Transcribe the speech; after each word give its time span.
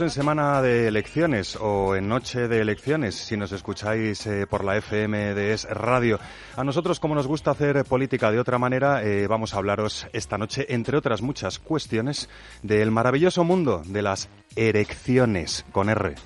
En 0.00 0.10
semana 0.10 0.60
de 0.60 0.88
elecciones 0.88 1.56
o 1.60 1.94
en 1.94 2.08
noche 2.08 2.48
de 2.48 2.60
elecciones, 2.60 3.14
si 3.14 3.36
nos 3.36 3.52
escucháis 3.52 4.26
eh, 4.26 4.44
por 4.44 4.64
la 4.64 4.76
FM 4.76 5.34
de 5.34 5.52
Es 5.52 5.68
Radio. 5.70 6.18
A 6.56 6.64
nosotros, 6.64 6.98
como 6.98 7.14
nos 7.14 7.28
gusta 7.28 7.52
hacer 7.52 7.84
política 7.84 8.32
de 8.32 8.40
otra 8.40 8.58
manera, 8.58 9.04
eh, 9.04 9.28
vamos 9.28 9.54
a 9.54 9.58
hablaros 9.58 10.08
esta 10.12 10.36
noche, 10.36 10.66
entre 10.70 10.96
otras 10.96 11.22
muchas 11.22 11.60
cuestiones, 11.60 12.28
del 12.62 12.90
maravilloso 12.90 13.44
mundo 13.44 13.82
de 13.86 14.02
las 14.02 14.28
erecciones 14.56 15.64
con 15.70 15.88
R. 15.88 16.16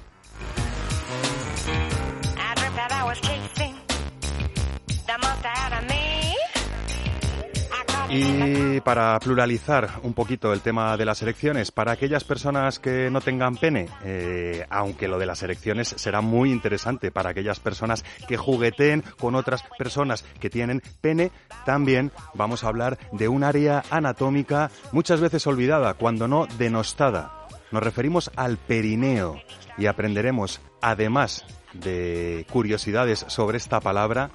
Y 8.10 8.80
para 8.80 9.18
pluralizar 9.20 10.00
un 10.02 10.14
poquito 10.14 10.54
el 10.54 10.62
tema 10.62 10.96
de 10.96 11.04
las 11.04 11.20
elecciones, 11.20 11.70
para 11.70 11.92
aquellas 11.92 12.24
personas 12.24 12.78
que 12.78 13.10
no 13.10 13.20
tengan 13.20 13.56
pene, 13.56 13.86
eh, 14.02 14.64
aunque 14.70 15.08
lo 15.08 15.18
de 15.18 15.26
las 15.26 15.42
elecciones 15.42 15.88
será 15.88 16.22
muy 16.22 16.50
interesante 16.50 17.10
para 17.10 17.30
aquellas 17.30 17.60
personas 17.60 18.06
que 18.26 18.38
jugueteen 18.38 19.04
con 19.20 19.34
otras 19.34 19.62
personas 19.76 20.24
que 20.40 20.48
tienen 20.48 20.82
pene, 21.02 21.32
también 21.66 22.10
vamos 22.32 22.64
a 22.64 22.68
hablar 22.68 22.98
de 23.12 23.28
un 23.28 23.44
área 23.44 23.82
anatómica 23.90 24.70
muchas 24.90 25.20
veces 25.20 25.46
olvidada, 25.46 25.92
cuando 25.92 26.28
no 26.28 26.46
denostada. 26.56 27.46
Nos 27.72 27.82
referimos 27.82 28.30
al 28.36 28.56
perineo 28.56 29.36
y 29.76 29.84
aprenderemos, 29.84 30.62
además 30.80 31.44
de 31.74 32.46
curiosidades 32.50 33.26
sobre 33.28 33.58
esta 33.58 33.80
palabra, 33.80 34.30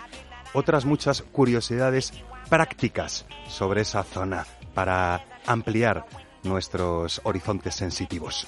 otras 0.53 0.85
muchas 0.85 1.23
curiosidades 1.23 2.13
prácticas 2.49 3.25
sobre 3.47 3.81
esa 3.81 4.03
zona 4.03 4.45
para 4.73 5.23
ampliar 5.45 6.05
nuestros 6.43 7.21
horizontes 7.23 7.75
sensitivos. 7.75 8.47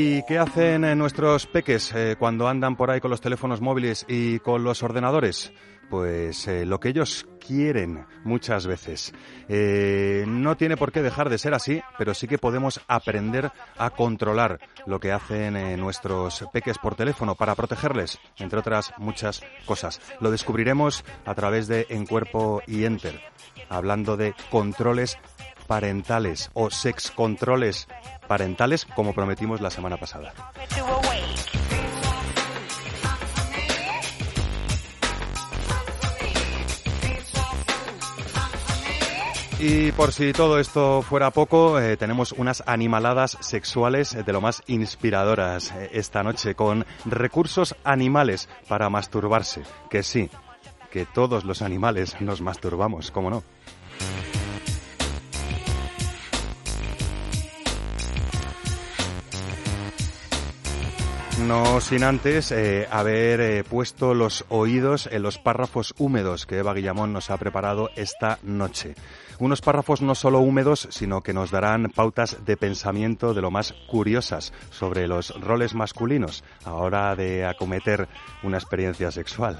¿Y 0.00 0.22
qué 0.22 0.38
hacen 0.38 0.84
eh, 0.84 0.94
nuestros 0.94 1.46
peques 1.46 1.92
eh, 1.92 2.14
cuando 2.16 2.46
andan 2.46 2.76
por 2.76 2.90
ahí 2.90 3.00
con 3.00 3.10
los 3.10 3.20
teléfonos 3.20 3.60
móviles 3.60 4.04
y 4.08 4.38
con 4.38 4.62
los 4.62 4.82
ordenadores? 4.84 5.52
Pues 5.90 6.46
eh, 6.46 6.64
lo 6.64 6.78
que 6.78 6.90
ellos 6.90 7.26
quieren 7.48 8.06
muchas 8.24 8.66
veces. 8.66 9.14
Eh, 9.48 10.24
no 10.28 10.56
tiene 10.58 10.76
por 10.76 10.92
qué 10.92 11.00
dejar 11.00 11.30
de 11.30 11.38
ser 11.38 11.54
así, 11.54 11.80
pero 11.96 12.12
sí 12.12 12.28
que 12.28 12.36
podemos 12.36 12.80
aprender 12.86 13.50
a 13.78 13.88
controlar 13.88 14.60
lo 14.84 15.00
que 15.00 15.12
hacen 15.12 15.56
eh, 15.56 15.76
nuestros 15.78 16.44
peques 16.52 16.76
por 16.76 16.94
teléfono 16.94 17.34
para 17.34 17.54
protegerles, 17.54 18.18
entre 18.36 18.58
otras 18.58 18.92
muchas 18.98 19.40
cosas. 19.64 20.00
Lo 20.20 20.30
descubriremos 20.30 21.04
a 21.24 21.34
través 21.34 21.68
de 21.68 21.86
En 21.88 22.04
Cuerpo 22.04 22.62
y 22.66 22.84
Enter, 22.84 23.18
hablando 23.70 24.18
de 24.18 24.34
controles 24.50 25.18
parentales 25.66 26.50
o 26.52 26.70
sex 26.70 27.10
controles 27.10 27.88
parentales, 28.26 28.84
como 28.84 29.14
prometimos 29.14 29.62
la 29.62 29.70
semana 29.70 29.96
pasada. 29.96 30.34
Y 39.60 39.90
por 39.90 40.12
si 40.12 40.32
todo 40.32 40.60
esto 40.60 41.02
fuera 41.02 41.32
poco, 41.32 41.80
eh, 41.80 41.96
tenemos 41.96 42.30
unas 42.30 42.62
animaladas 42.64 43.36
sexuales 43.40 44.14
eh, 44.14 44.22
de 44.22 44.32
lo 44.32 44.40
más 44.40 44.62
inspiradoras 44.68 45.72
eh, 45.72 45.90
esta 45.94 46.22
noche 46.22 46.54
con 46.54 46.86
recursos 47.04 47.74
animales 47.82 48.48
para 48.68 48.88
masturbarse. 48.88 49.62
Que 49.90 50.04
sí, 50.04 50.30
que 50.92 51.06
todos 51.06 51.44
los 51.44 51.60
animales 51.60 52.20
nos 52.20 52.40
masturbamos, 52.40 53.10
¿cómo 53.10 53.30
no? 53.30 53.42
No 61.46 61.80
sin 61.80 62.02
antes 62.02 62.50
eh, 62.50 62.88
haber 62.90 63.40
eh, 63.40 63.64
puesto 63.64 64.12
los 64.12 64.44
oídos 64.48 65.08
en 65.10 65.22
los 65.22 65.38
párrafos 65.38 65.94
húmedos 65.96 66.46
que 66.46 66.58
Eva 66.58 66.74
Guillamón 66.74 67.12
nos 67.12 67.30
ha 67.30 67.36
preparado 67.36 67.90
esta 67.96 68.38
noche. 68.42 68.94
Unos 69.38 69.60
párrafos 69.60 70.02
no 70.02 70.14
solo 70.14 70.40
húmedos, 70.40 70.88
sino 70.90 71.22
que 71.22 71.32
nos 71.32 71.50
darán 71.50 71.90
pautas 71.94 72.44
de 72.44 72.56
pensamiento 72.56 73.34
de 73.34 73.42
lo 73.42 73.50
más 73.50 73.72
curiosas 73.88 74.52
sobre 74.70 75.06
los 75.06 75.38
roles 75.40 75.74
masculinos 75.74 76.42
a 76.64 76.72
hora 76.74 77.14
de 77.14 77.46
acometer 77.46 78.08
una 78.42 78.58
experiencia 78.58 79.10
sexual. 79.12 79.58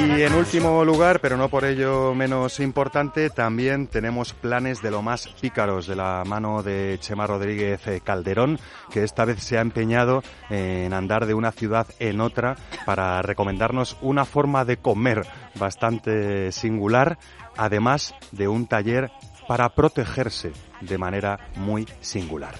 Y 0.00 0.22
en 0.22 0.34
último 0.34 0.82
lugar, 0.82 1.20
pero 1.20 1.36
no 1.36 1.48
por 1.48 1.64
ello 1.64 2.14
menos 2.14 2.58
importante, 2.60 3.28
también 3.28 3.86
tenemos 3.86 4.32
planes 4.32 4.80
de 4.80 4.90
lo 4.90 5.02
más 5.02 5.28
pícaros 5.28 5.86
de 5.86 5.94
la 5.94 6.24
mano 6.26 6.62
de 6.62 6.96
Chema 7.00 7.26
Rodríguez 7.26 7.86
eh, 7.86 8.00
Calderón, 8.02 8.58
que 8.90 9.04
esta 9.04 9.26
vez 9.26 9.42
se 9.42 9.58
ha 9.58 9.60
empeñado 9.60 10.22
en 10.48 10.94
andar 10.94 11.26
de 11.26 11.34
una 11.34 11.52
ciudad 11.52 11.86
en 11.98 12.22
otra 12.22 12.56
para 12.86 13.20
recomendarnos 13.20 13.98
una 14.00 14.24
forma 14.24 14.64
de 14.64 14.78
comer 14.78 15.26
bastante 15.54 16.50
singular, 16.50 17.18
además 17.58 18.14
de 18.32 18.48
un 18.48 18.66
taller 18.66 19.10
para 19.46 19.68
protegerse 19.68 20.52
de 20.80 20.96
manera 20.96 21.38
muy 21.56 21.86
singular. 22.00 22.54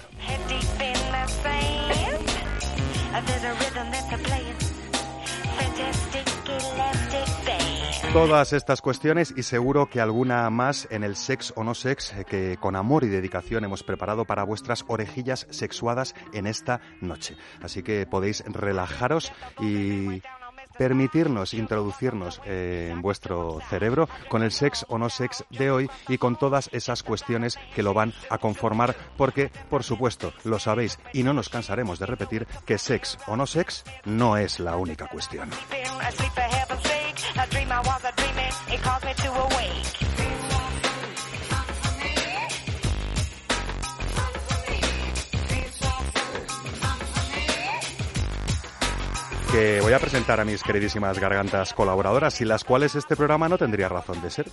Todas 8.13 8.51
estas 8.51 8.81
cuestiones 8.81 9.33
y 9.37 9.43
seguro 9.43 9.89
que 9.89 10.01
alguna 10.01 10.49
más 10.49 10.85
en 10.91 11.05
el 11.05 11.15
sex 11.15 11.53
o 11.55 11.63
no 11.63 11.73
sex 11.73 12.11
eh, 12.11 12.25
que 12.25 12.57
con 12.59 12.75
amor 12.75 13.05
y 13.05 13.07
dedicación 13.07 13.63
hemos 13.63 13.83
preparado 13.83 14.25
para 14.25 14.43
vuestras 14.43 14.83
orejillas 14.89 15.47
sexuadas 15.49 16.13
en 16.33 16.45
esta 16.45 16.81
noche. 16.99 17.37
Así 17.61 17.83
que 17.83 18.05
podéis 18.05 18.43
relajaros 18.45 19.31
y 19.61 20.21
permitirnos 20.77 21.53
introducirnos 21.53 22.41
eh, 22.45 22.89
en 22.91 23.01
vuestro 23.01 23.59
cerebro 23.69 24.09
con 24.27 24.43
el 24.43 24.51
sex 24.51 24.85
o 24.89 24.97
no 24.97 25.09
sex 25.09 25.45
de 25.49 25.71
hoy 25.71 25.89
y 26.09 26.17
con 26.17 26.35
todas 26.35 26.69
esas 26.73 27.03
cuestiones 27.03 27.57
que 27.73 27.83
lo 27.83 27.93
van 27.93 28.13
a 28.29 28.39
conformar 28.39 28.93
porque, 29.15 29.51
por 29.69 29.83
supuesto, 29.83 30.33
lo 30.43 30.59
sabéis 30.59 30.99
y 31.13 31.23
no 31.23 31.31
nos 31.33 31.47
cansaremos 31.47 31.97
de 31.97 32.07
repetir 32.07 32.45
que 32.65 32.77
sex 32.77 33.17
o 33.27 33.37
no 33.37 33.47
sex 33.47 33.85
no 34.03 34.35
es 34.35 34.59
la 34.59 34.75
única 34.75 35.07
cuestión. 35.07 35.49
Que 49.51 49.81
voy 49.81 49.91
a 49.91 49.99
presentar 49.99 50.39
a 50.39 50.45
mis 50.45 50.61
queridísimas 50.61 51.17
gargantas 51.17 51.73
colaboradoras, 51.73 52.35
sin 52.35 52.47
las 52.47 52.63
cuales 52.63 52.95
este 52.95 53.15
programa 53.15 53.49
no 53.49 53.57
tendría 53.57 53.89
razón 53.89 54.21
de 54.21 54.29
ser. 54.29 54.45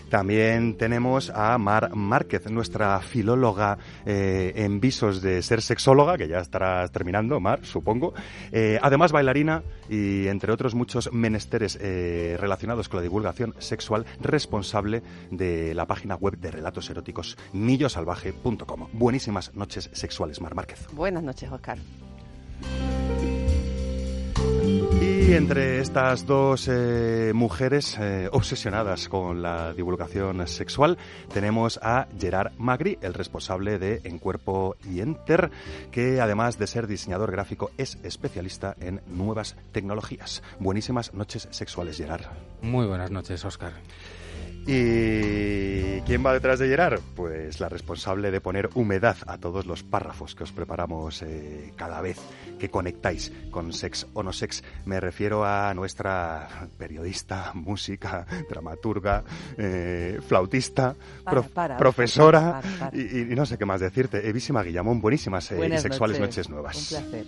También 0.09 0.77
tenemos 0.77 1.31
a 1.31 1.59
Mar 1.59 1.97
Márquez, 1.97 2.49
nuestra 2.49 3.01
filóloga 3.01 3.77
eh, 4.05 4.53
en 4.55 4.79
visos 4.79 5.21
de 5.21 5.43
ser 5.43 5.63
sexóloga, 5.63 5.96
que 6.19 6.29
ya 6.29 6.41
estarás 6.41 6.93
terminando, 6.93 7.41
Mar, 7.41 7.61
supongo. 7.63 8.13
Eh, 8.53 8.79
además, 8.83 9.13
bailarina 9.13 9.63
y, 9.89 10.27
entre 10.29 10.53
otros 10.53 10.75
muchos 10.75 11.11
menesteres 11.13 11.79
eh, 11.81 12.37
relacionados 12.39 12.89
con 12.89 12.99
la 12.99 13.03
divulgación 13.03 13.55
sexual, 13.59 14.05
responsable 14.21 15.03
de 15.31 15.75
la 15.75 15.87
página 15.87 16.15
web 16.15 16.37
de 16.39 16.51
relatos 16.51 16.91
eróticos 16.91 17.39
millosalvaje.com. 17.53 18.89
Buenísimas 18.93 19.55
noches 19.55 19.89
sexuales, 19.93 20.41
Mar 20.41 20.55
Márquez. 20.55 20.87
Buenas 20.93 21.23
noches, 21.23 21.51
Oscar. 21.51 21.79
Y 25.27 25.35
entre 25.35 25.81
estas 25.81 26.25
dos 26.25 26.69
eh, 26.69 27.33
mujeres 27.35 27.99
eh, 27.99 28.29
obsesionadas 28.31 29.09
con 29.09 29.43
la 29.43 29.75
divulgación 29.75 30.47
sexual 30.47 30.99
tenemos 31.35 31.81
a 31.83 32.07
Gerard 32.17 32.53
Magri, 32.59 32.97
el 33.03 33.13
responsable 33.13 33.81
de 33.81 34.03
En 34.05 34.21
Cuerpo 34.21 34.77
y 34.89 35.01
Enter, 35.01 35.51
que 35.91 36.21
además 36.21 36.61
de 36.61 36.69
ser 36.69 36.87
diseñador 36.87 37.33
gráfico 37.33 37.73
es 37.77 37.99
especialista 38.05 38.77
en 38.79 39.01
nuevas 39.09 39.57
tecnologías. 39.73 40.45
Buenísimas 40.61 41.13
noches 41.13 41.49
sexuales, 41.51 41.97
Gerard. 41.97 42.27
Muy 42.63 42.87
buenas 42.87 43.11
noches, 43.11 43.45
Oscar. 43.45 43.73
¿Y 44.67 46.01
quién 46.03 46.27
va 46.27 46.33
detrás 46.33 46.59
de 46.59 46.67
Gerard? 46.69 47.01
Pues 47.15 47.61
la 47.61 47.69
responsable 47.69 48.31
de 48.33 48.41
poner 48.41 48.69
humedad 48.75 49.17
a 49.27 49.39
todos 49.39 49.65
los 49.65 49.83
párrafos 49.85 50.35
que 50.35 50.43
os 50.43 50.51
preparamos 50.51 51.23
eh, 51.23 51.73
cada 51.77 52.01
vez 52.01 52.19
que 52.59 52.69
conectáis 52.69 53.33
con 53.51 53.73
Sex 53.73 54.07
o 54.15 54.23
No 54.25 54.33
Sex. 54.33 54.65
Me 54.85 54.99
refiero 54.99 55.45
a 55.45 55.73
nuestra 55.75 56.49
periodista, 56.77 57.53
música, 57.55 58.27
dramaturga, 58.51 59.23
eh, 59.57 60.19
flautista, 60.27 60.97
Para, 61.23 61.31
prof- 61.43 61.53
para, 61.53 61.77
profesora 61.77 62.61
para. 62.81 62.91
Y, 62.97 63.21
y 63.33 63.37
no 63.37 63.47
sé 63.47 63.57
qué 63.59 63.67
más 63.67 63.81
decirte. 63.81 64.29
Evísima 64.29 64.63
Guillamón, 64.65 65.01
buenísimas 65.01 65.51
eh, 65.53 65.75
y 65.75 65.79
sexuales 65.79 66.19
noches. 66.19 66.49
noches 66.49 66.51
nuevas. 66.51 66.77
Un 66.77 66.99
placer. 67.11 67.27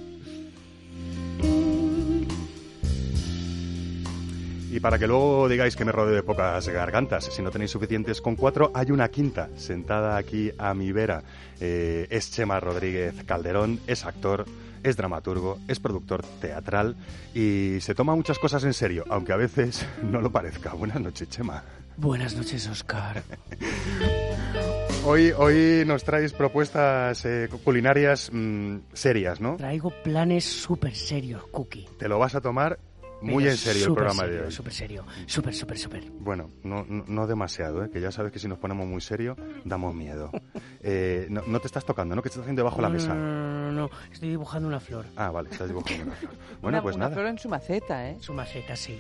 Y 4.79 4.81
para 4.81 4.97
que 4.97 5.09
luego 5.09 5.49
digáis 5.49 5.75
que 5.75 5.85
me 5.85 5.91
rodeo 5.91 6.15
de 6.15 6.23
pocas 6.23 6.69
gargantas, 6.69 7.25
si 7.25 7.43
no 7.43 7.51
tenéis 7.51 7.73
suficientes 7.73 8.21
con 8.21 8.37
cuatro, 8.37 8.71
hay 8.73 8.93
una 8.93 9.09
quinta 9.09 9.49
sentada 9.57 10.17
aquí 10.17 10.53
a 10.57 10.73
mi 10.73 10.93
vera. 10.93 11.25
Eh, 11.59 12.07
es 12.11 12.31
Chema 12.31 12.61
Rodríguez 12.61 13.25
Calderón, 13.25 13.81
es 13.89 14.05
actor, 14.05 14.45
es 14.85 14.97
dramaturgo, 14.97 15.59
es 15.67 15.81
productor 15.81 16.23
teatral 16.41 16.95
y 17.35 17.79
se 17.81 17.93
toma 17.97 18.15
muchas 18.15 18.39
cosas 18.39 18.63
en 18.63 18.73
serio, 18.73 19.05
aunque 19.11 19.33
a 19.33 19.37
veces 19.37 19.85
no 20.05 20.21
lo 20.21 20.31
parezca. 20.31 20.75
Buenas 20.75 21.01
noches, 21.01 21.29
Chema. 21.29 21.65
Buenas 21.97 22.37
noches, 22.37 22.69
Oscar. 22.69 23.25
Hoy, 25.05 25.33
hoy 25.37 25.85
nos 25.87 26.05
traéis 26.05 26.33
propuestas 26.33 27.25
eh, 27.25 27.49
culinarias 27.65 28.31
mm, 28.33 28.79
serias, 28.93 29.41
¿no? 29.41 29.57
Traigo 29.57 29.91
planes 30.03 30.45
súper 30.45 30.95
serios, 30.95 31.47
Cookie. 31.47 31.89
Te 31.99 32.09
lo 32.09 32.19
vas 32.19 32.35
a 32.35 32.41
tomar 32.41 32.79
muy 33.21 33.47
en 33.47 33.57
serio 33.57 33.87
el 33.87 33.95
programa 33.95 34.23
serio, 34.23 34.39
de 34.41 34.47
hoy. 34.47 34.53
Súper 34.53 34.73
serio, 34.73 35.05
súper, 35.27 35.55
súper, 35.55 35.79
súper. 35.79 36.11
Bueno, 36.11 36.51
no, 36.63 36.85
no, 36.89 37.05
no 37.07 37.27
demasiado, 37.27 37.85
¿eh? 37.85 37.91
que 37.91 38.01
ya 38.01 38.11
sabes 38.13 38.33
que 38.33 38.39
si 38.39 38.49
nos 38.49 38.59
ponemos 38.59 38.87
muy 38.87 39.01
serio, 39.01 39.37
damos 39.65 39.95
miedo. 39.95 40.31
Eh, 40.81 41.27
no, 41.29 41.43
no 41.45 41.59
te 41.59 41.67
estás 41.67 41.85
tocando, 41.85 42.15
¿no? 42.15 42.23
Que 42.23 42.29
estás 42.29 42.43
haciendo 42.43 42.61
debajo 42.61 42.77
de 42.77 42.83
la 42.83 42.89
No, 42.89 42.95
mesa. 42.95 43.09
No, 43.13 43.15
no, 43.17 43.73
no, 43.73 43.73
no, 43.73 43.91
estoy 44.13 44.29
dibujando 44.29 44.69
una 44.69 44.79
flor. 44.79 45.07
Ah, 45.17 45.29
vale, 45.33 45.51
estás 45.51 45.67
dibujando 45.67 46.05
una 46.05 46.15
flor. 46.15 46.33
Bueno, 46.63 46.79
una, 46.79 46.83
pues 46.83 46.95
una 46.97 47.07
nada. 47.07 47.17
flor 47.17 47.27
en 47.27 47.39
su 47.39 47.49
maceta, 47.49 48.09
¿eh? 48.09 48.17
Su 48.21 48.33
maceta, 48.33 48.77
sí. 48.77 48.97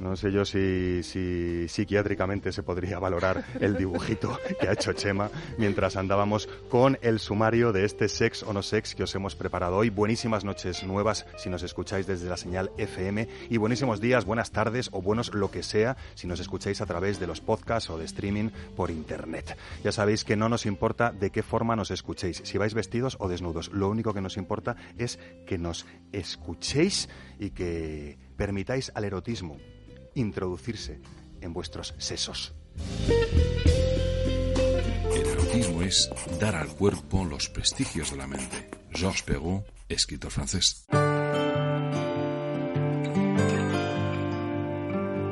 No 0.00 0.16
sé 0.16 0.32
yo 0.32 0.46
si, 0.46 1.02
si 1.02 1.68
psiquiátricamente 1.68 2.50
se 2.50 2.62
podría 2.62 2.98
valorar 2.98 3.44
el 3.60 3.76
dibujito 3.76 4.38
que 4.58 4.68
ha 4.68 4.72
hecho 4.72 4.94
Chema 4.94 5.30
mientras 5.58 5.96
andábamos 5.96 6.48
con 6.70 6.98
el 7.02 7.18
sumario 7.18 7.72
de 7.72 7.84
este 7.84 8.08
sex 8.08 8.42
o 8.42 8.54
no 8.54 8.62
sex 8.62 8.94
que 8.94 9.02
os 9.02 9.14
hemos 9.14 9.36
preparado 9.36 9.76
hoy. 9.76 9.90
Buenísimas 9.90 10.44
noches 10.44 10.82
nuevas 10.84 11.26
si 11.36 11.50
nos 11.50 11.62
escucháis 11.62 12.06
desde 12.06 12.26
la 12.30 12.38
señal 12.38 12.70
FM 12.78 13.28
y 13.50 13.57
buenísimos 13.58 14.00
días, 14.00 14.24
buenas 14.24 14.50
tardes 14.50 14.88
o 14.92 15.02
buenos 15.02 15.34
lo 15.34 15.50
que 15.50 15.62
sea 15.62 15.96
si 16.14 16.26
nos 16.26 16.40
escucháis 16.40 16.80
a 16.80 16.86
través 16.86 17.20
de 17.20 17.26
los 17.26 17.40
podcasts 17.40 17.90
o 17.90 17.98
de 17.98 18.04
streaming 18.04 18.50
por 18.76 18.90
internet. 18.90 19.56
Ya 19.84 19.92
sabéis 19.92 20.24
que 20.24 20.36
no 20.36 20.48
nos 20.48 20.66
importa 20.66 21.12
de 21.12 21.30
qué 21.30 21.42
forma 21.42 21.76
nos 21.76 21.90
escuchéis, 21.90 22.40
si 22.44 22.58
vais 22.58 22.74
vestidos 22.74 23.16
o 23.20 23.28
desnudos. 23.28 23.70
Lo 23.72 23.88
único 23.88 24.14
que 24.14 24.20
nos 24.20 24.36
importa 24.36 24.76
es 24.96 25.18
que 25.46 25.58
nos 25.58 25.86
escuchéis 26.12 27.08
y 27.38 27.50
que 27.50 28.18
permitáis 28.36 28.92
al 28.94 29.04
erotismo 29.04 29.58
introducirse 30.14 31.00
en 31.40 31.52
vuestros 31.52 31.94
sesos. 31.98 32.54
El 35.14 35.26
erotismo 35.26 35.82
es 35.82 36.10
dar 36.40 36.54
al 36.54 36.68
cuerpo 36.68 37.24
los 37.24 37.48
prestigios 37.48 38.10
de 38.10 38.16
la 38.16 38.26
mente. 38.26 38.70
Georges 38.90 39.22
Perrault, 39.22 39.66
escritor 39.88 40.30
francés. 40.30 40.86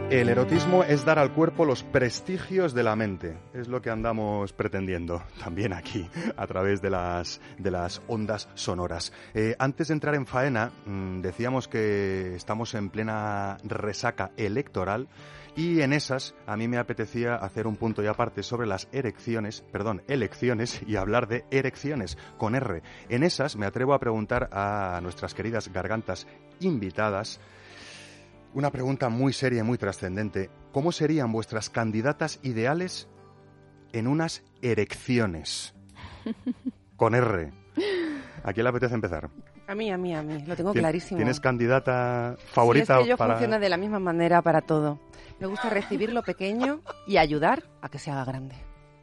El 0.09 0.29
erotismo 0.29 0.85
es 0.85 1.05
dar 1.05 1.19
al 1.19 1.33
cuerpo 1.33 1.65
los 1.65 1.83
prestigios 1.83 2.75
de 2.75 2.85
la 2.85 2.95
mente. 2.95 3.37
Es 3.53 3.67
lo 3.67 3.83
que 3.83 3.91
andamos 3.91 4.53
pretendiendo 4.53 5.25
también 5.41 5.73
aquí, 5.73 6.09
a 6.37 6.47
través 6.47 6.81
de 6.81 6.91
las, 6.91 7.41
de 7.59 7.73
las 7.73 8.01
ondas 8.07 8.49
sonoras. 8.55 9.13
Eh, 9.35 9.57
antes 9.59 9.89
de 9.89 9.95
entrar 9.95 10.15
en 10.15 10.27
faena, 10.27 10.71
mm, 10.87 11.23
decíamos 11.23 11.67
que 11.67 12.37
estamos 12.37 12.75
en 12.75 12.91
plena 12.91 13.57
resaca 13.65 14.31
electoral 14.37 15.09
y 15.57 15.81
en 15.81 15.93
esas 15.93 16.37
a 16.47 16.57
mí 16.57 16.69
me 16.69 16.79
apetecía 16.79 17.35
hacer 17.35 17.67
un 17.67 17.75
punto 17.75 18.01
y 18.01 18.07
aparte 18.07 18.45
sobre 18.45 18.69
las 18.69 18.87
erecciones, 18.93 19.65
perdón, 19.73 20.03
elecciones 20.07 20.83
y 20.87 20.95
hablar 20.95 21.27
de 21.27 21.45
erecciones 21.51 22.17
con 22.39 22.55
R. 22.55 22.81
En 23.09 23.25
esas 23.25 23.57
me 23.57 23.67
atrevo 23.67 23.93
a 23.93 23.99
preguntar 23.99 24.51
a 24.53 25.01
nuestras 25.03 25.35
queridas 25.35 25.73
gargantas 25.73 26.29
invitadas 26.61 27.41
una 28.55 28.71
pregunta 28.71 29.09
muy 29.09 29.33
seria 29.33 29.61
y 29.61 29.65
muy 29.65 29.79
trascendente. 29.79 30.51
¿Cómo 30.73 30.93
serían 30.93 31.33
vuestras 31.33 31.71
candidatas 31.71 32.39
ideales 32.43 33.09
en 33.93 34.07
unas 34.07 34.43
erecciones? 34.63 35.75
Con 36.97 37.15
R. 37.15 37.53
¿A 38.45 38.53
quién 38.53 38.65
le 38.65 38.71
apetece 38.71 38.95
empezar? 38.95 39.29
A 39.69 39.75
mí, 39.75 39.91
a 39.91 39.99
mí, 39.99 40.15
a 40.15 40.23
mí. 40.23 40.45
Lo 40.47 40.55
tengo 40.57 40.73
¿Tien- 40.73 40.81
clarísimo. 40.81 41.19
¿Tienes 41.19 41.41
candidata 41.41 42.37
Sí, 42.39 42.45
favorita 42.53 42.97
es 42.99 43.03
que 43.05 43.09
yo 43.11 43.17
para...? 43.17 43.35
funciono 43.35 43.59
de 43.59 43.69
la 43.69 43.77
misma 43.77 43.99
manera 43.99 44.41
para 44.43 44.61
todo. 44.63 45.01
Me 45.41 45.47
gusta 45.47 45.69
recibir 45.69 46.13
lo 46.13 46.23
pequeño 46.23 46.81
y 47.07 47.17
ayudar 47.19 47.65
a 47.83 47.89
que 47.89 47.99
se 47.99 48.11
haga 48.11 48.25
grande. 48.25 48.55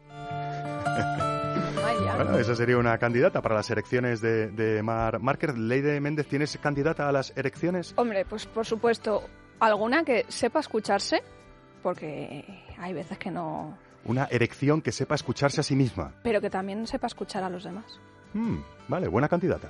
Bueno, 2.16 2.38
esa 2.38 2.56
sería 2.56 2.78
una 2.78 2.98
candidata 2.98 3.42
para 3.42 3.56
las 3.56 3.70
erecciones 3.70 4.22
de, 4.22 4.50
de 4.50 4.84
Mar 4.84 5.20
Márquez. 5.20 5.58
Leide 5.58 6.00
Méndez, 6.00 6.28
¿tienes 6.28 6.58
candidata 6.58 7.10
a 7.10 7.12
las 7.12 7.36
erecciones? 7.36 7.94
Hombre, 7.98 8.26
pues 8.26 8.46
por 8.46 8.66
supuesto, 8.66 9.24
alguna 9.60 10.04
que 10.04 10.26
sepa 10.28 10.60
escucharse, 10.60 11.24
porque 11.82 12.46
hay 12.78 12.94
veces 12.94 13.18
que 13.18 13.32
no... 13.32 13.78
Una 14.06 14.26
erección 14.26 14.82
que 14.82 14.92
sepa 14.92 15.16
escucharse 15.16 15.62
a 15.62 15.64
sí 15.64 15.76
misma. 15.76 16.14
Pero 16.24 16.40
que 16.42 16.50
también 16.50 16.86
sepa 16.88 17.08
escuchar 17.08 17.44
a 17.44 17.50
los 17.50 17.64
demás. 17.64 18.00
Hmm, 18.34 18.58
vale, 18.88 19.08
buena 19.08 19.28
candidata. 19.30 19.70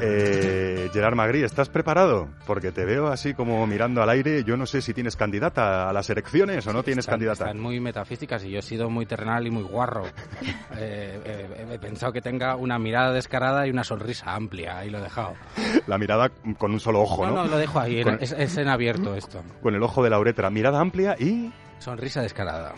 Eh, 0.00 0.88
Gerard 0.92 1.14
Magri, 1.16 1.42
¿estás 1.42 1.68
preparado? 1.68 2.28
Porque 2.46 2.70
te 2.70 2.84
veo 2.84 3.08
así 3.08 3.34
como 3.34 3.66
mirando 3.66 4.02
al 4.02 4.08
aire. 4.10 4.44
Yo 4.44 4.56
no 4.56 4.64
sé 4.66 4.80
si 4.80 4.94
tienes 4.94 5.16
candidata 5.16 5.88
a 5.88 5.92
las 5.92 6.08
elecciones 6.10 6.66
o 6.66 6.72
no 6.72 6.82
tienes 6.84 7.02
Están- 7.04 7.14
candidata. 7.14 7.44
Están 7.46 7.60
muy 7.60 7.80
metafísicas 7.80 8.44
y 8.44 8.50
yo 8.50 8.60
he 8.60 8.62
sido 8.62 8.88
muy 8.90 9.06
terrenal 9.06 9.46
y 9.46 9.50
muy 9.50 9.62
guarro. 9.64 10.04
Eh, 10.80 11.20
eh, 11.24 11.66
he 11.72 11.78
pensado 11.80 12.12
que 12.12 12.20
tenga 12.20 12.54
una 12.54 12.78
mirada 12.78 13.12
descarada 13.12 13.66
y 13.66 13.70
una 13.70 13.82
sonrisa 13.82 14.32
amplia. 14.36 14.78
Ahí 14.78 14.90
lo 14.90 14.98
he 14.98 15.02
dejado. 15.02 15.34
La 15.88 15.98
mirada 15.98 16.30
con 16.56 16.70
un 16.70 16.78
solo 16.78 17.00
ojo, 17.00 17.26
No, 17.26 17.32
¿no? 17.34 17.44
no, 17.44 17.50
lo 17.50 17.58
dejo 17.58 17.80
ahí. 17.80 18.04
Con- 18.04 18.18
es, 18.20 18.30
es 18.30 18.56
en 18.58 18.68
abierto 18.68 19.16
esto. 19.16 19.42
Con 19.60 19.74
el 19.74 19.82
ojo 19.82 20.04
de 20.04 20.10
la 20.10 20.20
uretra. 20.20 20.50
Mirada 20.50 20.78
amplia 20.78 21.16
y... 21.18 21.52
Sonrisa 21.80 22.22
descarada. 22.22 22.74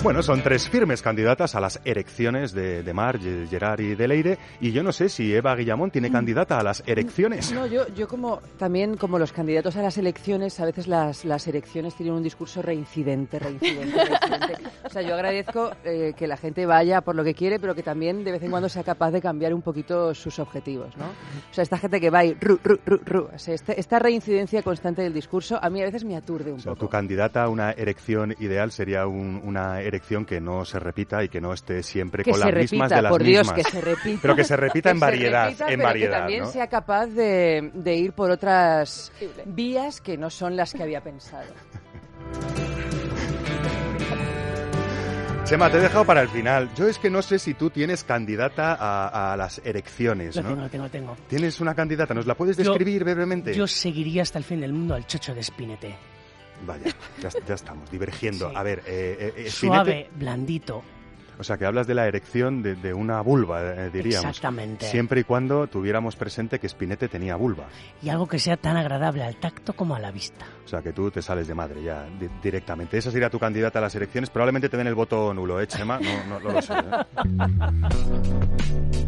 Bueno, 0.00 0.22
son 0.22 0.42
tres 0.42 0.68
firmes 0.68 1.02
candidatas 1.02 1.54
a 1.56 1.60
las 1.60 1.80
erecciones 1.84 2.52
de, 2.52 2.82
de 2.84 2.94
Mar, 2.94 3.18
Ge- 3.18 3.46
Gerard 3.50 3.80
y 3.80 3.94
de 3.96 4.08
Leire. 4.08 4.38
Y 4.60 4.70
yo 4.70 4.82
no 4.84 4.92
sé 4.92 5.08
si 5.08 5.34
Eva 5.34 5.54
Guillamón 5.56 5.90
tiene 5.90 6.10
candidata 6.10 6.58
a 6.58 6.62
las 6.62 6.82
erecciones. 6.86 7.52
No, 7.52 7.66
yo, 7.66 7.86
yo 7.94 8.06
como 8.06 8.40
también 8.58 8.96
como 8.96 9.18
los 9.18 9.32
candidatos 9.32 9.76
a 9.76 9.82
las 9.82 9.98
elecciones, 9.98 10.58
a 10.60 10.64
veces 10.66 10.86
las, 10.86 11.24
las 11.24 11.46
elecciones 11.48 11.94
tienen 11.96 12.14
un 12.14 12.22
discurso 12.22 12.62
reincidente, 12.62 13.38
reincidente, 13.40 13.96
reincidente. 14.04 14.70
O 14.84 14.88
sea, 14.88 15.02
yo 15.02 15.14
agradezco 15.14 15.72
eh, 15.84 16.14
que 16.16 16.28
la 16.28 16.36
gente 16.36 16.64
vaya 16.64 17.00
por 17.02 17.16
lo 17.16 17.24
que 17.24 17.34
quiere, 17.34 17.58
pero 17.58 17.74
que 17.74 17.82
también 17.82 18.22
de 18.24 18.32
vez 18.32 18.42
en 18.44 18.50
cuando 18.52 18.68
sea 18.68 18.84
capaz 18.84 19.10
de 19.10 19.20
cambiar 19.20 19.52
un 19.52 19.62
poquito 19.62 20.14
sus 20.14 20.38
objetivos, 20.38 20.96
¿no? 20.96 21.06
O 21.06 21.54
sea, 21.54 21.62
esta 21.62 21.76
gente 21.76 22.00
que 22.00 22.08
va 22.08 22.24
y 22.24 22.34
ru, 22.34 22.58
ru, 22.62 22.78
ru, 22.86 23.00
ru. 23.04 23.28
O 23.34 23.38
sea, 23.38 23.52
este- 23.54 23.78
esta 23.78 23.98
reincidencia 23.98 24.62
constante 24.62 25.02
del 25.02 25.12
discurso 25.12 25.58
a 25.60 25.68
mí 25.68 25.82
a 25.82 25.86
veces 25.86 26.04
me 26.04 26.16
aturde 26.16 26.52
un 26.52 26.58
O 26.60 26.62
sea, 26.62 26.72
poco. 26.72 26.86
tu 26.86 26.88
candidata 26.88 27.42
a 27.42 27.48
una 27.48 27.72
erección 27.72 28.34
ideal 28.38 28.70
sería 28.70 29.06
un- 29.08 29.42
una 29.44 29.80
erección 29.80 29.87
que 30.26 30.40
no 30.40 30.64
se 30.64 30.78
repita 30.78 31.22
y 31.24 31.28
que 31.28 31.40
no 31.40 31.52
esté 31.52 31.82
siempre 31.82 32.22
que 32.24 32.30
con 32.30 32.40
las 32.40 32.52
mismas 32.54 32.90
repita, 32.90 32.96
de 32.96 33.02
las 33.02 33.10
por 33.10 33.22
Dios, 33.22 33.46
mismas. 33.46 33.64
que 33.64 33.70
se 33.70 33.80
repita. 33.80 34.18
Pero 34.22 34.36
que 34.36 34.44
se 34.44 34.56
repita 34.56 34.90
en 34.90 34.96
Que 34.96 35.00
se 35.00 35.04
variedad, 35.06 35.44
repita, 35.46 35.64
en 35.64 35.76
pero 35.78 35.82
variedad, 35.88 36.10
que 36.14 36.18
también 36.20 36.42
¿no? 36.44 36.50
sea 36.50 36.66
capaz 36.68 37.06
de, 37.06 37.70
de 37.74 37.94
ir 37.96 38.12
por 38.12 38.30
otras 38.30 39.12
vías 39.46 40.00
que 40.00 40.16
no 40.16 40.30
son 40.30 40.56
las 40.56 40.72
que 40.74 40.82
había 40.82 41.00
pensado. 41.02 41.46
Chema, 45.44 45.70
te 45.70 45.78
he 45.78 45.80
dejado 45.80 46.04
para 46.04 46.20
el 46.20 46.28
final. 46.28 46.68
Yo 46.74 46.86
es 46.88 46.98
que 46.98 47.08
no 47.08 47.22
sé 47.22 47.38
si 47.38 47.54
tú 47.54 47.70
tienes 47.70 48.04
candidata 48.04 48.74
a, 48.78 49.32
a 49.32 49.36
las 49.38 49.62
erecciones, 49.64 50.36
Lo 50.36 50.42
¿no? 50.42 50.48
tengo, 50.50 50.62
lo 50.62 50.68
tengo, 50.68 50.84
lo 50.84 50.90
tengo. 50.90 51.16
¿Tienes 51.26 51.58
una 51.60 51.74
candidata? 51.74 52.12
¿Nos 52.12 52.26
la 52.26 52.34
puedes 52.34 52.56
Yo- 52.58 52.64
describir 52.64 53.02
brevemente? 53.04 53.54
Yo 53.54 53.66
seguiría 53.66 54.20
hasta 54.22 54.36
el 54.38 54.44
fin 54.44 54.60
del 54.60 54.74
mundo 54.74 54.94
al 54.94 55.06
chocho 55.06 55.34
de 55.34 55.42
Spinete. 55.42 55.96
Vaya, 56.66 56.92
ya, 57.20 57.28
ya 57.46 57.54
estamos, 57.54 57.90
divergiendo. 57.90 58.50
Sí. 58.50 58.56
A 58.56 58.62
ver, 58.62 58.80
eh, 58.86 59.16
eh, 59.20 59.32
eh, 59.36 59.44
Spinette- 59.48 59.50
Suave, 59.50 60.10
blandito. 60.16 60.82
O 61.40 61.44
sea, 61.44 61.56
que 61.56 61.64
hablas 61.64 61.86
de 61.86 61.94
la 61.94 62.08
erección 62.08 62.64
de, 62.64 62.74
de 62.74 62.92
una 62.92 63.20
vulva, 63.20 63.62
eh, 63.62 63.90
diríamos. 63.92 64.28
Exactamente. 64.28 64.86
Siempre 64.86 65.20
y 65.20 65.24
cuando 65.24 65.68
tuviéramos 65.68 66.16
presente 66.16 66.58
que 66.58 66.68
Spinette 66.68 67.08
tenía 67.08 67.36
vulva. 67.36 67.68
Y 68.02 68.08
algo 68.08 68.26
que 68.26 68.40
sea 68.40 68.56
tan 68.56 68.76
agradable 68.76 69.22
al 69.22 69.36
tacto 69.36 69.72
como 69.72 69.94
a 69.94 70.00
la 70.00 70.10
vista. 70.10 70.44
O 70.64 70.68
sea, 70.68 70.82
que 70.82 70.92
tú 70.92 71.12
te 71.12 71.22
sales 71.22 71.46
de 71.46 71.54
madre 71.54 71.80
ya 71.80 72.06
di- 72.18 72.28
directamente. 72.42 72.98
Esa 72.98 73.12
sería 73.12 73.30
tu 73.30 73.38
candidata 73.38 73.78
a 73.78 73.82
las 73.82 73.94
elecciones. 73.94 74.30
Probablemente 74.30 74.68
te 74.68 74.76
den 74.76 74.88
el 74.88 74.96
voto 74.96 75.32
nulo, 75.32 75.60
¿eh, 75.60 75.68
Chema? 75.68 76.00
No, 76.00 76.26
no, 76.26 76.40
no 76.40 76.50
lo 76.54 76.60
sé. 76.60 76.72
¿eh? 76.74 77.04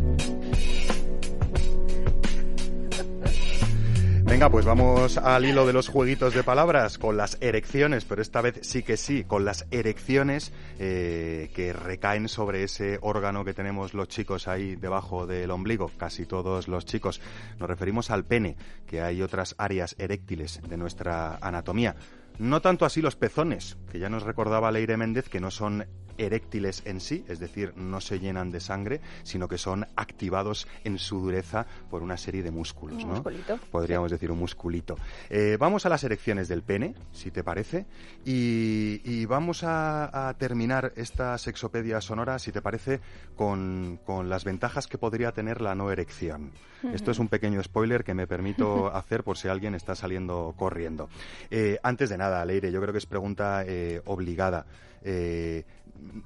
Venga, 4.31 4.49
pues 4.49 4.65
vamos 4.65 5.19
al 5.19 5.45
hilo 5.45 5.67
de 5.67 5.73
los 5.73 5.89
jueguitos 5.89 6.35
de 6.35 6.45
palabras 6.45 6.99
con 6.99 7.17
las 7.17 7.37
erecciones, 7.41 8.05
pero 8.05 8.23
esta 8.23 8.41
vez 8.41 8.61
sí 8.63 8.85
que 8.85 8.97
sí, 8.97 9.25
con 9.25 9.45
las 9.45 9.67
erecciones 9.73 10.53
eh, 10.79 11.51
que 11.53 11.73
recaen 11.73 12.29
sobre 12.29 12.63
ese 12.63 13.01
órgano 13.03 13.45
que 13.45 13.55
tenemos 13.55 13.93
los 13.93 14.07
chicos 14.07 14.47
ahí 14.47 14.77
debajo 14.77 15.27
del 15.27 15.51
ombligo, 15.51 15.91
casi 15.97 16.27
todos 16.27 16.69
los 16.69 16.87
chicos. 16.87 17.21
Nos 17.59 17.69
referimos 17.69 18.13
al 18.13 18.25
pene, 18.25 18.57
que 18.87 19.01
hay 19.01 19.21
otras 19.21 19.57
áreas 19.59 19.97
eréctiles 19.99 20.61
de 20.63 20.77
nuestra 20.77 21.39
anatomía. 21.41 21.97
No 22.39 22.63
tanto 22.63 22.85
así 22.85 23.03
los 23.03 23.17
pezones, 23.17 23.79
que 23.91 23.99
ya 23.99 24.09
nos 24.09 24.23
recordaba 24.23 24.71
Leire 24.71 24.97
Méndez 24.97 25.29
que 25.29 25.41
no 25.41 25.51
son 25.51 25.87
eréctiles 26.21 26.83
en 26.85 27.01
sí, 27.01 27.25
es 27.29 27.39
decir, 27.41 27.73
no 27.77 28.01
se 28.01 28.19
llenan 28.21 28.51
de 28.51 28.61
sangre, 28.61 29.01
sino 29.23 29.49
que 29.49 29.59
son 29.59 29.87
activados 29.97 30.69
en 30.85 30.99
su 30.99 31.21
dureza 31.21 31.67
por 31.91 32.03
una 32.03 32.17
serie 32.17 32.43
de 32.43 32.51
músculos, 32.51 33.03
Un 33.03 33.09
¿no? 33.09 33.15
musculito. 33.15 33.59
Podríamos 33.71 34.11
decir 34.11 34.31
un 34.31 34.39
musculito. 34.39 34.97
Eh, 35.29 35.57
vamos 35.59 35.87
a 35.87 35.89
las 35.89 36.05
erecciones 36.05 36.49
del 36.49 36.63
pene, 36.63 36.95
si 37.13 37.31
te 37.31 37.43
parece, 37.43 37.87
y, 38.25 39.01
y 39.05 39.25
vamos 39.27 39.65
a, 39.65 40.29
a 40.29 40.35
terminar 40.35 40.93
esta 40.97 41.37
sexopedia 41.39 42.01
sonora, 42.01 42.39
si 42.39 42.53
te 42.53 42.63
parece, 42.63 43.01
con, 43.37 43.99
con 44.05 44.29
las 44.29 44.45
ventajas 44.45 44.87
que 44.87 44.99
podría 44.99 45.33
tener 45.33 45.61
la 45.61 45.75
no 45.75 45.91
erección. 45.91 46.53
Esto 46.95 47.11
es 47.11 47.19
un 47.19 47.29
pequeño 47.29 47.63
spoiler 47.63 48.05
que 48.05 48.15
me 48.15 48.27
permito 48.27 48.87
hacer 48.95 49.23
por 49.23 49.37
si 49.37 49.49
alguien 49.49 49.75
está 49.75 49.95
saliendo 49.95 50.55
corriendo. 50.57 51.09
Eh, 51.51 51.79
antes 51.83 52.09
de 52.09 52.17
nada, 52.17 52.45
Leire, 52.45 52.73
yo 52.73 52.81
creo 52.81 52.93
que 52.93 52.99
es 52.99 53.07
pregunta 53.07 53.65
eh, 53.67 54.01
obligada. 54.07 54.65
Eh, 55.03 55.65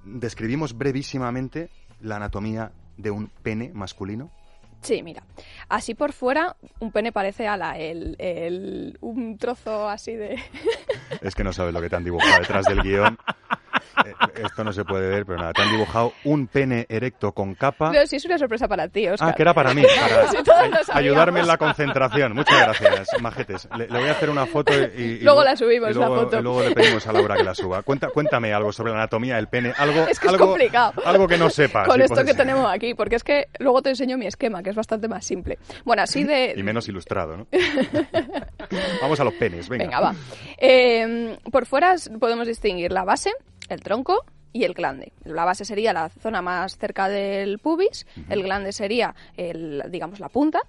¿Describimos 0.04 0.76
brevísimamente 0.76 1.70
la 2.00 2.16
anatomía 2.16 2.72
de 2.96 3.10
un 3.10 3.28
pene 3.28 3.70
masculino? 3.74 4.30
Sí, 4.82 5.02
mira. 5.02 5.22
Así 5.68 5.94
por 5.94 6.12
fuera, 6.12 6.56
un 6.78 6.92
pene 6.92 7.10
parece 7.10 7.46
ala, 7.48 7.78
el, 7.78 8.16
el- 8.18 8.98
un 9.00 9.38
trozo 9.38 9.88
así 9.88 10.12
de... 10.14 10.38
Es 11.22 11.34
que 11.34 11.42
no 11.42 11.52
sabes 11.54 11.72
lo 11.72 11.80
que 11.80 11.88
te 11.88 11.96
han 11.96 12.04
dibujado 12.04 12.38
detrás 12.40 12.66
del 12.66 12.82
guion. 12.82 13.18
Eh, 14.04 14.12
esto 14.44 14.64
no 14.64 14.72
se 14.72 14.84
puede 14.84 15.08
ver, 15.08 15.26
pero 15.26 15.38
nada, 15.38 15.52
te 15.52 15.62
han 15.62 15.70
dibujado 15.70 16.12
un 16.24 16.46
pene 16.46 16.86
erecto 16.88 17.32
con 17.32 17.54
capa. 17.54 17.90
Pero 17.92 18.06
sí 18.06 18.16
es 18.16 18.24
una 18.24 18.38
sorpresa 18.38 18.66
para 18.68 18.88
ti, 18.88 19.06
Oscar. 19.08 19.30
Ah, 19.30 19.34
que 19.34 19.42
era 19.42 19.54
para 19.54 19.72
mí, 19.74 19.82
para 20.00 20.28
Sí, 20.30 20.36
ayudarme 20.92 21.40
en 21.40 21.46
la 21.46 21.56
concentración. 21.58 22.32
Muchas 22.34 22.58
gracias, 22.60 23.08
majetes. 23.20 23.68
Le, 23.76 23.88
le 23.88 23.98
voy 23.98 24.08
a 24.08 24.12
hacer 24.12 24.30
una 24.30 24.46
foto 24.46 24.72
y, 24.74 25.02
y 25.02 25.20
Luego 25.20 25.44
la 25.44 25.56
subimos, 25.56 25.90
y 25.90 25.94
la 25.94 26.06
luego, 26.06 26.22
foto. 26.24 26.38
y 26.38 26.42
luego 26.42 26.62
le 26.62 26.70
pedimos 26.72 27.06
a 27.06 27.12
Laura 27.12 27.36
que 27.36 27.44
la 27.44 27.54
suba. 27.54 27.82
Cuenta, 27.82 28.08
cuéntame 28.08 28.52
algo 28.52 28.72
sobre 28.72 28.90
la 28.92 28.98
anatomía 28.98 29.36
del 29.36 29.48
pene, 29.48 29.72
algo, 29.76 30.06
Es 30.08 30.18
que 30.18 30.28
es 30.28 30.36
complicado. 30.36 30.92
algo 31.04 31.28
que 31.28 31.38
no 31.38 31.50
sepas. 31.50 31.86
Con 31.88 32.00
esto 32.00 32.24
que 32.24 32.34
tenemos 32.34 32.70
aquí, 32.72 32.94
porque 32.94 33.16
es 33.16 33.24
que 33.24 33.48
luego 33.58 33.82
te 33.82 33.90
enseño 33.90 34.16
mi 34.18 34.26
esquema, 34.26 34.62
que 34.62 34.70
es 34.70 34.76
bastante 34.76 35.08
más 35.08 35.24
simple. 35.24 35.58
Bueno, 35.84 36.02
así 36.02 36.24
de... 36.24 36.54
Y 36.56 36.62
menos 36.62 36.88
ilustrado, 36.88 37.36
¿no? 37.36 37.46
Vamos 39.00 39.20
a 39.20 39.24
los 39.24 39.34
penes, 39.34 39.68
venga. 39.68 39.84
Venga, 39.84 40.00
va. 40.00 40.14
Eh, 40.58 41.36
por 41.50 41.66
fuera 41.66 41.94
podemos 42.18 42.46
distinguir 42.46 42.92
la 42.92 43.04
base, 43.04 43.30
el 43.68 43.80
tronco 43.80 44.25
y 44.52 44.64
el 44.64 44.73
glande. 44.73 45.12
La 45.25 45.44
base 45.44 45.64
sería 45.64 45.92
la 45.92 46.09
zona 46.09 46.40
más 46.40 46.78
cerca 46.78 47.09
del 47.09 47.59
pubis, 47.59 48.06
el 48.28 48.42
glande 48.42 48.73
sería, 48.73 49.14
el, 49.37 49.83
digamos, 49.90 50.21
la 50.21 50.28
punta, 50.28 50.61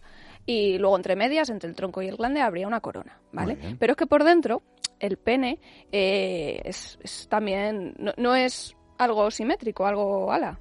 y 0.46 0.78
luego 0.78 0.96
entre 0.96 1.16
medias, 1.16 1.50
entre 1.50 1.70
el 1.70 1.76
tronco 1.76 2.02
y 2.02 2.08
el 2.08 2.18
glande, 2.18 2.42
habría 2.42 2.68
una 2.68 2.82
corona, 2.82 3.20
¿vale? 3.32 3.58
Pero 3.80 3.94
es 3.94 3.98
que 3.98 4.08
por 4.08 4.24
dentro, 4.24 4.64
el 5.00 5.18
pene 5.18 5.60
eh, 5.92 6.62
es, 6.66 6.98
es 7.02 7.28
también, 7.28 7.94
no, 8.00 8.14
no 8.18 8.36
es 8.36 8.76
algo 8.98 9.30
simétrico, 9.32 9.86
algo 9.86 10.32
ala. 10.32 10.60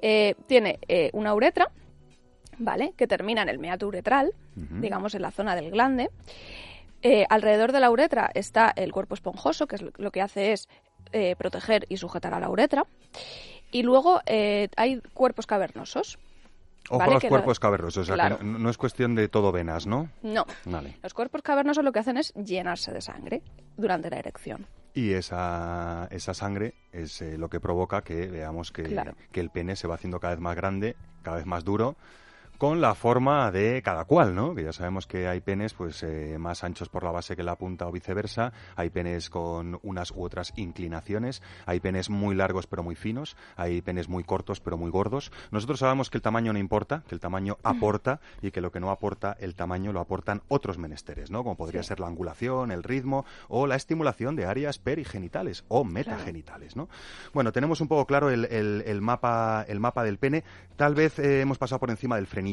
Eh, 0.00 0.34
tiene 0.46 0.78
eh, 0.88 1.10
una 1.12 1.34
uretra, 1.34 1.70
¿vale? 2.58 2.94
Que 2.96 3.06
termina 3.06 3.42
en 3.42 3.48
el 3.48 3.58
meato 3.58 3.86
uretral, 3.86 4.32
digamos 4.54 5.14
en 5.14 5.22
la 5.22 5.30
zona 5.30 5.54
del 5.54 5.70
glande. 5.70 6.10
Eh, 7.02 7.26
alrededor 7.28 7.72
de 7.72 7.80
la 7.80 7.90
uretra 7.90 8.30
está 8.32 8.72
el 8.74 8.92
cuerpo 8.92 9.14
esponjoso, 9.14 9.66
que 9.66 9.76
es 9.76 9.82
lo, 9.82 9.90
lo 9.96 10.10
que 10.12 10.22
hace 10.22 10.52
es 10.52 10.68
eh, 11.12 11.36
proteger 11.36 11.86
y 11.88 11.96
sujetar 11.96 12.34
a 12.34 12.40
la 12.40 12.48
uretra. 12.50 12.84
Y 13.70 13.82
luego 13.82 14.20
eh, 14.26 14.68
hay 14.76 15.00
cuerpos 15.14 15.46
cavernosos. 15.46 16.18
Ojo 16.90 16.98
Vale, 16.98 17.12
a 17.12 17.14
los 17.14 17.20
que 17.22 17.28
cuerpos 17.28 17.58
no- 17.58 17.60
cavernosos, 17.60 18.02
o 18.02 18.04
sea, 18.06 18.14
claro. 18.16 18.38
que 18.38 18.44
no, 18.44 18.58
no 18.58 18.68
es 18.68 18.76
cuestión 18.76 19.14
de 19.14 19.28
todo 19.28 19.52
venas, 19.52 19.86
¿no? 19.86 20.10
No. 20.22 20.44
Vale. 20.64 20.96
Los 21.02 21.14
cuerpos 21.14 21.40
cavernosos 21.42 21.84
lo 21.84 21.92
que 21.92 22.00
hacen 22.00 22.16
es 22.16 22.34
llenarse 22.34 22.92
de 22.92 23.00
sangre 23.00 23.40
durante 23.76 24.10
la 24.10 24.18
erección. 24.18 24.66
Y 24.92 25.12
esa, 25.12 26.08
esa 26.10 26.34
sangre 26.34 26.74
es 26.92 27.22
eh, 27.22 27.38
lo 27.38 27.48
que 27.48 27.60
provoca 27.60 28.02
que 28.02 28.26
veamos 28.26 28.72
que, 28.72 28.82
Claro. 28.82 29.14
que 29.30 29.40
el 29.40 29.48
pene 29.50 29.76
se 29.76 29.86
va 29.86 29.94
haciendo 29.94 30.18
cada 30.20 30.34
vez 30.34 30.40
más 30.42 30.56
grande, 30.56 30.96
cada 31.22 31.36
vez 31.38 31.46
más 31.46 31.64
duro, 31.64 31.96
con 32.62 32.80
la 32.80 32.94
forma 32.94 33.50
de 33.50 33.82
cada 33.82 34.04
cual, 34.04 34.36
¿no? 34.36 34.54
Que 34.54 34.62
ya 34.62 34.72
sabemos 34.72 35.08
que 35.08 35.26
hay 35.26 35.40
penes 35.40 35.74
pues 35.74 36.00
eh, 36.04 36.36
más 36.38 36.62
anchos 36.62 36.88
por 36.88 37.02
la 37.02 37.10
base 37.10 37.34
que 37.34 37.42
la 37.42 37.56
punta 37.56 37.88
o 37.88 37.90
viceversa, 37.90 38.52
hay 38.76 38.88
penes 38.88 39.30
con 39.30 39.80
unas 39.82 40.12
u 40.12 40.22
otras 40.22 40.52
inclinaciones, 40.54 41.42
hay 41.66 41.80
penes 41.80 42.08
muy 42.08 42.36
largos 42.36 42.68
pero 42.68 42.84
muy 42.84 42.94
finos, 42.94 43.36
hay 43.56 43.82
penes 43.82 44.08
muy 44.08 44.22
cortos 44.22 44.60
pero 44.60 44.76
muy 44.78 44.92
gordos. 44.92 45.32
Nosotros 45.50 45.80
sabemos 45.80 46.08
que 46.08 46.18
el 46.18 46.22
tamaño 46.22 46.52
no 46.52 46.60
importa, 46.60 47.02
que 47.08 47.16
el 47.16 47.20
tamaño 47.20 47.58
aporta 47.64 48.20
y 48.42 48.52
que 48.52 48.60
lo 48.60 48.70
que 48.70 48.78
no 48.78 48.92
aporta 48.92 49.36
el 49.40 49.56
tamaño 49.56 49.92
lo 49.92 49.98
aportan 49.98 50.42
otros 50.46 50.78
menesteres, 50.78 51.32
¿no? 51.32 51.42
Como 51.42 51.56
podría 51.56 51.82
Sí. 51.82 51.88
ser 51.88 51.98
la 51.98 52.06
angulación, 52.06 52.70
el 52.70 52.84
ritmo 52.84 53.24
o 53.48 53.66
la 53.66 53.74
estimulación 53.74 54.36
de 54.36 54.46
áreas 54.46 54.78
perigenitales 54.78 55.64
o 55.66 55.82
metagenitales, 55.82 56.76
¿no? 56.76 56.88
Bueno, 57.34 57.50
tenemos 57.50 57.80
un 57.80 57.88
poco 57.88 58.06
claro 58.06 58.30
el, 58.30 58.44
el- 58.44 58.84
el 58.86 59.00
mapa, 59.00 59.64
el 59.66 59.80
mapa 59.80 60.04
del 60.04 60.18
pene. 60.18 60.44
Tal 60.76 60.94
vez 60.94 61.18
eh, 61.18 61.40
hemos 61.40 61.58
pasado 61.58 61.80
por 61.80 61.90
encima 61.90 62.14
del 62.14 62.28
frenillo. 62.28 62.51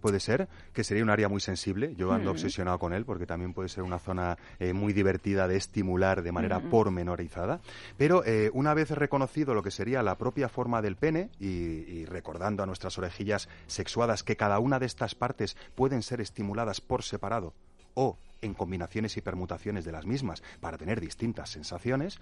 Puede 0.00 0.20
ser, 0.20 0.48
que 0.74 0.84
sería 0.84 1.02
un 1.02 1.08
área 1.08 1.30
muy 1.30 1.40
sensible. 1.40 1.94
Yo 1.96 2.12
ando 2.12 2.28
Mm. 2.28 2.32
obsesionado 2.34 2.78
con 2.78 2.92
él 2.92 3.06
porque 3.06 3.24
también 3.24 3.54
puede 3.54 3.70
ser 3.70 3.84
una 3.84 3.98
zona 3.98 4.36
eh, 4.58 4.74
muy 4.74 4.92
divertida 4.92 5.48
de 5.48 5.56
estimular 5.56 6.22
de 6.22 6.30
manera 6.30 6.58
Mm. 6.58 6.68
pormenorizada. 6.68 7.62
Pero 7.96 8.22
eh, 8.26 8.50
una 8.52 8.74
vez 8.74 8.90
reconocido 8.90 9.54
lo 9.54 9.62
que 9.62 9.70
sería 9.70 10.02
la 10.02 10.18
propia 10.18 10.50
forma 10.50 10.82
del 10.82 10.96
pene 10.96 11.30
y, 11.40 11.46
y 11.46 12.04
recordando 12.04 12.62
a 12.62 12.66
nuestras 12.66 12.98
orejillas 12.98 13.48
sexuadas 13.66 14.22
que 14.22 14.36
cada 14.36 14.58
una 14.58 14.78
de 14.78 14.84
estas 14.84 15.14
partes 15.14 15.56
pueden 15.74 16.02
ser 16.02 16.20
estimuladas 16.20 16.82
por 16.82 17.02
separado 17.02 17.54
o 17.94 18.18
en 18.42 18.52
combinaciones 18.52 19.16
y 19.16 19.22
permutaciones 19.22 19.86
de 19.86 19.92
las 19.92 20.04
mismas 20.04 20.42
para 20.60 20.76
tener 20.76 21.00
distintas 21.00 21.48
sensaciones, 21.48 22.18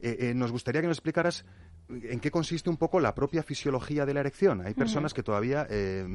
eh, 0.00 0.32
nos 0.36 0.52
gustaría 0.52 0.82
que 0.82 0.86
nos 0.86 0.98
explicaras 0.98 1.44
¿En 1.88 2.20
qué 2.20 2.30
consiste 2.30 2.70
un 2.70 2.76
poco 2.76 2.98
la 2.98 3.14
propia 3.14 3.42
fisiología 3.42 4.06
de 4.06 4.14
la 4.14 4.20
erección? 4.20 4.62
Hay 4.64 4.72
personas 4.74 5.12
que 5.12 5.22
todavía 5.22 5.66
eh, 5.68 6.06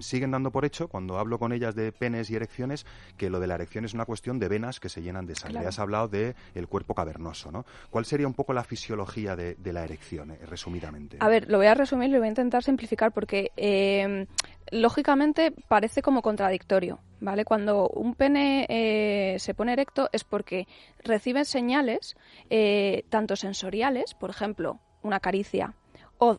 siguen 0.00 0.32
dando 0.32 0.50
por 0.50 0.64
hecho, 0.64 0.88
cuando 0.88 1.18
hablo 1.18 1.38
con 1.38 1.52
ellas 1.52 1.74
de 1.74 1.92
penes 1.92 2.28
y 2.30 2.34
erecciones, 2.34 2.86
que 3.16 3.30
lo 3.30 3.38
de 3.38 3.46
la 3.46 3.54
erección 3.54 3.84
es 3.84 3.94
una 3.94 4.04
cuestión 4.04 4.38
de 4.38 4.48
venas 4.48 4.80
que 4.80 4.88
se 4.88 5.02
llenan 5.02 5.26
de 5.26 5.36
sangre. 5.36 5.58
Claro. 5.58 5.68
Has 5.68 5.78
hablado 5.78 6.08
del 6.08 6.34
cuerpo 6.68 6.94
cavernoso, 6.94 7.52
¿no? 7.52 7.64
¿Cuál 7.90 8.04
sería 8.04 8.26
un 8.26 8.34
poco 8.34 8.52
la 8.52 8.64
fisiología 8.64 9.36
de, 9.36 9.54
de 9.54 9.72
la 9.72 9.84
erección, 9.84 10.32
eh, 10.32 10.38
resumidamente? 10.44 11.18
A 11.20 11.28
ver, 11.28 11.48
lo 11.48 11.58
voy 11.58 11.66
a 11.68 11.74
resumir 11.74 12.08
y 12.08 12.12
lo 12.12 12.18
voy 12.18 12.26
a 12.26 12.30
intentar 12.30 12.64
simplificar 12.64 13.12
porque 13.12 13.52
eh, 13.56 14.26
lógicamente 14.70 15.52
parece 15.68 16.02
como 16.02 16.22
contradictorio, 16.22 16.98
¿vale? 17.20 17.44
Cuando 17.44 17.88
un 17.88 18.14
pene 18.14 18.66
eh, 18.68 19.36
se 19.38 19.54
pone 19.54 19.72
erecto 19.72 20.08
es 20.12 20.24
porque 20.24 20.66
recibe 21.02 21.44
señales 21.44 22.16
eh, 22.50 23.04
tanto 23.08 23.36
sensoriales, 23.36 24.14
por 24.14 24.30
ejemplo, 24.30 24.78
una 25.02 25.20
caricia, 25.20 25.74
o 26.18 26.38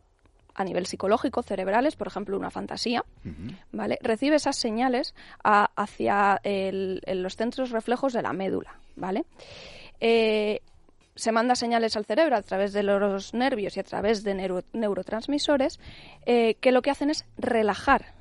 a 0.56 0.64
nivel 0.64 0.88
psicológico, 0.88 1.44
cerebrales, 1.44 1.96
por 1.96 2.08
ejemplo, 2.08 2.36
una 2.38 2.50
fantasía. 2.50 3.04
¿vale? 3.72 4.00
Recibe 4.02 4.38
esas 4.38 4.56
señales 4.56 5.14
a- 5.44 5.70
hacia 5.76 6.40
el- 6.44 7.02
el- 7.06 7.22
los 7.22 7.36
centros 7.36 7.70
reflejos 7.70 8.12
de 8.14 8.24
la 8.24 8.34
médula, 8.34 8.80
¿vale? 8.96 9.26
Eh, 10.00 10.62
se 11.16 11.32
manda 11.32 11.56
señales 11.56 11.96
al 11.96 12.06
cerebro 12.06 12.36
a 12.36 12.42
través 12.42 12.74
de 12.74 12.84
los 12.84 13.34
nervios 13.34 13.76
y 13.78 13.80
a 13.80 13.84
través 13.84 14.24
de 14.24 14.34
neuro- 14.36 14.64
neurotransmisores 14.74 15.80
que 16.26 16.72
lo 16.72 16.82
que 16.82 16.92
hacen 16.92 17.10
es 17.10 17.26
relajar 17.38 18.14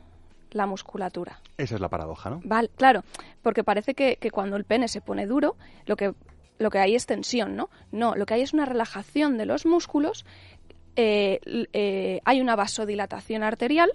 la 0.56 0.66
musculatura. 0.66 1.40
Esa 1.56 1.74
es 1.76 1.80
la 1.80 1.88
paradoja, 1.88 2.30
¿no? 2.30 2.40
Vale, 2.44 2.70
claro, 2.76 3.04
porque 3.42 3.62
parece 3.62 3.94
que, 3.94 4.16
que 4.16 4.30
cuando 4.30 4.56
el 4.56 4.64
pene 4.64 4.88
se 4.88 5.00
pone 5.00 5.26
duro, 5.26 5.56
lo 5.84 5.96
que, 5.96 6.14
lo 6.58 6.70
que 6.70 6.78
hay 6.78 6.94
es 6.94 7.06
tensión, 7.06 7.56
¿no? 7.56 7.68
No, 7.92 8.14
lo 8.14 8.26
que 8.26 8.34
hay 8.34 8.42
es 8.42 8.52
una 8.52 8.64
relajación 8.64 9.36
de 9.38 9.46
los 9.46 9.66
músculos, 9.66 10.24
eh, 10.96 11.40
eh, 11.72 12.20
hay 12.24 12.40
una 12.40 12.56
vasodilatación 12.56 13.42
arterial, 13.42 13.92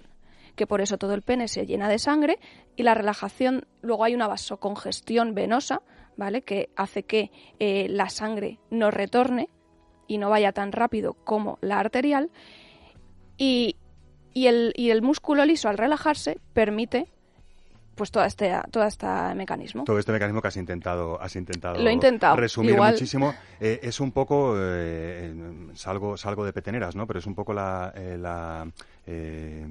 que 0.54 0.66
por 0.66 0.80
eso 0.80 0.98
todo 0.98 1.14
el 1.14 1.22
pene 1.22 1.48
se 1.48 1.66
llena 1.66 1.88
de 1.88 1.98
sangre, 1.98 2.38
y 2.76 2.84
la 2.84 2.94
relajación, 2.94 3.66
luego 3.80 4.04
hay 4.04 4.14
una 4.14 4.28
vasocongestión 4.28 5.34
venosa, 5.34 5.82
¿vale? 6.16 6.42
Que 6.42 6.70
hace 6.76 7.02
que 7.02 7.30
eh, 7.58 7.88
la 7.88 8.08
sangre 8.08 8.58
no 8.70 8.90
retorne 8.90 9.48
y 10.06 10.18
no 10.18 10.30
vaya 10.30 10.52
tan 10.52 10.72
rápido 10.72 11.14
como 11.24 11.58
la 11.60 11.80
arterial, 11.80 12.30
y, 13.36 13.76
y 14.34 14.46
el, 14.46 14.72
y 14.76 14.90
el 14.90 15.02
músculo 15.02 15.44
liso 15.44 15.68
al 15.68 15.78
relajarse 15.78 16.38
permite 16.54 17.06
pues 17.94 18.10
todo 18.10 18.24
este, 18.24 18.50
todo 18.70 18.84
este 18.84 19.06
mecanismo. 19.34 19.84
Todo 19.84 19.98
este 19.98 20.12
mecanismo 20.12 20.40
que 20.40 20.48
has 20.48 20.56
intentado, 20.56 21.20
has 21.20 21.36
intentado 21.36 21.78
Lo 21.82 21.90
he 21.90 21.92
intentado. 21.92 22.36
resumir 22.36 22.70
Igual- 22.74 22.92
muchísimo. 22.92 23.34
Eh, 23.60 23.80
es 23.82 24.00
un 24.00 24.12
poco, 24.12 24.54
eh, 24.58 25.34
salgo, 25.74 26.16
salgo 26.16 26.44
de 26.46 26.52
peteneras, 26.54 26.96
¿no? 26.96 27.06
Pero 27.06 27.18
es 27.18 27.26
un 27.26 27.34
poco 27.34 27.52
la... 27.52 27.92
eh, 27.94 28.16
la 28.18 28.66
eh, 29.06 29.66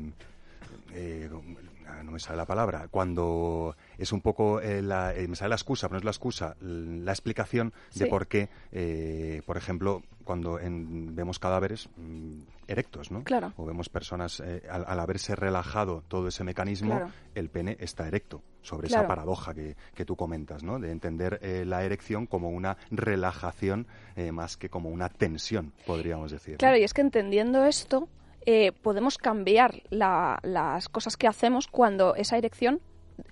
no 2.03 2.11
me 2.11 2.19
sale 2.19 2.37
la 2.37 2.45
palabra, 2.45 2.87
cuando 2.89 3.75
es 3.97 4.11
un 4.11 4.21
poco 4.21 4.59
eh, 4.61 4.81
la, 4.81 5.13
eh, 5.13 5.27
me 5.27 5.35
sale 5.35 5.49
la 5.49 5.55
excusa, 5.55 5.87
pero 5.87 5.95
no 5.95 5.99
es 5.99 6.05
la 6.05 6.11
excusa, 6.11 6.55
la 6.61 7.11
explicación 7.11 7.73
de 7.95 8.05
por 8.07 8.27
qué, 8.27 8.49
eh, 8.71 9.41
por 9.45 9.57
ejemplo, 9.57 10.01
cuando 10.23 10.59
en- 10.59 11.15
vemos 11.15 11.39
cadáveres 11.39 11.89
mm, 11.97 12.41
erectos, 12.67 13.11
¿no? 13.11 13.23
Claro. 13.23 13.53
O 13.57 13.65
vemos 13.65 13.89
personas, 13.89 14.39
eh, 14.39 14.63
al, 14.69 14.85
al 14.87 14.99
haberse 14.99 15.35
relajado 15.35 16.03
todo 16.07 16.27
ese 16.27 16.43
mecanismo, 16.43 16.91
Claro. 16.97 17.11
el 17.35 17.49
pene 17.49 17.77
está 17.79 18.07
erecto, 18.07 18.41
sobre 18.61 18.87
Claro. 18.87 19.03
esa 19.03 19.07
paradoja 19.07 19.53
que, 19.53 19.75
que 19.93 20.05
tú 20.05 20.15
comentas, 20.15 20.63
¿no? 20.63 20.79
De 20.79 20.91
entender 20.91 21.39
eh, 21.41 21.63
la 21.65 21.83
erección 21.83 22.25
como 22.27 22.49
una 22.49 22.77
relajación 22.91 23.87
eh, 24.15 24.31
más 24.31 24.57
que 24.57 24.69
como 24.69 24.89
una 24.89 25.09
tensión, 25.09 25.73
podríamos 25.85 26.31
decir. 26.31 26.53
¿no? 26.53 26.57
Claro, 26.59 26.77
y 26.77 26.83
es 26.83 26.93
que 26.93 27.01
entendiendo 27.01 27.65
esto, 27.65 28.07
eh, 28.45 28.71
podemos 28.71 29.17
cambiar 29.17 29.83
la- 29.89 30.39
las 30.43 30.89
cosas 30.89 31.17
que 31.17 31.27
hacemos 31.27 31.67
cuando 31.67 32.15
esa 32.15 32.37
erección 32.37 32.79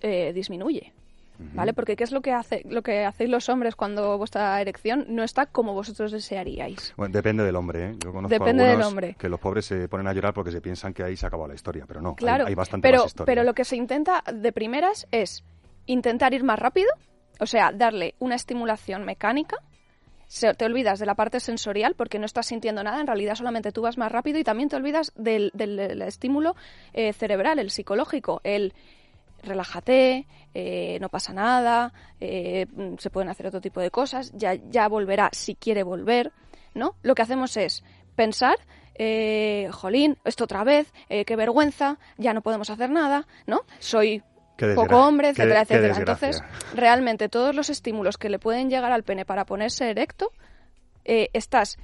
eh, 0.01 0.33
disminuye. 0.33 0.93
¿Vale? 1.53 1.73
Porque 1.73 1.95
¿qué 1.95 2.03
es 2.03 2.11
lo 2.11 2.21
que 2.21 2.33
hace 2.33 2.63
lo 2.69 2.81
que 2.81 3.05
hacéis 3.05 3.29
los 3.29 3.47
hombres 3.47 3.75
cuando 3.75 4.17
vuestra 4.17 4.59
erección 4.59 5.05
no 5.07 5.23
está 5.23 5.45
como 5.45 5.73
vosotros 5.73 6.11
desearíais? 6.11 6.93
Bueno, 6.97 7.13
depende 7.13 7.43
del 7.45 7.55
hombre, 7.55 7.85
¿eh? 7.91 7.95
Yo 8.03 8.11
conozco 8.11 8.27
Depende 8.37 8.65
del 8.65 8.81
hombre. 8.81 9.15
que 9.17 9.29
los 9.29 9.39
pobres 9.39 9.65
se 9.65 9.87
ponen 9.87 10.07
a 10.07 10.13
llorar 10.13 10.33
porque 10.33 10.51
se 10.51 10.59
piensan 10.61 10.93
que 10.93 11.01
ahí 11.03 11.15
se 11.15 11.25
acabó 11.25 11.47
la 11.47 11.55
historia, 11.55 11.85
pero 11.87 12.01
no, 12.01 12.09
hay- 12.09 12.15
Claro, 12.15 12.45
hay, 12.45 12.55
bastante 12.55 12.87
pero, 12.87 12.99
más 13.03 13.07
historia. 13.07 13.25
pero 13.25 13.43
lo 13.43 13.53
que 13.53 13.63
se 13.63 13.77
intenta 13.77 14.21
de 14.33 14.51
primeras 14.51 15.07
es 15.11 15.45
intentar 15.85 16.33
ir 16.33 16.43
más 16.43 16.59
rápido, 16.59 16.89
o 17.39 17.45
sea, 17.45 17.71
darle 17.73 18.15
una 18.19 18.35
estimulación 18.35 19.05
mecánica. 19.05 19.57
Se- 20.27 20.53
te 20.53 20.65
olvidas 20.65 20.99
de 20.99 21.05
la 21.05 21.15
parte 21.15 21.39
sensorial 21.39 21.95
porque 21.95 22.19
no 22.19 22.25
estás 22.25 22.47
sintiendo 22.47 22.83
nada, 22.83 22.99
en 22.99 23.07
realidad 23.07 23.35
solamente 23.35 23.71
tú 23.71 23.81
vas 23.81 23.97
más 23.97 24.11
rápido 24.11 24.37
y 24.39 24.43
también 24.43 24.69
te 24.69 24.75
olvidas 24.75 25.11
del, 25.15 25.51
del- 25.55 25.77
del 25.77 26.01
estímulo 26.03 26.55
eh, 26.93 27.13
cerebral, 27.13 27.57
el 27.59 27.71
psicológico, 27.71 28.41
el 28.43 28.73
relájate, 29.43 30.27
eh, 30.53 30.97
no 31.01 31.09
pasa 31.09 31.33
nada, 31.33 31.93
eh, 32.19 32.65
se 32.97 33.09
pueden 33.09 33.29
hacer 33.29 33.47
otro 33.47 33.61
tipo 33.61 33.79
de 33.79 33.91
cosas, 33.91 34.31
ya, 34.35 34.55
ya 34.55 34.87
volverá 34.87 35.29
si 35.31 35.55
quiere 35.55 35.83
volver, 35.83 36.31
¿no? 36.73 36.95
Lo 37.01 37.15
que 37.15 37.21
hacemos 37.21 37.55
es 37.57 37.83
pensar, 38.15 38.57
eh, 38.95 39.69
jolín, 39.71 40.17
esto 40.25 40.43
otra 40.43 40.63
vez, 40.63 40.91
eh, 41.07 41.23
qué 41.23 41.35
vergüenza, 41.35 41.97
ya 42.17 42.33
no 42.33 42.41
podemos 42.41 42.69
hacer 42.69 42.89
nada, 42.89 43.27
¿no? 43.47 43.61
Soy 43.79 44.21
poco 44.75 44.97
hombre, 44.97 45.29
etcétera, 45.29 45.65
qué 45.65 45.75
etcétera. 45.75 45.97
Entonces, 45.97 46.41
realmente 46.73 47.29
todos 47.29 47.55
los 47.55 47.69
estímulos 47.69 48.17
que 48.17 48.29
le 48.29 48.39
pueden 48.39 48.69
llegar 48.69 48.91
al 48.91 49.03
pene 49.03 49.23
para 49.23 49.45
ponerse 49.45 49.89
erecto, 49.89 50.33
eh, 51.05 51.29
estás 51.33 51.79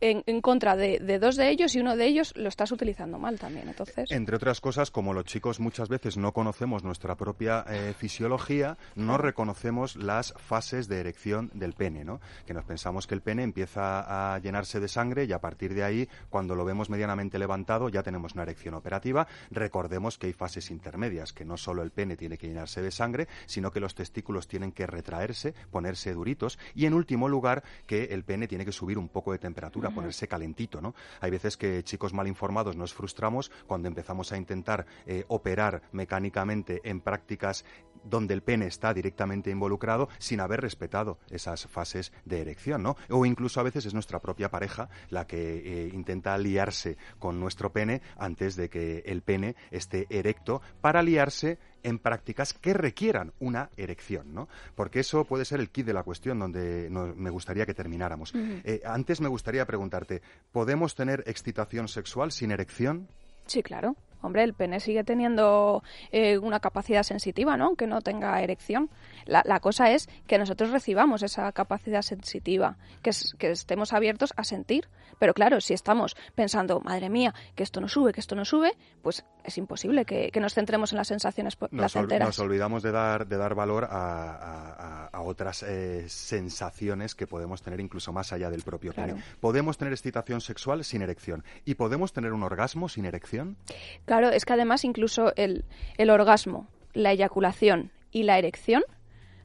en, 0.00 0.22
en 0.26 0.40
contra 0.40 0.76
de, 0.76 0.98
de 0.98 1.18
dos 1.18 1.36
de 1.36 1.50
ellos 1.50 1.74
y 1.74 1.80
uno 1.80 1.96
de 1.96 2.06
ellos 2.06 2.32
lo 2.36 2.48
estás 2.48 2.72
utilizando 2.72 3.18
mal 3.18 3.38
también. 3.38 3.68
Entonces, 3.68 4.10
Entre 4.10 4.36
otras 4.36 4.60
cosas, 4.60 4.90
como 4.90 5.14
los 5.14 5.24
chicos 5.24 5.60
muchas 5.60 5.88
veces 5.88 6.16
no 6.16 6.32
conocemos 6.32 6.84
nuestra 6.84 7.16
propia 7.16 7.64
eh, 7.68 7.94
fisiología, 7.96 8.76
no 8.94 9.18
reconocemos 9.18 9.96
las 9.96 10.34
fases 10.36 10.88
de 10.88 11.00
erección 11.00 11.50
del 11.54 11.72
pene, 11.72 12.04
¿no? 12.04 12.20
Que 12.46 12.54
nos 12.54 12.64
pensamos 12.64 13.06
que 13.06 13.14
el 13.14 13.22
pene 13.22 13.42
empieza 13.42 14.34
a 14.34 14.38
llenarse 14.38 14.80
de 14.80 14.88
sangre 14.88 15.24
y 15.24 15.32
a 15.32 15.40
partir 15.40 15.74
de 15.74 15.84
ahí, 15.84 16.08
cuando 16.30 16.54
lo 16.54 16.64
vemos 16.64 16.90
medianamente 16.90 17.38
levantado, 17.38 17.88
ya 17.88 18.02
tenemos 18.02 18.34
una 18.34 18.42
erección 18.42 18.74
operativa. 18.74 19.26
Recordemos 19.50 20.18
que 20.18 20.26
hay 20.28 20.32
fases 20.32 20.70
intermedias, 20.70 21.32
que 21.32 21.44
no 21.44 21.56
solo 21.56 21.82
el 21.82 21.90
pene 21.90 22.16
tiene 22.16 22.38
que 22.38 22.48
llenarse 22.48 22.82
de 22.82 22.90
sangre, 22.90 23.28
sino 23.46 23.70
que 23.70 23.80
los 23.80 23.94
testículos 23.94 24.48
tienen 24.48 24.72
que 24.72 24.86
retraerse, 24.86 25.54
ponerse 25.70 26.12
duritos 26.12 26.58
y, 26.74 26.86
en 26.86 26.94
último 26.94 27.28
lugar, 27.28 27.62
que 27.86 28.04
el 28.04 28.24
pene 28.24 28.48
tiene 28.48 28.64
que 28.64 28.72
subir 28.72 28.98
un 28.98 29.08
poco 29.08 29.32
de 29.32 29.38
temperatura, 29.38 29.85
ponerse 29.90 30.28
calentito, 30.28 30.80
¿no? 30.80 30.94
Hay 31.20 31.30
veces 31.30 31.56
que 31.56 31.82
chicos 31.82 32.12
mal 32.12 32.26
informados 32.26 32.76
nos 32.76 32.94
frustramos 32.94 33.50
cuando 33.66 33.88
empezamos 33.88 34.32
a 34.32 34.36
intentar 34.36 34.86
eh, 35.06 35.24
operar 35.28 35.82
mecánicamente 35.92 36.80
en 36.84 37.00
prácticas 37.00 37.64
donde 38.04 38.34
el 38.34 38.42
pene 38.42 38.66
está 38.66 38.94
directamente 38.94 39.50
involucrado 39.50 40.08
sin 40.18 40.40
haber 40.40 40.60
respetado 40.60 41.18
esas 41.30 41.66
fases 41.66 42.12
de 42.24 42.40
erección, 42.40 42.82
¿no? 42.82 42.96
O 43.10 43.26
incluso 43.26 43.60
a 43.60 43.64
veces 43.64 43.86
es 43.86 43.94
nuestra 43.94 44.20
propia 44.20 44.50
pareja 44.50 44.88
la 45.10 45.26
que 45.26 45.86
eh, 45.86 45.90
intenta 45.92 46.38
liarse 46.38 46.96
con 47.18 47.40
nuestro 47.40 47.72
pene 47.72 48.02
antes 48.16 48.56
de 48.56 48.68
que 48.68 49.02
el 49.06 49.22
pene 49.22 49.56
esté 49.70 50.06
erecto 50.10 50.62
para 50.80 51.02
liarse 51.02 51.58
en 51.86 51.98
prácticas 51.98 52.52
que 52.52 52.74
requieran 52.74 53.32
una 53.40 53.70
erección, 53.76 54.34
¿no? 54.34 54.48
Porque 54.74 55.00
eso 55.00 55.24
puede 55.24 55.44
ser 55.44 55.60
el 55.60 55.70
kit 55.70 55.86
de 55.86 55.94
la 55.94 56.02
cuestión 56.02 56.38
donde 56.38 56.88
no- 56.90 57.14
me 57.14 57.30
gustaría 57.30 57.64
que 57.64 57.74
termináramos. 57.74 58.32
Eh, 58.34 58.82
antes 58.84 59.20
me 59.20 59.28
gustaría 59.28 59.64
preguntarte, 59.66 60.20
¿podemos 60.52 60.94
tener 60.94 61.22
excitación 61.26 61.88
sexual 61.88 62.32
sin 62.32 62.50
erección? 62.50 63.08
sí, 63.46 63.62
claro. 63.62 63.94
Hombre, 64.22 64.42
el 64.42 64.54
pene 64.54 64.80
sigue 64.80 65.04
teniendo 65.04 65.84
eh, 66.10 66.38
una 66.38 66.58
capacidad 66.58 67.04
sensitiva, 67.04 67.56
¿no? 67.56 67.66
Aunque 67.66 67.86
no 67.86 68.00
tenga 68.00 68.40
erección. 68.42 68.90
La, 69.24 69.42
la 69.44 69.60
cosa 69.60 69.92
es 69.92 70.08
que 70.26 70.36
nosotros 70.38 70.70
recibamos 70.72 71.22
esa 71.22 71.52
capacidad 71.52 72.02
sensitiva, 72.02 72.76
que, 73.02 73.10
es- 73.10 73.36
que 73.38 73.52
estemos 73.52 73.92
abiertos 73.92 74.32
a 74.36 74.42
sentir. 74.42 74.88
Pero 75.20 75.32
claro, 75.32 75.60
si 75.60 75.74
estamos 75.74 76.16
pensando, 76.34 76.80
madre 76.80 77.08
mía, 77.08 77.34
que 77.54 77.62
esto 77.62 77.80
no 77.80 77.88
sube, 77.88 78.12
que 78.12 78.20
esto 78.20 78.34
no 78.34 78.44
sube, 78.44 78.72
pues 79.02 79.24
es 79.46 79.58
imposible 79.58 80.04
que, 80.04 80.30
que 80.30 80.40
nos 80.40 80.54
centremos 80.54 80.92
en 80.92 80.98
las 80.98 81.08
sensaciones 81.08 81.56
Nos, 81.60 81.70
ol- 81.72 81.76
placenteras. 81.78 82.26
nos 82.28 82.38
olvidamos 82.38 82.82
de 82.82 82.92
dar, 82.92 83.26
de 83.26 83.36
dar 83.36 83.54
valor 83.54 83.84
a, 83.84 83.88
a- 83.90 84.72
a- 84.72 85.06
a 85.06 85.20
otras 85.22 85.62
eh, 85.62 86.04
sensaciones 86.08 87.14
que 87.14 87.26
podemos 87.26 87.62
tener 87.62 87.80
incluso 87.80 88.12
más 88.12 88.32
allá 88.32 88.50
del 88.50 88.62
propio 88.62 88.92
Claro. 88.92 89.14
pene. 89.14 89.24
¿Podemos 89.40 89.78
tener 89.78 89.92
excitación 89.92 90.40
sexual 90.40 90.84
sin 90.84 91.02
erección? 91.02 91.44
¿Y 91.64 91.74
podemos 91.74 92.12
tener 92.12 92.32
un 92.32 92.42
orgasmo 92.42 92.88
sin 92.88 93.04
erección? 93.04 93.56
Claro, 94.04 94.30
es 94.30 94.44
que 94.44 94.52
además 94.52 94.84
incluso 94.84 95.32
el, 95.36 95.64
el 95.96 96.10
orgasmo, 96.10 96.68
la 96.92 97.12
eyaculación 97.12 97.92
y 98.10 98.24
la 98.24 98.38
erección 98.38 98.82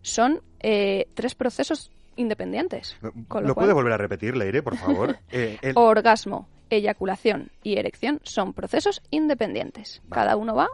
son 0.02 0.42
eh, 0.60 1.08
tres 1.14 1.36
procesos 1.36 1.92
independientes. 2.16 2.98
Con 3.28 3.44
¿Lo, 3.44 3.50
lo, 3.50 3.56
puede 3.56 3.74
volver 3.74 3.94
a 3.94 3.98
repetir, 3.98 4.36
Leire, 4.36 4.62
por 4.64 4.78
favor? 4.78 5.18
Eh, 5.32 5.58
el- 5.62 5.74
orgasmo, 5.78 6.48
eyaculación 6.72 7.52
y 7.64 7.78
erección 7.78 8.20
son 8.24 8.54
procesos 8.54 9.02
independientes. 9.12 10.02
Cada 10.10 10.36
uno 10.36 10.56
va 10.56 10.70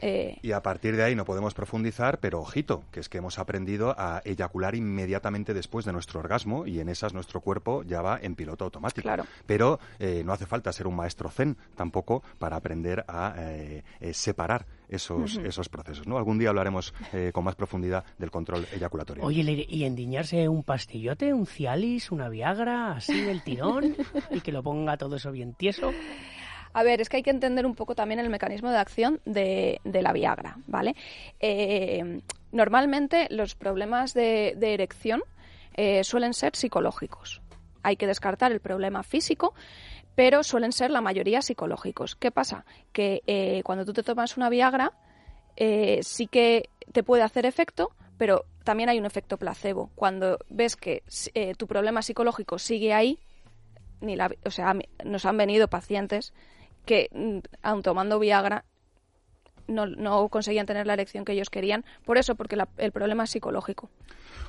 eh, 0.00 0.38
Y 0.42 0.52
a 0.52 0.62
partir 0.62 0.96
de 0.96 1.04
ahí 1.04 1.14
no 1.14 1.24
podemos 1.24 1.54
profundizar, 1.54 2.20
pero 2.20 2.40
ojito, 2.40 2.84
que 2.92 3.00
es 3.00 3.08
que 3.08 3.18
hemos 3.18 3.38
aprendido 3.38 3.94
a 3.98 4.22
eyacular 4.24 4.74
inmediatamente 4.74 5.54
después 5.54 5.84
de 5.84 5.92
nuestro 5.92 6.20
orgasmo 6.20 6.66
y 6.66 6.80
en 6.80 6.88
esas 6.88 7.14
nuestro 7.14 7.40
cuerpo 7.40 7.82
ya 7.82 8.02
va 8.02 8.18
en 8.20 8.34
piloto 8.34 8.64
automático. 8.64 9.02
Claro. 9.02 9.24
Pero 9.46 9.78
eh, 9.98 10.22
no 10.24 10.32
hace 10.32 10.46
falta 10.46 10.72
ser 10.72 10.86
un 10.86 10.96
maestro 10.96 11.30
zen 11.30 11.56
tampoco 11.76 12.22
para 12.38 12.56
aprender 12.56 13.04
a 13.08 13.34
eh, 13.38 13.82
eh, 14.00 14.14
separar 14.14 14.66
esos, 14.88 15.36
esos 15.38 15.68
procesos. 15.68 16.06
¿no? 16.06 16.16
Algún 16.16 16.38
día 16.38 16.48
hablaremos 16.48 16.94
eh, 17.12 17.30
con 17.32 17.44
más 17.44 17.54
profundidad 17.54 18.04
del 18.18 18.30
control 18.30 18.66
eyaculatorio. 18.72 19.24
Oye, 19.24 19.66
¿y 19.68 19.84
endiñarse 19.84 20.48
un 20.48 20.62
pastillote, 20.62 21.32
un 21.32 21.46
cialis, 21.46 22.10
una 22.10 22.28
viagra, 22.28 22.92
así 22.92 23.20
del 23.20 23.42
tirón, 23.42 23.96
y 24.30 24.40
que 24.40 24.52
lo 24.52 24.62
ponga 24.62 24.96
todo 24.96 25.16
eso 25.16 25.30
bien 25.30 25.54
tieso? 25.54 25.92
A 26.72 26.82
ver, 26.82 27.00
es 27.00 27.08
que 27.08 27.18
hay 27.18 27.22
que 27.22 27.30
entender 27.30 27.66
un 27.66 27.74
poco 27.74 27.94
también 27.94 28.20
el 28.20 28.30
mecanismo 28.30 28.70
de 28.70 28.78
acción 28.78 29.20
de, 29.24 29.80
la 29.84 30.12
Viagra, 30.12 30.58
¿vale? 30.66 30.94
Eh, 31.40 32.20
normalmente 32.52 33.26
los 33.30 33.54
problemas 33.54 34.14
de, 34.14 34.56
erección 34.60 35.22
eh, 35.74 36.04
suelen 36.04 36.34
ser 36.34 36.56
psicológicos. 36.56 37.40
Hay 37.82 37.96
que 37.96 38.06
descartar 38.06 38.52
el 38.52 38.60
problema 38.60 39.02
físico, 39.02 39.54
pero 40.14 40.42
suelen 40.42 40.72
ser 40.72 40.90
la 40.90 41.00
mayoría 41.00 41.42
psicológicos. 41.42 42.16
¿Qué 42.16 42.30
pasa? 42.30 42.64
Que 42.92 43.22
eh, 43.26 43.62
cuando 43.64 43.84
tú 43.84 43.92
te 43.92 44.02
tomas 44.02 44.36
una 44.36 44.48
Viagra, 44.48 44.92
eh, 45.56 46.00
sí 46.02 46.26
que 46.26 46.70
te 46.92 47.02
puede 47.02 47.22
hacer 47.22 47.46
efecto, 47.46 47.92
pero 48.16 48.44
también 48.64 48.88
hay 48.88 48.98
un 48.98 49.06
efecto 49.06 49.36
placebo. 49.36 49.90
Cuando 49.94 50.38
ves 50.48 50.76
que 50.76 51.02
tu 51.56 51.66
problema 51.66 52.02
psicológico 52.02 52.58
sigue 52.58 52.92
ahí, 52.92 53.18
ni 54.00 54.16
la, 54.16 54.30
o 54.44 54.50
sea, 54.50 54.74
nos 55.04 55.24
han 55.24 55.36
venido 55.36 55.68
pacientes 55.68 56.32
que, 56.88 57.08
mm, 57.12 57.38
aun 57.62 57.82
tomando 57.82 58.18
Viagra, 58.18 58.64
no, 59.68 59.86
no 59.86 60.28
conseguían 60.30 60.64
tener 60.66 60.86
la 60.86 60.94
erección 60.94 61.24
que 61.26 61.32
ellos 61.32 61.50
querían. 61.50 61.84
Por 62.06 62.16
eso, 62.16 62.34
porque 62.34 62.56
la- 62.56 62.68
el 62.78 62.90
problema 62.90 63.24
es 63.24 63.30
psicológico. 63.30 63.90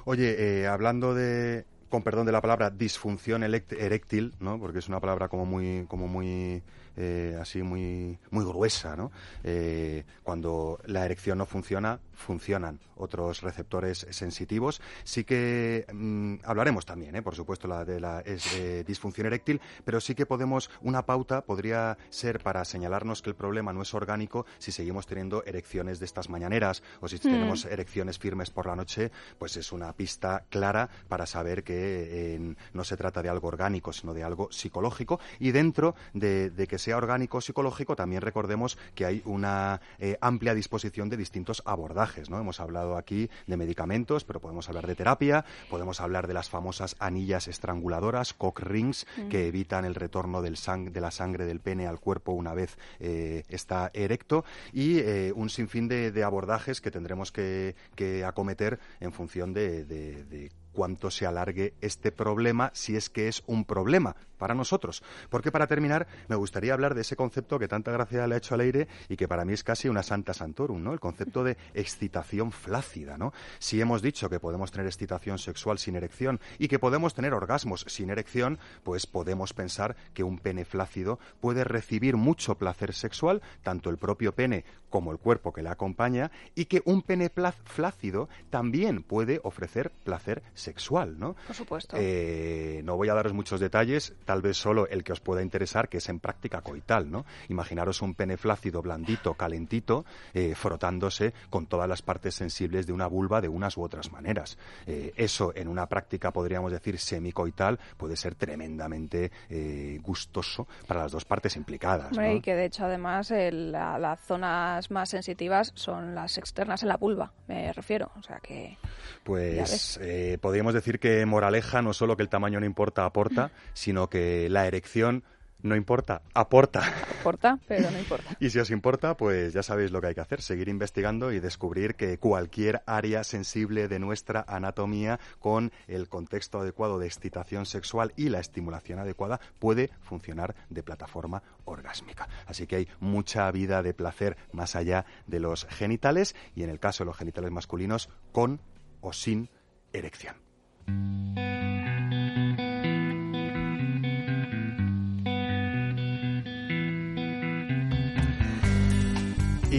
Oye, 0.06 0.62
eh, 0.62 0.67
hablando 0.67 1.13
de, 1.13 1.65
con 1.89 2.04
perdón 2.04 2.25
de 2.25 2.32
la 2.32 2.41
palabra, 2.41 2.69
disfunción 2.69 3.43
eréctil, 3.43 4.34
¿no? 4.39 4.58
Porque 4.58 4.80
es 4.80 4.88
una 4.88 5.02
palabra 5.02 5.28
como 5.28 5.45
muy, 5.45 5.86
como 5.89 6.08
muy, 6.08 6.63
eh, 6.95 7.38
así 7.39 7.62
muy, 7.62 8.17
muy 8.32 8.45
gruesa, 8.45 8.95
¿no? 8.95 9.12
Eh, 9.43 10.06
cuando 10.23 10.80
la 10.86 11.04
erección 11.06 11.38
no 11.38 11.45
funciona, 11.45 11.99
funcionan 12.19 12.79
otros 12.95 13.41
receptores 13.41 14.05
sensitivos. 14.12 14.82
Sí 15.03 15.23
que 15.23 15.86
mm, 15.91 16.36
hablaremos 16.43 16.86
también, 16.86 17.15
¿eh? 17.15 17.21
por 17.21 17.36
supuesto, 17.36 17.67
la 17.67 17.86
de 17.86 17.99
la 17.99 18.19
es, 18.21 18.53
eh, 18.55 18.84
disfunción 18.86 19.27
eréctil, 19.27 19.62
pero 19.86 20.01
sí 20.01 20.15
que 20.15 20.25
podemos, 20.25 20.69
una 20.82 21.05
pauta 21.05 21.41
podría 21.41 21.97
ser 22.10 22.39
para 22.39 22.65
señalarnos 22.65 23.21
que 23.21 23.29
el 23.29 23.36
problema 23.36 23.73
no 23.73 23.82
es 23.82 23.93
orgánico 23.93 24.45
si 24.58 24.71
seguimos 24.71 25.08
teniendo 25.08 25.43
erecciones 25.45 25.99
de 25.99 26.05
estas 26.05 26.29
mañaneras 26.29 26.84
o 26.99 27.08
si 27.08 27.19
tenemos 27.19 27.65
erecciones 27.65 28.19
firmes 28.19 28.49
por 28.49 28.65
la 28.65 28.75
noche, 28.75 29.12
pues 29.38 29.55
es 29.58 29.71
una 29.71 29.93
pista 29.93 30.43
clara 30.49 30.89
para 31.08 31.25
saber 31.25 31.63
que 31.63 32.36
eh, 32.36 32.55
no 32.73 32.84
se 32.84 32.97
trata 32.97 33.23
de 33.23 33.29
algo 33.29 33.47
orgánico, 33.47 33.93
sino 33.93 34.13
de 34.13 34.23
algo 34.23 34.51
psicológico. 34.51 35.19
Y 35.39 35.51
dentro 35.51 35.95
de, 36.13 36.49
de 36.49 36.67
que 36.67 36.77
sea 36.77 36.97
orgánico 36.97 37.38
o 37.38 37.41
psicológico, 37.41 37.95
también 37.95 38.21
recordemos 38.21 38.77
que 38.93 39.05
hay 39.05 39.21
una 39.25 39.79
eh, 39.99 40.17
amplia 40.21 40.53
disposición 40.53 41.10
de 41.10 41.17
distintos 41.17 41.62
abordajes. 41.65 42.09
¿No? 42.30 42.39
Hemos 42.39 42.60
hablado 42.60 42.98
aquí 42.98 43.30
de 43.48 43.58
medicamentos, 43.58 44.24
pero 44.24 44.39
podemos 44.39 44.67
hablar 44.69 44.88
de 44.88 44.95
terapia, 44.95 45.45
podemos 45.69 46.02
hablar 46.02 46.28
de 46.28 46.34
las 46.34 46.50
famosas 46.50 46.95
anillas 47.00 47.48
estranguladoras, 47.48 48.34
cock 48.34 48.60
rings, 48.62 49.06
que 49.30 49.48
evitan 49.48 49.86
el 49.86 49.95
retorno 49.95 50.41
del 50.41 50.56
sang- 50.56 50.91
de 50.91 51.02
la 51.02 51.12
sangre 51.12 51.45
del 51.45 51.60
pene 51.60 51.88
al 51.88 52.00
cuerpo 52.00 52.32
una 52.32 52.54
vez 52.54 52.78
eh, 53.00 53.43
está 53.50 53.91
erecto, 53.93 54.43
y 54.74 55.00
eh, 55.00 55.32
un 55.36 55.50
sinfín 55.50 55.88
de, 55.88 56.12
de 56.12 56.24
abordajes 56.24 56.82
que 56.82 56.91
tendremos 56.91 57.32
que, 57.32 57.76
que 57.95 58.26
acometer 58.26 58.80
en 59.00 59.12
función 59.13 59.54
de, 59.54 59.86
de- 59.86 60.24
de 60.26 60.52
cuánto 60.74 61.12
se 61.12 61.26
alargue 61.26 61.74
este 61.82 62.12
problema, 62.12 62.72
si 62.74 62.95
es 62.95 63.10
que 63.10 63.28
es 63.28 63.43
un 63.48 63.65
problema 63.65 64.15
para 64.39 64.56
nosotros. 64.56 65.04
Porque 65.30 65.52
para 65.52 65.67
terminar, 65.67 66.08
me 66.28 66.36
gustaría 66.36 66.73
hablar 66.73 66.95
de 66.95 67.02
ese 67.02 67.15
concepto 67.15 67.60
que 67.60 67.67
tanta 67.67 67.91
gracia 67.91 68.25
le 68.25 68.34
ha 68.34 68.38
hecho 68.39 68.56
al 68.56 68.62
aire 68.62 68.88
y 69.08 69.17
que 69.17 69.28
para 69.28 69.45
mí 69.45 69.54
es 69.54 69.63
casi 69.63 69.88
una 69.88 70.02
santa 70.02 70.34
santorum, 70.34 70.82
¿no? 70.82 70.93
El 70.93 70.99
concepto 70.99 71.43
de 71.43 71.58
excitación 71.75 72.52
flácida, 72.52 73.17
¿no? 73.17 73.34
Si 73.60 73.80
hemos 73.80 74.02
dicho 74.02 74.30
que 74.30 74.39
podemos 74.39 74.71
tener 74.71 74.88
excitación 74.88 75.38
sexual 75.38 75.78
sin 75.78 75.95
erección 75.95 76.39
y 76.58 76.67
que 76.67 76.80
podemos 76.80 77.13
tener 77.13 77.34
orgasmos 77.34 77.86
sin 77.88 78.10
erección, 78.10 78.58
pues 78.84 79.06
podemos 79.06 79.54
pensar 79.54 79.95
que 80.13 80.23
un 80.23 80.39
pene 80.39 80.65
flácido 80.65 81.19
puede 81.41 81.63
recibir 81.63 82.15
mucho 82.15 82.56
placer 82.56 82.93
sexual, 82.93 83.41
tanto 83.62 83.89
el 83.89 83.97
propio 83.97 84.34
pene 84.34 84.63
como 84.89 85.12
el 85.12 85.19
cuerpo 85.19 85.54
que 85.54 85.62
le 85.62 85.69
acompaña, 85.69 86.32
y 86.56 86.65
que 86.65 86.82
un 86.86 87.04
pene 87.04 87.30
flácido 87.65 88.28
también 88.49 89.04
puede 89.04 89.39
ofrecer 89.43 89.91
placer 90.04 90.41
sexual, 90.54 91.19
¿no? 91.19 91.36
Por 91.47 91.56
supuesto. 91.56 91.95
Eh, 91.99 92.82
no 92.84 92.97
voy 92.97 93.10
a 93.10 93.13
daros 93.13 93.34
muchos 93.34 93.60
detalles, 93.60 94.13
tal 94.30 94.44
vez 94.44 94.58
solo 94.58 94.88
el 94.89 95.04
que 95.04 95.12
os 95.12 95.22
pueda 95.22 95.42
interesar, 95.42 95.89
que 95.89 95.98
es 95.98 96.08
en 96.08 96.20
práctica 96.20 96.62
coital, 96.62 97.10
¿no? 97.10 97.26
Imaginaros 97.48 98.04
un 98.04 98.13
pene 98.13 98.38
flácido, 98.38 98.84
blandito, 98.84 99.34
calentito, 99.34 100.06
eh, 100.36 100.54
frotándose 100.54 101.34
con 101.50 101.65
todas 101.65 101.89
las 101.89 102.04
partes 102.04 102.36
sensibles 102.36 102.86
de 102.86 102.94
una 102.94 103.08
vulva 103.08 103.42
de 103.42 103.48
unas 103.48 103.76
u 103.76 103.82
otras 103.82 104.12
maneras. 104.12 104.60
Eh, 104.86 105.13
eso, 105.15 105.52
en 105.56 105.68
una 105.68 105.88
práctica, 105.88 106.30
podríamos 106.32 106.72
decir, 106.72 107.00
semicoital, 107.00 107.80
puede 107.98 108.15
ser 108.15 108.36
tremendamente 108.36 109.32
eh, 109.50 109.98
gustoso 110.04 110.68
para 110.86 111.02
las 111.02 111.12
dos 111.12 111.26
partes 111.26 111.56
implicadas, 111.56 112.15
¿no? 112.15 112.32
Y 112.32 112.39
que 112.39 112.54
de 112.54 112.65
hecho, 112.65 112.86
además, 112.86 113.32
la- 113.32 113.98
las 113.98 114.20
zonas 114.20 114.92
más 114.92 115.10
sensitivas 115.10 115.72
son 115.74 116.13
las 116.13 116.38
externas 116.38 116.84
en 116.84 116.89
la 116.89 116.98
vulva, 116.98 117.32
me 117.48 117.74
refiero. 117.74 118.12
O 118.20 118.22
sea 118.22 118.38
que. 118.44 118.78
Pues 119.24 120.00
podríamos 120.42 120.74
decir 120.76 121.00
que 121.00 121.26
moraleja 121.26 121.82
no 121.82 121.94
solo 121.94 122.15
que 122.15 122.22
el 122.24 122.30
tamaño 122.30 122.60
no 122.60 122.65
importa, 122.68 123.06
aporta, 123.06 123.52
sino 123.74 124.08
que 124.10 124.18
la 124.49 124.67
erección 124.67 125.23
no 125.62 125.75
importa, 125.75 126.21
aporta. 126.34 126.82
Importa, 127.17 127.60
pero 127.67 127.91
no 127.91 127.99
importa. 127.99 128.36
Y 128.39 128.49
si 128.49 128.60
os 128.60 128.71
importa, 128.71 129.17
pues 129.17 129.53
ya 129.53 129.62
sabéis 129.62 129.91
lo 129.91 129.99
que 129.99 130.08
hay 130.08 130.15
que 130.15 130.21
hacer, 130.21 130.41
seguir 130.41 130.69
investigando 130.69 131.34
y 131.34 131.39
descubrir 131.39 131.95
que 131.95 132.17
cualquier 132.17 132.82
área 132.86 133.23
sensible 133.23 133.89
de 133.89 133.99
nuestra 133.99 134.45
anatomía 134.47 135.19
con 135.39 135.71
el 135.88 136.08
contexto 136.08 136.60
adecuado 136.60 136.97
de 136.97 137.08
excitación 137.08 137.65
sexual 137.65 138.13
y 138.15 138.29
la 138.29 138.39
estimulación 138.39 138.99
adecuada 138.99 139.41
puede 139.60 139.89
funcionar 140.01 140.55
de 140.69 140.84
plataforma 140.84 141.43
orgásmica. 141.65 142.29
Así 142.45 142.65
que 142.65 142.77
hay 142.77 142.88
mucha 143.01 143.51
vida 143.51 143.84
de 143.84 143.93
placer 143.93 144.38
más 144.53 144.75
allá 144.77 145.05
de 145.27 145.41
los 145.41 145.65
genitales 145.65 146.36
y 146.55 146.63
en 146.63 146.69
el 146.69 146.79
caso 146.79 147.03
de 147.03 147.08
los 147.08 147.17
genitales 147.17 147.51
masculinos 147.51 148.10
con 148.32 148.62
o 149.01 149.12
sin 149.12 149.49
erección. 149.91 150.36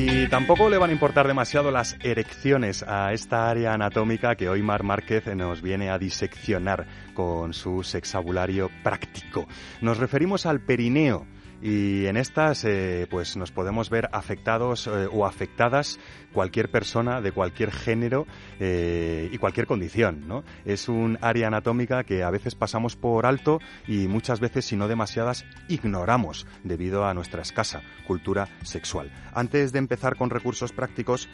Y 0.02 0.28
tampoco 0.28 0.70
le 0.70 0.78
van 0.78 0.88
a 0.88 0.92
importar 0.94 1.26
demasiado 1.26 1.70
las 1.70 1.94
erecciones 2.02 2.82
a 2.82 3.12
esta 3.12 3.50
área 3.50 3.74
anatómica 3.74 4.34
que 4.34 4.48
hoy 4.48 4.62
Mar 4.62 4.82
Márquez 4.82 5.26
nos 5.36 5.60
viene 5.60 5.90
a 5.90 5.98
diseccionar 5.98 6.86
con 7.12 7.52
su 7.52 7.82
sexabulario 7.82 8.70
práctico. 8.82 9.46
Nos 9.82 9.98
referimos 9.98 10.46
al 10.46 10.60
perineo. 10.60 11.26
Y 11.62 12.06
en 12.06 12.16
estas, 12.16 12.64
eh, 12.64 13.06
pues 13.10 13.36
nos 13.36 13.52
podemos 13.52 13.90
ver 13.90 14.08
afectados 14.12 14.86
eh, 14.86 15.08
o 15.12 15.26
afectadas 15.26 15.98
cualquier 16.32 16.70
persona 16.70 17.20
de 17.20 17.32
cualquier 17.32 17.70
género 17.70 18.26
eh, 18.58 19.28
y 19.30 19.38
cualquier 19.38 19.66
condición, 19.66 20.26
¿no? 20.26 20.42
Es 20.64 20.88
un 20.88 21.18
área 21.20 21.48
anatómica 21.48 22.04
que 22.04 22.22
a 22.22 22.30
veces 22.30 22.54
pasamos 22.54 22.96
por 22.96 23.26
alto 23.26 23.60
y 23.86 24.08
muchas 24.08 24.40
veces, 24.40 24.64
si 24.64 24.76
no 24.76 24.88
demasiadas, 24.88 25.44
ignoramos 25.68 26.46
debido 26.64 27.04
a 27.04 27.14
nuestra 27.14 27.42
escasa 27.42 27.82
cultura 28.06 28.48
sexual. 28.62 29.10
Antes 29.34 29.72
de 29.72 29.78
empezar 29.80 30.16
con 30.16 30.30
recursos 30.30 30.72
prácticos, 30.72 31.28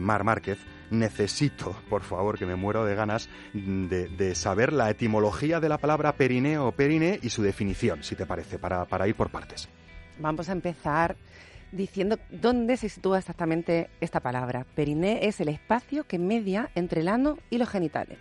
Mar 0.00 0.24
Márquez, 0.24 0.58
necesito, 0.90 1.76
por 1.88 2.02
favor, 2.02 2.38
que 2.38 2.46
me 2.46 2.56
muero 2.56 2.84
de 2.84 2.94
ganas 2.94 3.28
de, 3.52 4.08
de 4.08 4.34
saber 4.34 4.72
la 4.72 4.90
etimología 4.90 5.60
de 5.60 5.68
la 5.68 5.78
palabra 5.78 6.12
perineo 6.12 6.68
o 6.68 6.72
perine 6.72 7.18
y 7.22 7.30
su 7.30 7.42
definición, 7.42 8.02
si 8.02 8.14
te 8.14 8.26
parece, 8.26 8.58
para, 8.58 8.84
para 8.84 9.08
ir 9.08 9.14
por 9.14 9.30
partes. 9.30 9.68
Vamos 10.18 10.48
a 10.48 10.52
empezar 10.52 11.16
diciendo 11.72 12.18
dónde 12.30 12.76
se 12.76 12.88
sitúa 12.88 13.18
exactamente 13.18 13.90
esta 14.00 14.20
palabra. 14.20 14.66
Periné 14.74 15.26
es 15.26 15.40
el 15.40 15.48
espacio 15.48 16.04
que 16.04 16.18
media 16.18 16.70
entre 16.74 17.02
el 17.02 17.08
ano 17.08 17.38
y 17.50 17.58
los 17.58 17.68
genitales. 17.68 18.18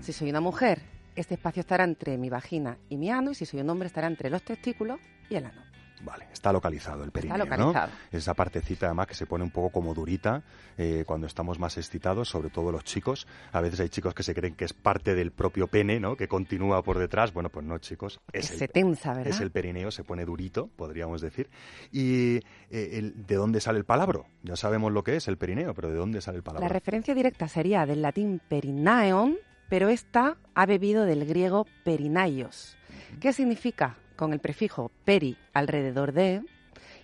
Si 0.00 0.12
soy 0.12 0.30
una 0.30 0.40
mujer, 0.40 0.80
este 1.16 1.34
espacio 1.34 1.60
estará 1.60 1.84
entre 1.84 2.18
mi 2.18 2.28
vagina 2.28 2.76
y 2.88 2.96
mi 2.96 3.10
ano, 3.10 3.30
y 3.30 3.34
si 3.34 3.46
soy 3.46 3.60
un 3.60 3.70
hombre 3.70 3.86
estará 3.86 4.06
entre 4.06 4.30
los 4.30 4.42
testículos 4.42 5.00
y 5.30 5.36
el 5.36 5.46
ano. 5.46 5.67
Vale, 6.04 6.26
está 6.32 6.52
localizado 6.52 7.02
el 7.04 7.10
perineo, 7.10 7.36
localizado. 7.38 7.88
¿no? 7.88 8.16
Esa 8.18 8.34
partecita 8.34 8.86
además 8.86 9.06
que 9.06 9.14
se 9.14 9.26
pone 9.26 9.44
un 9.44 9.50
poco 9.50 9.70
como 9.70 9.94
durita 9.94 10.42
eh, 10.76 11.04
cuando 11.06 11.26
estamos 11.26 11.58
más 11.58 11.76
excitados, 11.76 12.28
sobre 12.28 12.50
todo 12.50 12.70
los 12.72 12.84
chicos. 12.84 13.26
A 13.52 13.60
veces 13.60 13.80
hay 13.80 13.88
chicos 13.88 14.14
que 14.14 14.22
se 14.22 14.34
creen 14.34 14.54
que 14.54 14.64
es 14.64 14.72
parte 14.72 15.14
del 15.14 15.32
propio 15.32 15.66
pene, 15.66 15.98
¿no? 16.00 16.16
Que 16.16 16.28
continúa 16.28 16.82
por 16.82 16.98
detrás. 16.98 17.32
Bueno, 17.32 17.48
pues 17.50 17.66
no, 17.66 17.78
chicos. 17.78 18.20
Es 18.32 18.46
se 18.46 18.64
el, 18.66 18.70
tensa, 18.70 19.12
¿verdad? 19.14 19.28
es 19.28 19.40
el 19.40 19.50
perineo, 19.50 19.90
se 19.90 20.04
pone 20.04 20.24
durito, 20.24 20.68
podríamos 20.76 21.20
decir. 21.20 21.50
¿Y 21.92 22.36
eh, 22.70 22.90
el- 22.98 23.26
de 23.26 23.34
dónde 23.34 23.60
sale 23.60 23.78
el 23.78 23.84
palabro? 23.84 24.26
Ya 24.42 24.56
sabemos 24.56 24.92
lo 24.92 25.02
que 25.04 25.16
es 25.16 25.28
el 25.28 25.36
perineo, 25.38 25.74
pero 25.74 25.88
¿de 25.90 25.96
dónde 25.96 26.20
sale 26.20 26.36
el 26.38 26.42
palabro? 26.42 26.66
La 26.66 26.72
referencia 26.72 27.14
directa 27.14 27.48
sería 27.48 27.86
del 27.86 28.02
latín 28.02 28.40
perinaeon, 28.48 29.36
pero 29.68 29.88
esta 29.88 30.36
ha 30.54 30.66
bebido 30.66 31.04
del 31.04 31.26
griego 31.26 31.66
perinaios, 31.84 32.76
que 33.20 33.32
significa, 33.32 33.96
con 34.18 34.32
el 34.34 34.40
prefijo 34.40 34.90
peri, 35.04 35.36
alrededor 35.54 36.12
de, 36.12 36.42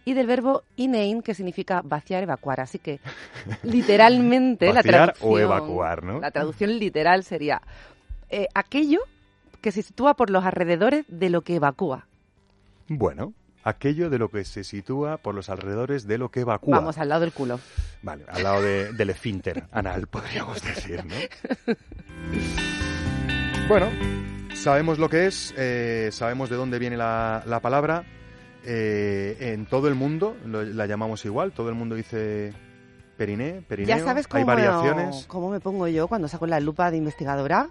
y 0.05 0.12
del 0.14 0.27
verbo 0.27 0.64
inein, 0.77 1.22
que 1.22 1.33
significa 1.35 1.81
vaciar, 1.83 2.24
evacuar. 2.24 2.61
Así 2.61 2.79
que, 2.79 2.98
literalmente, 3.62 4.70
la 4.72 4.83
traducción... 4.83 5.31
o 5.33 5.38
evacuar, 5.38 6.03
¿no? 6.03 6.20
La 6.20 6.33
traducción 6.33 6.77
literal 6.79 7.22
sería 7.24 7.62
eh, 8.29 8.48
aquello 8.55 8.98
que 9.62 9.70
se 9.72 9.83
sitúa 9.83 10.14
por 10.14 10.29
los 10.29 10.44
alrededores 10.44 11.07
de 11.09 11.31
lo 11.31 11.40
que 11.42 11.55
evacúa. 11.55 12.07
Bueno, 12.88 13.33
aquello 13.62 14.11
de 14.11 14.18
lo 14.18 14.29
que 14.29 14.44
se 14.44 14.64
sitúa 14.64 15.16
por 15.16 15.35
los 15.35 15.48
alrededores 15.48 16.07
de 16.07 16.18
lo 16.18 16.31
que 16.31 16.40
evacúa. 16.40 16.79
Vamos, 16.79 16.98
al 16.98 17.09
lado 17.09 17.20
del 17.22 17.33
culo. 17.33 17.61
Vale, 18.03 18.24
al 18.29 18.42
lado 18.42 18.61
de- 18.61 18.92
del 18.92 19.11
esfínter 19.11 19.64
anal, 19.72 20.07
podríamos 20.11 20.61
decir, 20.62 21.03
¿no? 21.07 21.14
Bueno, 23.66 23.87
sabemos 24.64 24.98
lo 24.98 25.09
que 25.09 25.27
es, 25.27 25.55
eh, 25.57 26.09
sabemos 26.11 26.48
de 26.50 26.57
dónde 26.57 26.79
viene 26.79 26.96
la, 26.96 27.42
la 27.46 27.61
palabra. 27.61 28.05
eh, 28.66 29.37
en 29.53 29.66
todo 29.66 29.88
el 29.88 29.94
mundo 29.94 30.38
lo- 30.46 30.62
la 30.64 30.87
llamamos 30.87 31.22
igual, 31.27 31.53
todo 31.53 31.68
el 31.68 31.74
mundo 31.74 31.94
dice 31.96 32.55
periné, 33.16 33.62
perineo. 33.66 33.96
Ya 33.96 34.05
sabes 34.05 34.27
hay 34.31 34.42
cómo, 34.42 34.46
variaciones. 34.46 35.24
cómo 35.27 35.50
me 35.50 35.61
pongo 35.61 35.88
yo 35.88 36.09
cuando 36.09 36.29
saco 36.29 36.46
la 36.46 36.61
lupa 36.61 36.90
de 36.90 36.96
investigadora. 36.98 37.68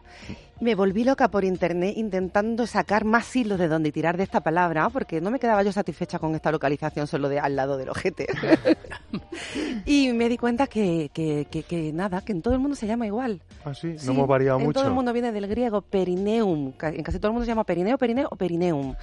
Me 0.62 0.76
volví 0.76 1.04
loca 1.04 1.28
por 1.30 1.44
internet 1.44 1.96
intentando 1.98 2.66
sacar 2.68 3.04
más 3.04 3.36
hilos 3.36 3.60
de 3.60 3.68
dónde 3.68 3.92
tirar 3.92 4.16
de 4.18 4.24
esta 4.24 4.42
palabra, 4.42 4.90
porque 4.90 5.20
no 5.20 5.30
me 5.32 5.40
quedaba 5.40 5.62
yo 5.64 5.72
satisfecha 5.74 6.20
con 6.20 6.36
esta 6.36 6.52
localización 6.52 7.06
solo 7.08 7.28
de 7.28 7.40
al 7.40 7.56
lado 7.56 7.76
del 7.78 7.90
ojete. 7.90 8.28
y 9.86 10.14
me 10.14 10.30
di 10.30 10.38
cuenta 10.38 10.68
que, 10.68 11.10
que, 11.14 11.48
que- 11.50 11.64
que 11.64 11.92
nada, 11.94 12.22
que 12.22 12.32
en 12.32 12.42
todo 12.42 12.54
el 12.54 12.60
mundo 12.60 12.76
se 12.76 12.88
llama 12.88 13.06
igual. 13.08 13.42
Ah, 13.66 13.74
sí, 13.74 13.98
Sí, 13.98 14.06
no 14.08 14.14
hemos 14.14 14.28
variado 14.28 14.60
en 14.60 14.66
mucho. 14.66 14.80
todo 14.80 14.88
el 14.90 14.94
mundo 14.96 15.12
viene 15.14 15.32
del 15.32 15.48
griego 15.48 15.82
perineum. 15.82 16.74
En 16.82 17.04
casi 17.04 17.18
todo 17.20 17.28
el 17.28 17.34
mundo 17.34 17.46
se 17.46 17.52
llama 17.52 17.64
perineo, 17.64 17.98
perineo 17.98 18.28
o 18.32 18.36
perineum. 18.36 18.96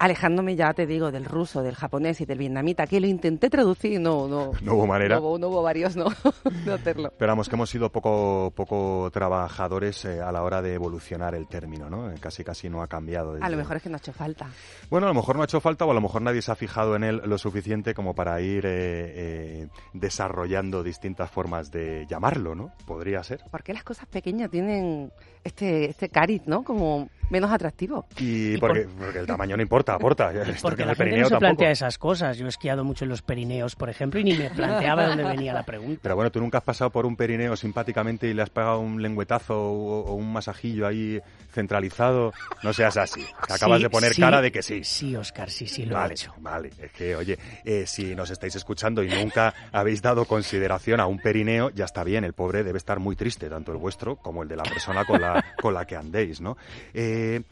Alejándome 0.00 0.54
ya, 0.56 0.72
te 0.74 0.86
digo, 0.86 1.10
del 1.10 1.24
ruso, 1.24 1.62
del 1.62 1.74
japonés 1.74 2.20
y 2.20 2.24
del 2.24 2.38
vietnamita, 2.38 2.86
que 2.86 3.00
lo 3.00 3.06
intenté 3.08 3.50
traducir 3.50 3.92
y 3.94 3.98
no, 3.98 4.28
no, 4.28 4.52
No 4.62 4.74
hubo 4.74 4.86
manera. 4.86 5.16
no 5.16 5.22
hubo, 5.22 5.38
no 5.38 5.48
hubo 5.48 5.62
varios, 5.62 5.96
no, 5.96 6.06
de 6.64 6.72
hacerlo. 6.72 7.12
Pero 7.18 7.32
vamos, 7.32 7.48
que 7.48 7.56
hemos 7.56 7.68
sido 7.68 7.90
poco, 7.90 8.52
poco 8.54 9.10
trabajadores 9.12 10.04
eh, 10.04 10.20
a 10.20 10.30
la 10.30 10.42
hora 10.44 10.62
de 10.62 10.74
evolucionar 10.74 11.34
el 11.34 11.48
término, 11.48 11.90
¿no? 11.90 12.10
Eh, 12.10 12.14
Casi, 12.20 12.44
casi 12.44 12.68
no 12.68 12.82
ha 12.82 12.86
cambiado. 12.86 13.30
A 13.30 13.34
desde- 13.34 13.50
lo 13.50 13.56
mejor 13.56 13.76
es 13.78 13.82
que 13.82 13.88
no 13.88 13.96
ha 13.96 13.98
hecho 13.98 14.12
falta. 14.12 14.46
Bueno, 14.88 15.06
a 15.06 15.10
lo 15.10 15.14
mejor 15.14 15.34
no 15.36 15.42
ha 15.42 15.46
hecho 15.46 15.60
falta 15.60 15.84
o 15.84 15.90
a 15.90 15.94
lo 15.94 16.00
mejor 16.00 16.22
nadie 16.22 16.42
se 16.42 16.52
ha 16.52 16.54
fijado 16.56 16.94
en 16.94 17.02
él 17.04 17.20
lo 17.24 17.36
suficiente 17.38 17.92
como 17.94 18.14
para 18.14 18.40
ir 18.40 18.66
eh, 18.66 19.62
eh, 19.64 19.68
desarrollando 19.94 20.82
distintas 20.82 21.30
formas 21.30 21.70
de 21.70 22.06
llamarlo, 22.08 22.54
¿no? 22.54 22.72
Podría 22.86 23.22
ser. 23.24 23.40
¿Por 23.50 23.62
qué 23.62 23.72
las 23.72 23.84
cosas 23.84 24.06
pequeñas 24.06 24.50
tienen 24.50 25.12
este, 25.48 25.90
este 25.90 26.08
cariz, 26.08 26.42
¿no? 26.46 26.62
Como 26.62 27.08
menos 27.30 27.50
atractivo. 27.50 28.06
Y, 28.18 28.54
Y 28.54 28.58
porque, 28.58 28.82
por- 28.82 29.04
porque 29.04 29.18
el 29.18 29.26
tamaño 29.26 29.56
no 29.56 29.62
importa, 29.62 29.94
aporta. 29.94 30.30
Esto 30.32 30.62
Porque 30.62 30.78
que 30.78 30.84
la 30.86 30.92
el 30.92 30.96
gente 30.96 31.04
perineo 31.04 31.22
no 31.24 31.26
se 31.28 31.30
tampoco. 31.32 31.40
plantea 31.40 31.70
esas 31.70 31.98
cosas. 31.98 32.38
Yo 32.38 32.46
he 32.46 32.48
esquiado 32.48 32.84
mucho 32.84 33.04
en 33.04 33.10
los 33.10 33.20
Pirineos, 33.22 33.76
por 33.76 33.90
ejemplo, 33.90 34.18
y 34.20 34.24
ni 34.24 34.32
me 34.34 34.48
planteaba 34.50 35.06
dónde 35.08 35.24
venía 35.24 35.52
la 35.52 35.64
pregunta. 35.64 36.00
Pero 36.02 36.14
bueno, 36.16 36.30
tú 36.32 36.40
nunca 36.40 36.58
has 36.58 36.64
pasado 36.64 36.90
por 36.90 37.04
un 37.04 37.16
perineo 37.16 37.54
simpáticamente 37.56 38.28
y 38.28 38.34
le 38.34 38.40
has 38.42 38.48
pegado 38.50 38.80
un 38.80 39.02
lengüetazo 39.02 39.54
o, 39.60 40.04
o 40.06 40.14
un 40.14 40.32
masajillo 40.32 40.86
ahí 40.86 41.20
centralizado. 41.52 42.32
No 42.62 42.72
seas 42.72 42.96
así. 42.96 43.24
Te 43.46 43.52
acabas 43.54 43.78
Sí, 43.78 43.82
de 43.82 43.90
poner 43.90 44.14
sí, 44.14 44.20
cara 44.22 44.40
de 44.40 44.50
que 44.52 44.62
sí. 44.62 44.84
Sí, 44.84 45.14
Oscar, 45.16 45.50
sí, 45.50 45.66
sí, 45.66 45.84
lo 45.84 45.92
he 45.92 45.94
Vale, 45.98 46.14
hecho. 46.14 46.32
vale. 46.38 46.70
Es 46.80 46.92
que, 46.92 47.14
oye, 47.16 47.38
eh, 47.64 47.84
si 47.86 48.14
nos 48.14 48.30
estáis 48.30 48.54
escuchando 48.56 49.02
y 49.02 49.08
nunca 49.10 49.52
habéis 49.72 50.00
dado 50.00 50.24
consideración 50.24 51.00
a 51.00 51.06
un 51.06 51.18
perineo, 51.18 51.70
ya 51.70 51.84
está 51.84 52.04
bien. 52.04 52.24
El 52.24 52.32
pobre 52.32 52.62
debe 52.64 52.78
estar 52.78 53.00
muy 53.00 53.16
triste, 53.16 53.48
tanto 53.50 53.72
el 53.72 53.78
vuestro 53.78 54.16
como 54.16 54.42
el 54.42 54.48
de 54.48 54.56
la 54.56 54.62
persona 54.62 55.04
con 55.04 55.20
la, 55.20 55.37
con 55.60 55.74
la 55.74 55.86
que 55.86 55.96
andéis, 55.96 56.40
¿no? 56.40 56.56
Eh, 56.94 57.42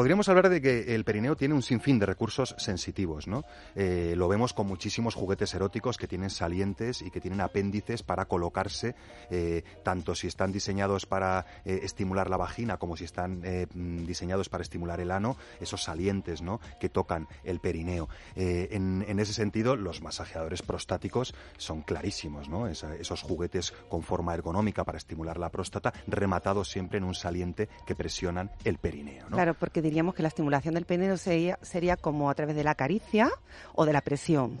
Podríamos 0.00 0.30
hablar 0.30 0.48
de 0.48 0.62
que 0.62 0.94
el 0.94 1.04
perineo 1.04 1.36
tiene 1.36 1.52
un 1.52 1.60
sinfín 1.60 1.98
de 1.98 2.06
recursos 2.06 2.54
sensitivos, 2.56 3.28
¿no? 3.28 3.44
Eh, 3.74 4.14
lo 4.16 4.28
vemos 4.28 4.54
con 4.54 4.66
muchísimos 4.66 5.14
juguetes 5.14 5.52
eróticos 5.52 5.98
que 5.98 6.08
tienen 6.08 6.30
salientes 6.30 7.02
y 7.02 7.10
que 7.10 7.20
tienen 7.20 7.42
apéndices 7.42 8.02
para 8.02 8.24
colocarse, 8.24 8.94
eh, 9.28 9.62
tanto 9.82 10.14
si 10.14 10.26
están 10.26 10.52
diseñados 10.52 11.04
para 11.04 11.44
eh, 11.66 11.80
estimular 11.82 12.30
la 12.30 12.38
vagina 12.38 12.78
como 12.78 12.96
si 12.96 13.04
están 13.04 13.42
mm, 13.42 14.06
diseñados 14.06 14.48
para 14.48 14.62
estimular 14.62 15.02
el 15.02 15.10
ano, 15.10 15.36
esos 15.60 15.82
salientes, 15.82 16.40
¿no? 16.40 16.62
Que 16.80 16.88
tocan 16.88 17.28
el 17.44 17.60
perineo. 17.60 18.08
En, 18.36 19.20
ese 19.20 19.34
sentido, 19.34 19.76
los 19.76 20.00
masajeadores 20.00 20.62
prostáticos 20.62 21.34
son 21.58 21.82
clarísimos, 21.82 22.48
¿no? 22.48 22.68
Esos 22.68 23.20
juguetes 23.20 23.74
con 23.90 24.02
forma 24.02 24.32
ergonómica 24.32 24.82
para 24.82 24.96
estimular 24.96 25.36
la 25.36 25.50
próstata, 25.50 25.92
rematados 26.06 26.70
siempre 26.70 26.96
en 26.96 27.04
un 27.04 27.14
saliente 27.14 27.68
que 27.84 27.94
presionan 27.94 28.50
el 28.64 28.78
perineo, 28.78 29.28
¿no? 29.28 29.36
Claro, 29.36 29.52
porque 29.52 29.82
diríamos 29.90 30.14
que 30.14 30.22
la 30.22 30.28
estimulación 30.28 30.74
del 30.74 30.84
pene 30.84 31.16
sería, 31.18 31.58
sería 31.62 31.96
como 31.96 32.30
a 32.30 32.34
través 32.34 32.54
de 32.54 32.62
la 32.62 32.76
caricia 32.76 33.28
o 33.74 33.84
de 33.84 33.92
la 33.92 34.02
presión. 34.02 34.60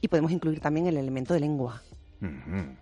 Y 0.00 0.08
podemos 0.08 0.32
incluir 0.32 0.58
también 0.58 0.88
el 0.88 0.96
elemento 0.96 1.32
de 1.32 1.38
lengua, 1.38 1.80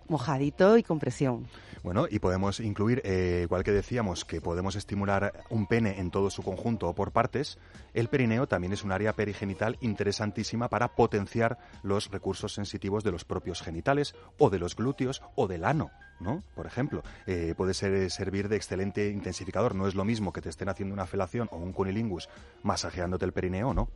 Mojadito 0.07 0.77
y 0.77 0.83
con 0.83 0.99
presión. 0.99 1.47
Bueno, 1.83 2.07
y 2.09 2.19
podemos 2.19 2.59
incluir, 2.59 3.01
eh, 3.05 3.41
igual 3.43 3.63
que 3.63 3.71
decíamos, 3.71 4.25
que 4.25 4.41
podemos 4.41 4.75
estimular 4.75 5.43
un 5.49 5.67
pene 5.67 5.99
en 5.99 6.11
todo 6.11 6.29
su 6.29 6.43
conjunto 6.43 6.87
o 6.89 6.95
por 6.95 7.11
partes, 7.11 7.57
el 7.93 8.09
perineo 8.09 8.47
también 8.47 8.73
es 8.73 8.83
un 8.83 8.91
área 8.91 9.13
perigenital 9.13 9.77
interesantísima 9.81 10.69
para 10.69 10.95
potenciar 10.95 11.57
los 11.83 12.09
recursos 12.09 12.53
sensitivos 12.53 13.03
de 13.03 13.11
los 13.11 13.25
propios 13.25 13.61
genitales 13.61 14.15
o 14.37 14.49
de 14.49 14.59
los 14.59 14.75
glúteos 14.75 15.21
o 15.35 15.47
del 15.47 15.65
ano. 15.65 15.91
¿no? 16.19 16.43
Por 16.55 16.65
ejemplo, 16.65 17.03
eh, 17.27 17.53
puede 17.55 17.73
ser, 17.73 18.09
servir 18.09 18.49
de 18.49 18.55
excelente 18.55 19.09
intensificador. 19.09 19.75
No 19.75 19.87
es 19.87 19.95
lo 19.95 20.03
mismo 20.03 20.33
que 20.33 20.41
te 20.41 20.49
estén 20.49 20.69
haciendo 20.69 20.93
una 20.93 21.05
felación 21.05 21.47
o 21.51 21.57
un 21.57 21.73
cunilingus 21.73 22.27
masajeándote 22.63 23.25
el 23.25 23.33
perineo, 23.33 23.73
¿no? 23.73 23.87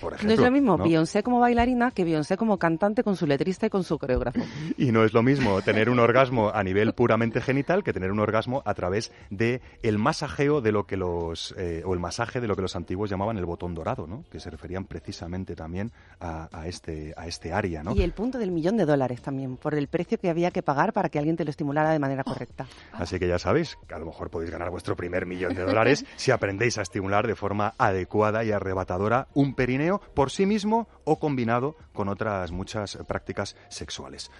Por 0.00 0.14
ejemplo, 0.14 0.28
no 0.28 0.32
es 0.34 0.40
lo 0.40 0.50
mismo 0.50 0.76
¿no? 0.76 0.84
Beyoncé 0.84 1.22
como 1.22 1.40
bailarina 1.40 1.90
que 1.90 2.04
Beyoncé 2.04 2.36
como 2.36 2.58
cantante 2.58 3.02
con 3.02 3.16
su 3.16 3.26
letrista 3.26 3.66
y 3.66 3.70
con 3.70 3.84
su 3.84 3.98
coreógrafo. 3.98 4.40
Y 4.76 4.92
no 4.92 5.04
es 5.04 5.12
lo 5.12 5.22
mismo 5.22 5.60
tener 5.62 5.90
un 5.90 5.98
orgasmo 5.98 6.50
a 6.50 6.62
nivel 6.62 6.92
puramente 6.94 7.40
genital 7.40 7.84
que 7.84 7.92
tener 7.92 8.10
un 8.10 8.20
orgasmo 8.20 8.62
a 8.64 8.74
través 8.74 9.12
de 9.30 9.60
el 9.82 9.98
masajeo 9.98 10.60
de 10.60 10.72
lo 10.72 10.86
que 10.86 10.96
los 10.96 11.54
eh, 11.58 11.82
o 11.84 11.94
el 11.94 12.00
masaje 12.00 12.40
de 12.40 12.48
lo 12.48 12.56
que 12.56 12.62
los 12.62 12.76
antiguos 12.76 13.10
llamaban 13.10 13.36
el 13.38 13.44
botón 13.44 13.74
dorado, 13.74 14.06
¿no? 14.06 14.24
Que 14.30 14.40
se 14.40 14.50
referían 14.50 14.84
precisamente 14.84 15.54
también 15.54 15.92
a, 16.20 16.48
a 16.52 16.66
este 16.66 17.14
a 17.16 17.26
este 17.26 17.52
área, 17.52 17.82
¿no? 17.82 17.94
Y 17.94 18.02
el 18.02 18.12
punto 18.12 18.38
del 18.38 18.50
millón 18.50 18.76
de 18.76 18.84
dólares 18.84 19.22
también, 19.22 19.56
por 19.56 19.74
el 19.74 19.88
precio 19.88 20.18
que 20.18 20.30
había 20.30 20.50
que 20.50 20.62
pagar 20.62 20.92
para 20.92 21.08
que 21.08 21.18
alguien 21.18 21.36
te 21.36 21.44
lo 21.44 21.50
estimulara 21.50 21.90
de 21.90 21.98
manera 21.98 22.24
correcta. 22.24 22.66
Así 22.92 23.18
que 23.18 23.28
ya 23.28 23.38
sabéis 23.38 23.78
que 23.86 23.94
a 23.94 23.98
lo 23.98 24.06
mejor 24.06 24.30
podéis 24.30 24.50
ganar 24.50 24.70
vuestro 24.70 24.96
primer 24.96 25.26
millón 25.26 25.54
de 25.54 25.62
dólares 25.62 26.04
si 26.16 26.30
aprendéis 26.30 26.78
a 26.78 26.82
estimular 26.82 27.26
de 27.26 27.34
forma 27.34 27.74
adecuada 27.78 28.44
y 28.44 28.52
arrebatadora 28.52 29.28
un 29.34 29.54
perineo 29.72 30.00
por 30.14 30.30
sí 30.30 30.44
mismo 30.44 30.86
o 31.04 31.18
combinado 31.18 31.76
con 31.94 32.08
otras 32.08 32.52
muchas 32.52 32.98
prácticas 33.08 33.56
sexuales. 33.70 34.30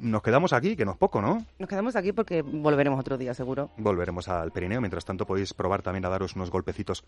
Nos 0.00 0.22
quedamos 0.22 0.52
aquí, 0.52 0.76
que 0.76 0.84
no 0.84 0.90
es 0.90 0.96
poco, 0.98 1.22
¿no? 1.22 1.46
Nos 1.58 1.68
quedamos 1.68 1.94
aquí 1.94 2.12
porque 2.12 2.42
volveremos 2.42 2.98
otro 2.98 3.16
día, 3.16 3.32
seguro. 3.32 3.70
Volveremos 3.78 4.28
al 4.28 4.50
perineo. 4.50 4.80
Mientras 4.80 5.04
tanto, 5.04 5.24
podéis 5.24 5.54
probar 5.54 5.82
también 5.82 6.04
a 6.04 6.08
daros 6.08 6.34
unos 6.34 6.50
golpecitos 6.50 7.04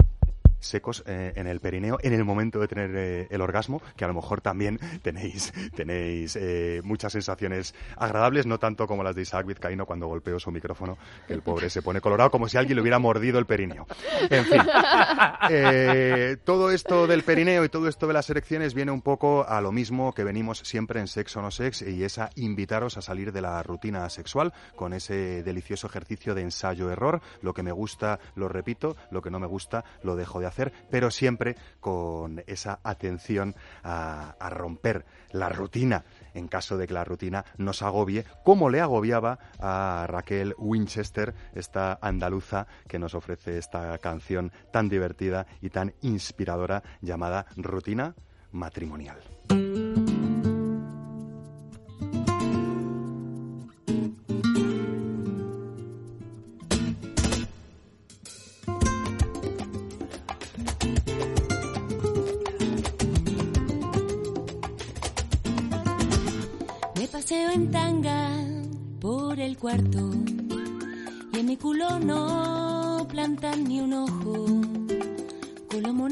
secos 0.61 1.03
eh, 1.07 1.33
en 1.37 1.47
el 1.47 1.61
perineo 1.61 1.99
en 2.03 2.13
el 2.13 2.25
momento 2.25 2.61
de 2.61 2.69
tener 2.69 2.91
eh, 2.95 3.27
el 3.31 3.41
orgasmo, 3.41 3.81
que 3.97 4.05
a 4.05 4.09
lo 4.09 4.15
mejor 4.15 4.41
también 4.41 4.79
tenéis, 5.03 5.53
tenéis 5.75 6.37
eh, 6.37 6.81
muchas 6.85 7.13
sensaciones 7.13 7.75
agradables, 7.97 8.47
no 8.47 8.59
tanto 8.59 8.87
como 8.87 9.03
las 9.03 9.15
de 9.15 9.23
Isaac 9.23 9.47
Vizcaíno 9.47 9.87
cuando 9.87 10.07
golpeó 10.07 10.39
su 10.39 10.51
micrófono, 10.51 10.99
que 11.27 11.35
el 11.35 11.43
pobre 11.43 11.71
se 11.71 11.83
pone 11.83 12.01
colorado 12.01 12.31
como 12.31 12.49
si 12.49 12.57
alguien 12.57 12.77
le 12.77 12.83
hubiera 12.83 12.99
mordido 12.99 13.39
el 13.39 13.47
perineo. 13.47 13.87
En 14.31 14.45
fin, 14.45 14.63
todo 16.45 16.71
esto 16.71 17.07
del 17.07 17.23
perineo 17.23 17.65
y 17.65 17.69
todo 17.69 17.89
esto 17.89 18.07
de 18.07 18.13
las 18.13 18.29
erecciones 18.31 18.75
viene 18.75 18.93
un 18.93 19.03
poco 19.03 19.47
a 19.49 19.61
lo 19.61 19.73
mismo 19.73 20.13
que 20.13 20.25
venimos 20.25 20.59
siempre 20.59 21.01
en 21.01 21.09
Sexo 21.09 21.43
No 21.43 21.51
Sex 21.51 21.83
y 21.83 22.05
es 22.05 22.19
a 22.19 22.31
invitaros 22.37 22.97
a 22.97 23.03
salir 23.03 23.33
de 23.33 23.41
la 23.41 23.63
rutina 23.63 24.09
sexual 24.11 24.53
con 24.77 24.93
ese 24.93 25.43
delicioso 25.43 25.87
ejercicio 25.87 26.35
de 26.35 26.43
ensayo-error. 26.43 27.21
Lo 27.43 27.55
que 27.55 27.63
me 27.63 27.73
gusta 27.73 28.19
lo 28.35 28.49
repito, 28.49 28.97
lo 29.11 29.23
que 29.23 29.31
no 29.31 29.39
me 29.39 29.47
gusta 29.47 29.85
lo 30.03 30.17
dejo 30.17 30.41
de 30.41 30.48
hacer, 30.49 30.73
pero 30.91 31.11
siempre 31.11 31.57
con 31.81 32.43
esa 32.47 32.81
atención 32.83 33.55
a, 33.83 34.35
romper 34.51 35.05
la 35.31 35.49
rutina 35.49 36.05
en 36.35 36.49
caso 36.49 36.79
de 36.79 36.87
que 36.87 36.95
la 36.95 37.05
rutina 37.05 37.45
nos 37.57 37.83
agobie, 37.83 38.25
como 38.45 38.71
le 38.71 38.81
agobiaba 38.81 39.39
a 39.61 40.07
Raquel 40.09 40.55
Winchester, 40.59 41.35
esta 41.55 41.99
andaluza 42.01 42.67
que 42.87 42.99
nos 42.99 43.15
ofrece 43.15 43.59
esta 43.59 43.97
canción 43.99 44.53
tan 44.73 44.89
divertida 44.89 45.47
y 45.61 45.71
tan 45.71 45.95
inspiradora 46.01 46.83
llamada 47.01 47.47
Rutina 47.57 48.15
matrimonial. 48.53 49.19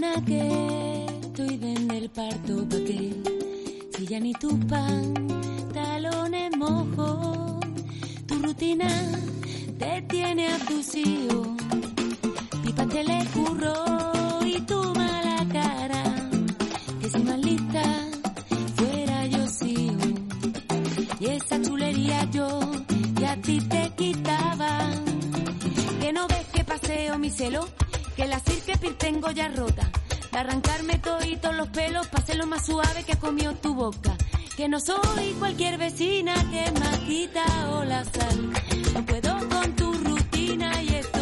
Con 0.06 0.14
lo 0.14 0.20
mona 0.20 0.24
que 0.24 1.06
estoy 1.20 1.56
desde 1.56 1.98
el 1.98 2.10
parto 2.10 2.68
pa' 2.68 2.76
que 2.86 3.12
si 3.96 4.06
ya 4.06 4.20
ni 4.20 4.32
tu 4.34 4.58
pan 4.68 5.14
talones 5.72 6.56
mojo 6.56 7.60
tu 8.26 8.34
rutina 8.38 8.88
te 9.78 10.02
tiene 10.02 10.48
abducido. 10.48 11.56
Pipa 12.62 12.86
te 12.86 13.04
le 13.04 13.24
curro 13.34 13.74
y 14.44 14.60
tu 14.60 14.80
mala 14.94 15.46
cara 15.52 16.04
que 17.00 17.08
si 17.10 17.18
más 17.18 17.38
lista 17.38 17.82
fuera 18.76 19.26
yo 19.26 19.46
sigo. 19.48 20.08
Y 21.20 21.26
esa 21.26 21.60
chulería 21.62 22.24
yo 22.30 22.60
y 23.20 23.24
a 23.24 23.36
ti 23.42 23.58
te 23.60 23.92
quitaba 23.96 24.70
que 26.00 26.12
no 26.12 26.28
ves 26.28 26.46
que 26.52 26.64
paseo 26.64 27.18
mi 27.18 27.30
celo 27.30 27.75
tengo 28.94 29.30
ya 29.30 29.48
rota. 29.48 29.90
De 30.32 30.38
arrancarme 30.38 30.98
toditos 30.98 31.54
los 31.54 31.68
pelos 31.68 32.06
para 32.08 32.22
hacerlo 32.22 32.46
más 32.46 32.66
suave 32.66 33.04
que 33.04 33.16
comió 33.16 33.54
tu 33.54 33.74
boca. 33.74 34.16
Que 34.56 34.68
no 34.68 34.80
soy 34.80 35.34
cualquier 35.38 35.78
vecina 35.78 36.34
que 36.50 36.70
me 36.72 36.86
ha 36.86 36.98
quitado 37.06 37.84
la 37.84 38.04
sal. 38.04 38.52
No 38.94 39.04
puedo 39.04 39.48
con 39.48 39.76
tu 39.76 39.92
rutina 39.92 40.82
y 40.82 40.94
esto 40.94 41.15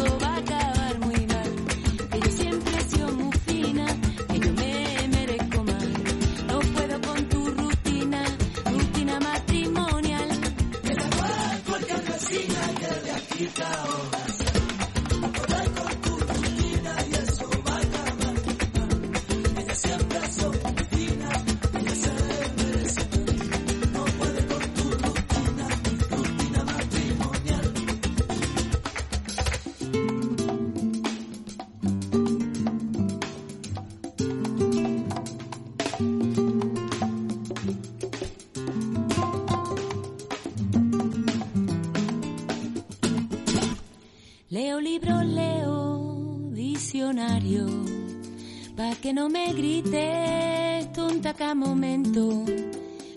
que 49.05 49.13
no 49.13 49.29
me 49.29 49.53
grites 49.53 50.91
tonta 50.91 51.35
cada 51.35 51.53
momento. 51.53 52.43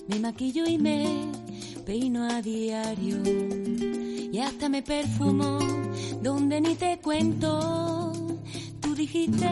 Me 0.07 0.21
maquillo 0.21 0.67
y 0.67 0.77
me 0.77 1.25
peino 1.87 2.29
a 2.29 2.43
diario, 2.43 3.17
y 4.31 4.39
hasta 4.39 4.69
me 4.69 4.83
perfumo 4.83 5.59
donde 6.21 6.61
ni 6.61 6.75
te 6.75 6.99
cuento. 6.99 8.13
Tú 8.83 8.95
dijiste 8.95 9.49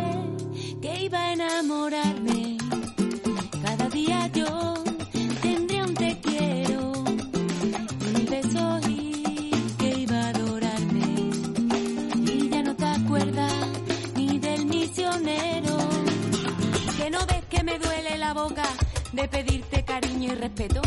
que 0.83 1.05
iba 1.05 1.20
a 1.20 1.33
enamorarme, 1.33 2.46
de 19.16 19.29
pedirte 19.29 19.83
cariño 19.85 20.33
y 20.33 20.37
respeto. 20.37 20.83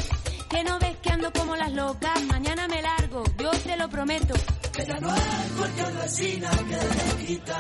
Que 0.50 0.64
no 0.64 0.80
ves 0.80 0.98
que 1.02 1.10
ando 1.10 1.32
como 1.34 1.56
las 1.56 1.72
locas, 1.74 2.24
mañana 2.26 2.68
me 2.68 2.82
largo, 2.82 3.24
yo 3.38 3.50
te 3.52 3.76
lo 3.76 3.90
prometo. 3.90 4.36
Pero 4.78 5.02
no 5.02 5.12
hay 5.12 5.50
cualquier 5.58 5.94
vecina 5.94 6.50
que 6.52 7.18
le 7.20 7.26
quita 7.26 7.58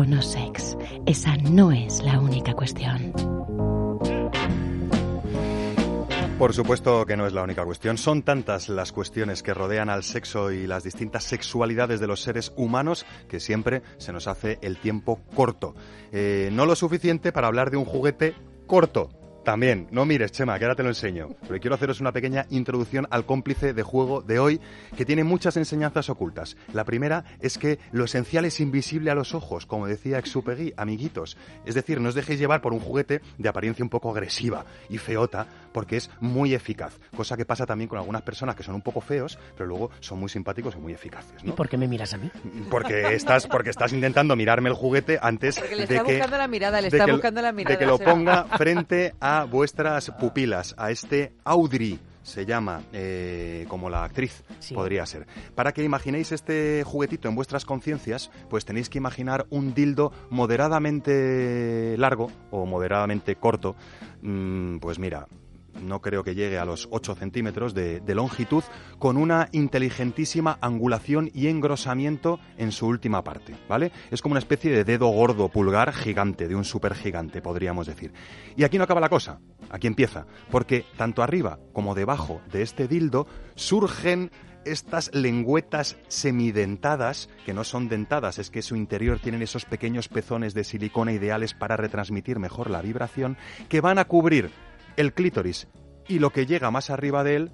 o 0.00 0.04
no 0.06 0.22
sex, 0.22 0.78
esa 1.04 1.36
no 1.36 1.72
es 1.72 2.02
la 2.02 2.20
única 2.20 2.54
cuestión. 2.54 3.12
Por 6.38 6.54
supuesto 6.54 7.04
que 7.04 7.18
no 7.18 7.26
es 7.26 7.34
la 7.34 7.42
única 7.42 7.66
cuestión. 7.66 7.98
Son 7.98 8.22
tantas 8.22 8.70
las 8.70 8.92
cuestiones 8.92 9.42
que 9.42 9.52
rodean 9.52 9.90
al 9.90 10.02
sexo 10.02 10.52
y 10.52 10.66
las 10.66 10.84
distintas 10.84 11.24
sexualidades 11.24 12.00
de 12.00 12.06
los 12.06 12.22
seres 12.22 12.54
humanos 12.56 13.04
que 13.28 13.40
siempre 13.40 13.82
se 13.98 14.14
nos 14.14 14.26
hace 14.26 14.58
el 14.62 14.78
tiempo 14.78 15.20
corto. 15.34 15.74
Eh, 16.12 16.48
no 16.50 16.64
lo 16.64 16.76
suficiente 16.76 17.30
para 17.30 17.48
hablar 17.48 17.70
de 17.70 17.76
un 17.76 17.84
juguete 17.84 18.34
corto. 18.66 19.10
También, 19.44 19.88
no 19.90 20.04
mires, 20.04 20.32
Chema, 20.32 20.58
que 20.58 20.66
ahora 20.66 20.74
te 20.74 20.82
lo 20.82 20.90
enseño. 20.90 21.28
Pero 21.48 21.58
quiero 21.60 21.74
haceros 21.74 22.00
una 22.00 22.12
pequeña 22.12 22.44
introducción 22.50 23.06
al 23.10 23.24
cómplice 23.24 23.72
de 23.72 23.82
juego 23.82 24.20
de 24.20 24.38
hoy, 24.38 24.60
que 24.96 25.06
tiene 25.06 25.24
muchas 25.24 25.56
enseñanzas 25.56 26.10
ocultas. 26.10 26.56
La 26.74 26.84
primera 26.84 27.24
es 27.40 27.56
que 27.56 27.78
lo 27.90 28.04
esencial 28.04 28.44
es 28.44 28.60
invisible 28.60 29.10
a 29.10 29.14
los 29.14 29.34
ojos, 29.34 29.64
como 29.64 29.86
decía 29.86 30.18
Exupegui, 30.18 30.74
amiguitos. 30.76 31.38
Es 31.64 31.74
decir, 31.74 32.00
no 32.00 32.10
os 32.10 32.14
dejéis 32.14 32.38
llevar 32.38 32.60
por 32.60 32.74
un 32.74 32.80
juguete 32.80 33.22
de 33.38 33.48
apariencia 33.48 33.82
un 33.82 33.88
poco 33.88 34.10
agresiva 34.10 34.66
y 34.90 34.98
feota, 34.98 35.46
porque 35.72 35.96
es 35.96 36.10
muy 36.20 36.52
eficaz. 36.52 36.98
Cosa 37.16 37.36
que 37.38 37.46
pasa 37.46 37.64
también 37.64 37.88
con 37.88 37.98
algunas 37.98 38.22
personas 38.22 38.54
que 38.56 38.62
son 38.62 38.74
un 38.74 38.82
poco 38.82 39.00
feos, 39.00 39.38
pero 39.56 39.66
luego 39.66 39.90
son 40.00 40.18
muy 40.20 40.28
simpáticos 40.28 40.74
y 40.76 40.78
muy 40.80 40.92
eficaces. 40.92 41.42
¿Y 41.42 41.46
¿no? 41.48 41.54
por 41.54 41.68
qué 41.68 41.78
me 41.78 41.88
miras 41.88 42.12
a 42.12 42.18
mí? 42.18 42.30
Porque 42.70 43.14
estás, 43.14 43.46
porque 43.46 43.70
estás 43.70 43.92
intentando 43.94 44.36
mirarme 44.36 44.68
el 44.68 44.74
juguete 44.74 45.18
antes 45.22 45.58
Porque 45.58 45.76
le 45.76 45.86
de 45.86 45.94
está 45.94 46.04
que 46.06 46.12
buscando 46.12 46.36
la 46.38 46.46
mirada, 46.48 46.80
le 46.82 46.90
de 46.90 46.96
está 46.98 47.06
que- 47.06 47.12
buscando 47.12 47.40
la 47.42 47.52
mirada. 47.52 47.74
de 47.74 47.78
que 47.78 47.86
lo 47.86 47.98
ponga 47.98 48.44
frente 48.58 49.14
a 49.20 49.29
vuestras 49.50 50.10
pupilas, 50.20 50.74
a 50.78 50.90
este 50.90 51.32
Audrey 51.44 51.98
se 52.22 52.44
llama, 52.44 52.82
eh, 52.92 53.64
como 53.68 53.88
la 53.88 54.04
actriz 54.04 54.44
Sí. 54.58 54.74
podría 54.74 55.06
ser. 55.06 55.26
Para 55.54 55.72
que 55.72 55.82
imaginéis 55.82 56.32
este 56.32 56.82
juguetito 56.84 57.28
en 57.28 57.34
vuestras 57.34 57.64
conciencias, 57.64 58.30
pues 58.50 58.64
tenéis 58.64 58.88
que 58.90 58.98
imaginar 58.98 59.46
un 59.50 59.72
dildo 59.74 60.12
moderadamente 60.28 61.96
largo 61.98 62.30
o 62.50 62.66
moderadamente 62.66 63.36
corto. 63.36 63.74
Mm, 64.22 64.78
pues 64.78 64.98
mira, 64.98 65.26
no 65.80 66.00
creo 66.00 66.24
que 66.24 66.34
llegue 66.34 66.58
a 66.58 66.64
los 66.64 66.88
8 66.90 67.14
centímetros 67.14 67.74
de, 67.74 68.02
longitud, 68.14 68.64
con 68.98 69.16
una 69.16 69.48
inteligentísima 69.52 70.58
angulación 70.60 71.30
y 71.32 71.48
engrosamiento 71.48 72.40
en 72.56 72.72
su 72.72 72.86
última 72.86 73.22
parte, 73.22 73.54
¿vale? 73.68 73.92
Es 74.10 74.22
como 74.22 74.32
una 74.32 74.40
especie 74.40 74.70
de 74.70 74.84
dedo 74.84 75.08
gordo 75.08 75.48
pulgar 75.48 75.92
gigante, 75.92 76.48
de 76.48 76.56
un 76.56 76.64
supergigante, 76.64 77.40
podríamos 77.40 77.86
decir. 77.86 78.12
Y 78.56 78.64
aquí 78.64 78.78
no 78.78 78.84
acaba 78.84 79.00
la 79.00 79.08
cosa, 79.08 79.40
aquí 79.70 79.86
empieza, 79.86 80.26
porque 80.50 80.84
tanto 80.96 81.22
arriba 81.22 81.58
como 81.72 81.94
debajo 81.94 82.40
de 82.50 82.62
este 82.62 82.88
dildo 82.88 83.26
surgen 83.54 84.30
estas 84.64 85.14
lengüetas 85.14 85.96
semidentadas, 86.08 87.28
que 87.46 87.54
no 87.54 87.64
son 87.64 87.88
dentadas, 87.88 88.38
es 88.38 88.50
que 88.50 88.62
su 88.62 88.76
interior 88.76 89.18
tienen 89.18 89.42
esos 89.42 89.64
pequeños 89.64 90.08
pezones 90.08 90.54
de 90.54 90.64
silicona 90.64 91.12
ideales 91.12 91.54
para 91.54 91.76
retransmitir 91.76 92.38
mejor 92.38 92.70
la 92.70 92.82
vibración, 92.82 93.36
que 93.68 93.80
van 93.80 93.98
a 93.98 94.04
cubrir 94.04 94.50
el 94.96 95.12
clítoris 95.12 95.68
y 96.08 96.18
lo 96.18 96.30
que 96.30 96.46
llega 96.46 96.70
más 96.70 96.90
arriba 96.90 97.24
de 97.24 97.36
él, 97.36 97.52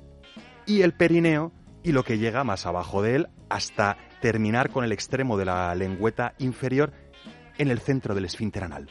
y 0.67 0.83
el 0.83 0.93
perineo 0.93 1.53
y 1.83 1.93
lo 1.93 2.05
que 2.05 2.19
llega 2.19 2.43
más 2.43 2.67
abajo 2.67 3.03
de 3.03 3.17
él, 3.17 3.29
hasta 3.49 3.97
terminar 4.21 4.71
con 4.71 4.85
el 4.85 4.93
extremo 4.93 5.37
de 5.37 5.45
la 5.45 5.75
lengüeta 5.75 6.35
inferior 6.39 6.93
en 7.59 7.71
el 7.71 7.79
centro 7.79 8.15
del 8.15 8.25
esfínter 8.25 8.65
anal. 8.65 8.89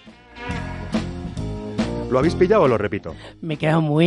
¿Lo 2.15 2.19
habéis 2.19 2.35
pillado 2.35 2.63
o 2.63 2.67
lo 2.69 2.77
repito? 2.77 3.13
Me 3.41 3.57
queda 3.57 3.81
muy. 3.81 4.05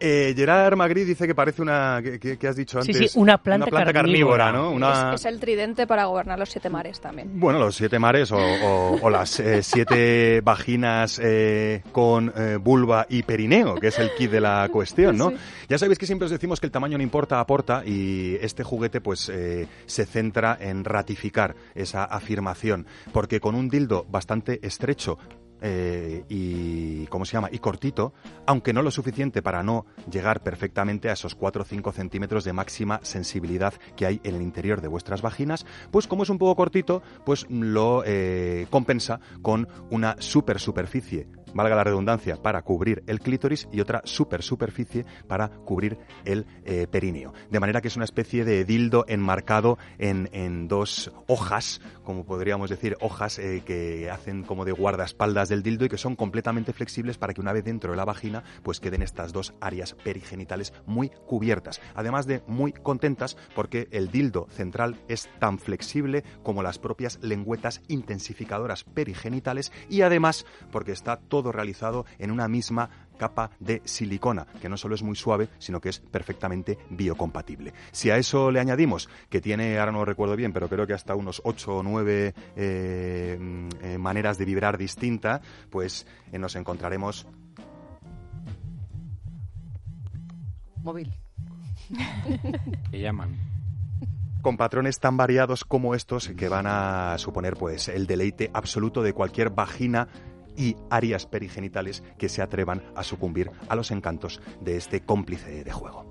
Eh, 0.00 0.34
Gerard 0.36 0.74
Magritte 0.76 1.06
dice 1.06 1.28
que 1.28 1.34
parece 1.36 1.62
una... 1.62 2.02
que, 2.02 2.38
has 2.48 2.56
dicho 2.56 2.82
Sí, 2.82 2.90
antes? 2.90 3.12
sí, 3.12 3.18
una 3.20 3.38
planta 3.38 3.66
carnívora, 3.70 3.92
carnívora. 3.92 4.52
¿no? 4.52 4.72
Una... 4.72 5.14
Es, 5.14 5.20
es 5.20 5.26
el 5.26 5.38
tridente 5.38 5.86
para 5.86 6.06
gobernar 6.06 6.40
los 6.40 6.48
siete 6.48 6.68
mares 6.70 7.00
también. 7.00 7.38
Bueno, 7.38 7.60
los 7.60 7.76
siete 7.76 8.00
mares 8.00 8.32
o, 8.32 8.36
o- 8.36 8.98
o 9.00 9.10
las 9.10 9.38
eh, 9.38 9.62
siete 9.62 10.40
vaginas 10.40 11.20
eh, 11.22 11.82
con 11.92 12.32
eh, 12.36 12.56
vulva 12.60 13.06
y 13.08 13.22
perineo, 13.22 13.76
que 13.76 13.86
es 13.88 13.98
el 14.00 14.10
kit 14.18 14.32
de 14.32 14.40
la 14.40 14.68
cuestión, 14.72 15.16
¿no? 15.16 15.30
Sí. 15.30 15.36
Ya 15.68 15.78
sabéis 15.78 16.00
que 16.00 16.06
siempre 16.06 16.24
os 16.26 16.32
decimos 16.32 16.58
que 16.58 16.66
el 16.66 16.72
tamaño 16.72 16.96
no 16.98 17.04
importa, 17.04 17.38
aporta, 17.38 17.84
y 17.86 18.36
este 18.40 18.64
juguete 18.64 19.00
pues 19.00 19.28
eh, 19.32 19.68
se 19.86 20.04
centra 20.04 20.58
en 20.60 20.84
ratificar 20.84 21.54
esa 21.76 22.02
afirmación, 22.02 22.86
porque 23.12 23.38
con 23.38 23.54
un 23.54 23.68
dildo 23.68 24.04
bastante 24.10 24.58
estrecho, 24.66 25.18
eh, 25.60 26.24
y 26.28 27.06
cómo 27.06 27.24
se 27.24 27.32
llama 27.34 27.48
y 27.50 27.58
cortito, 27.58 28.12
aunque 28.46 28.72
no 28.72 28.82
lo 28.82 28.90
suficiente 28.90 29.42
para 29.42 29.62
no 29.62 29.86
llegar 30.10 30.42
perfectamente 30.42 31.08
a 31.08 31.12
esos 31.12 31.34
4 31.34 31.62
o 31.62 31.64
5 31.64 31.92
centímetros 31.92 32.44
de 32.44 32.52
máxima 32.52 33.00
sensibilidad 33.02 33.74
que 33.96 34.06
hay 34.06 34.20
en 34.24 34.34
el 34.34 34.42
interior 34.42 34.80
de 34.80 34.88
vuestras 34.88 35.22
vaginas, 35.22 35.66
pues 35.90 36.06
como 36.06 36.22
es 36.22 36.30
un 36.30 36.38
poco 36.38 36.56
cortito, 36.56 37.02
pues 37.24 37.46
lo 37.48 38.02
eh, 38.04 38.66
compensa 38.70 39.20
con 39.42 39.68
una 39.90 40.16
super 40.18 40.60
superficie 40.60 41.26
valga 41.54 41.76
la 41.76 41.84
redundancia, 41.84 42.36
para 42.36 42.62
cubrir 42.62 43.02
el 43.06 43.20
clítoris 43.20 43.68
y 43.72 43.80
otra 43.80 44.02
super 44.04 44.42
superficie 44.42 45.04
para 45.26 45.48
cubrir 45.48 45.98
el 46.24 46.46
eh, 46.64 46.86
perineo. 46.90 47.32
De 47.50 47.60
manera 47.60 47.80
que 47.80 47.88
es 47.88 47.96
una 47.96 48.04
especie 48.04 48.44
de 48.44 48.64
dildo 48.64 49.04
enmarcado 49.08 49.78
en, 49.98 50.28
en 50.32 50.68
dos 50.68 51.12
hojas, 51.26 51.80
como 52.04 52.24
podríamos 52.24 52.70
decir, 52.70 52.96
hojas 53.00 53.38
eh, 53.38 53.62
que 53.64 54.10
hacen 54.10 54.42
como 54.42 54.64
de 54.64 54.72
guardaespaldas 54.72 55.48
del 55.48 55.62
dildo 55.62 55.84
y 55.84 55.88
que 55.88 55.98
son 55.98 56.16
completamente 56.16 56.72
flexibles 56.72 57.18
para 57.18 57.34
que 57.34 57.40
una 57.40 57.52
vez 57.52 57.64
dentro 57.64 57.90
de 57.90 57.96
la 57.96 58.04
vagina 58.04 58.44
pues 58.62 58.80
queden 58.80 59.02
estas 59.02 59.32
dos 59.32 59.54
áreas 59.60 59.94
perigenitales 59.94 60.72
muy 60.86 61.10
cubiertas. 61.26 61.80
Además 61.94 62.26
de 62.26 62.42
muy 62.46 62.72
contentas 62.72 63.36
porque 63.54 63.88
el 63.90 64.10
dildo 64.10 64.46
central 64.50 64.96
es 65.08 65.28
tan 65.38 65.58
flexible 65.58 66.24
como 66.42 66.62
las 66.62 66.78
propias 66.78 67.18
lengüetas 67.22 67.82
intensificadoras 67.88 68.84
perigenitales 68.84 69.72
y 69.88 70.02
además 70.02 70.46
porque 70.70 70.92
está 70.92 71.16
todo 71.16 71.35
realizado 71.42 72.06
en 72.18 72.30
una 72.30 72.48
misma 72.48 72.90
capa 73.16 73.50
de 73.60 73.82
silicona, 73.84 74.46
que 74.60 74.68
no 74.68 74.76
solo 74.76 74.94
es 74.94 75.02
muy 75.02 75.16
suave, 75.16 75.48
sino 75.58 75.80
que 75.80 75.88
es 75.88 75.98
perfectamente 75.98 76.78
biocompatible. 76.90 77.72
Si 77.92 78.10
a 78.10 78.18
eso 78.18 78.50
le 78.50 78.60
añadimos 78.60 79.08
que 79.30 79.40
tiene, 79.40 79.78
ahora 79.78 79.92
no 79.92 79.98
lo 79.98 80.04
recuerdo 80.04 80.36
bien, 80.36 80.52
pero 80.52 80.68
creo 80.68 80.86
que 80.86 80.92
hasta 80.92 81.14
unos 81.14 81.40
8 81.44 81.76
o 81.76 81.82
9 81.82 82.34
eh, 82.56 83.38
mm, 83.40 83.68
eh, 83.80 83.98
maneras 83.98 84.38
de 84.38 84.44
vibrar 84.44 84.76
distinta, 84.78 85.40
pues 85.70 86.06
eh, 86.32 86.38
nos 86.38 86.56
encontraremos 86.56 87.26
Móvil. 90.86 91.12
Que 92.90 93.00
llaman. 93.00 93.36
con 94.40 94.56
patrones 94.56 95.00
tan 95.00 95.16
variados 95.16 95.64
como 95.64 95.96
estos 95.96 96.28
que 96.28 96.48
van 96.48 96.66
a 96.68 97.18
suponer 97.18 97.54
pues 97.54 97.88
el 97.88 98.06
deleite 98.06 98.50
absoluto 98.54 99.02
de 99.02 99.12
cualquier 99.12 99.50
vagina 99.50 100.06
y 100.56 100.76
áreas 100.90 101.26
perigenitales 101.26 102.02
que 102.18 102.28
se 102.28 102.42
atrevan 102.42 102.82
a 102.94 103.02
sucumbir 103.02 103.50
a 103.68 103.76
los 103.76 103.90
encantos 103.90 104.40
de 104.60 104.76
este 104.76 105.00
cómplice 105.00 105.64
de 105.64 105.72
juego. 105.72 106.06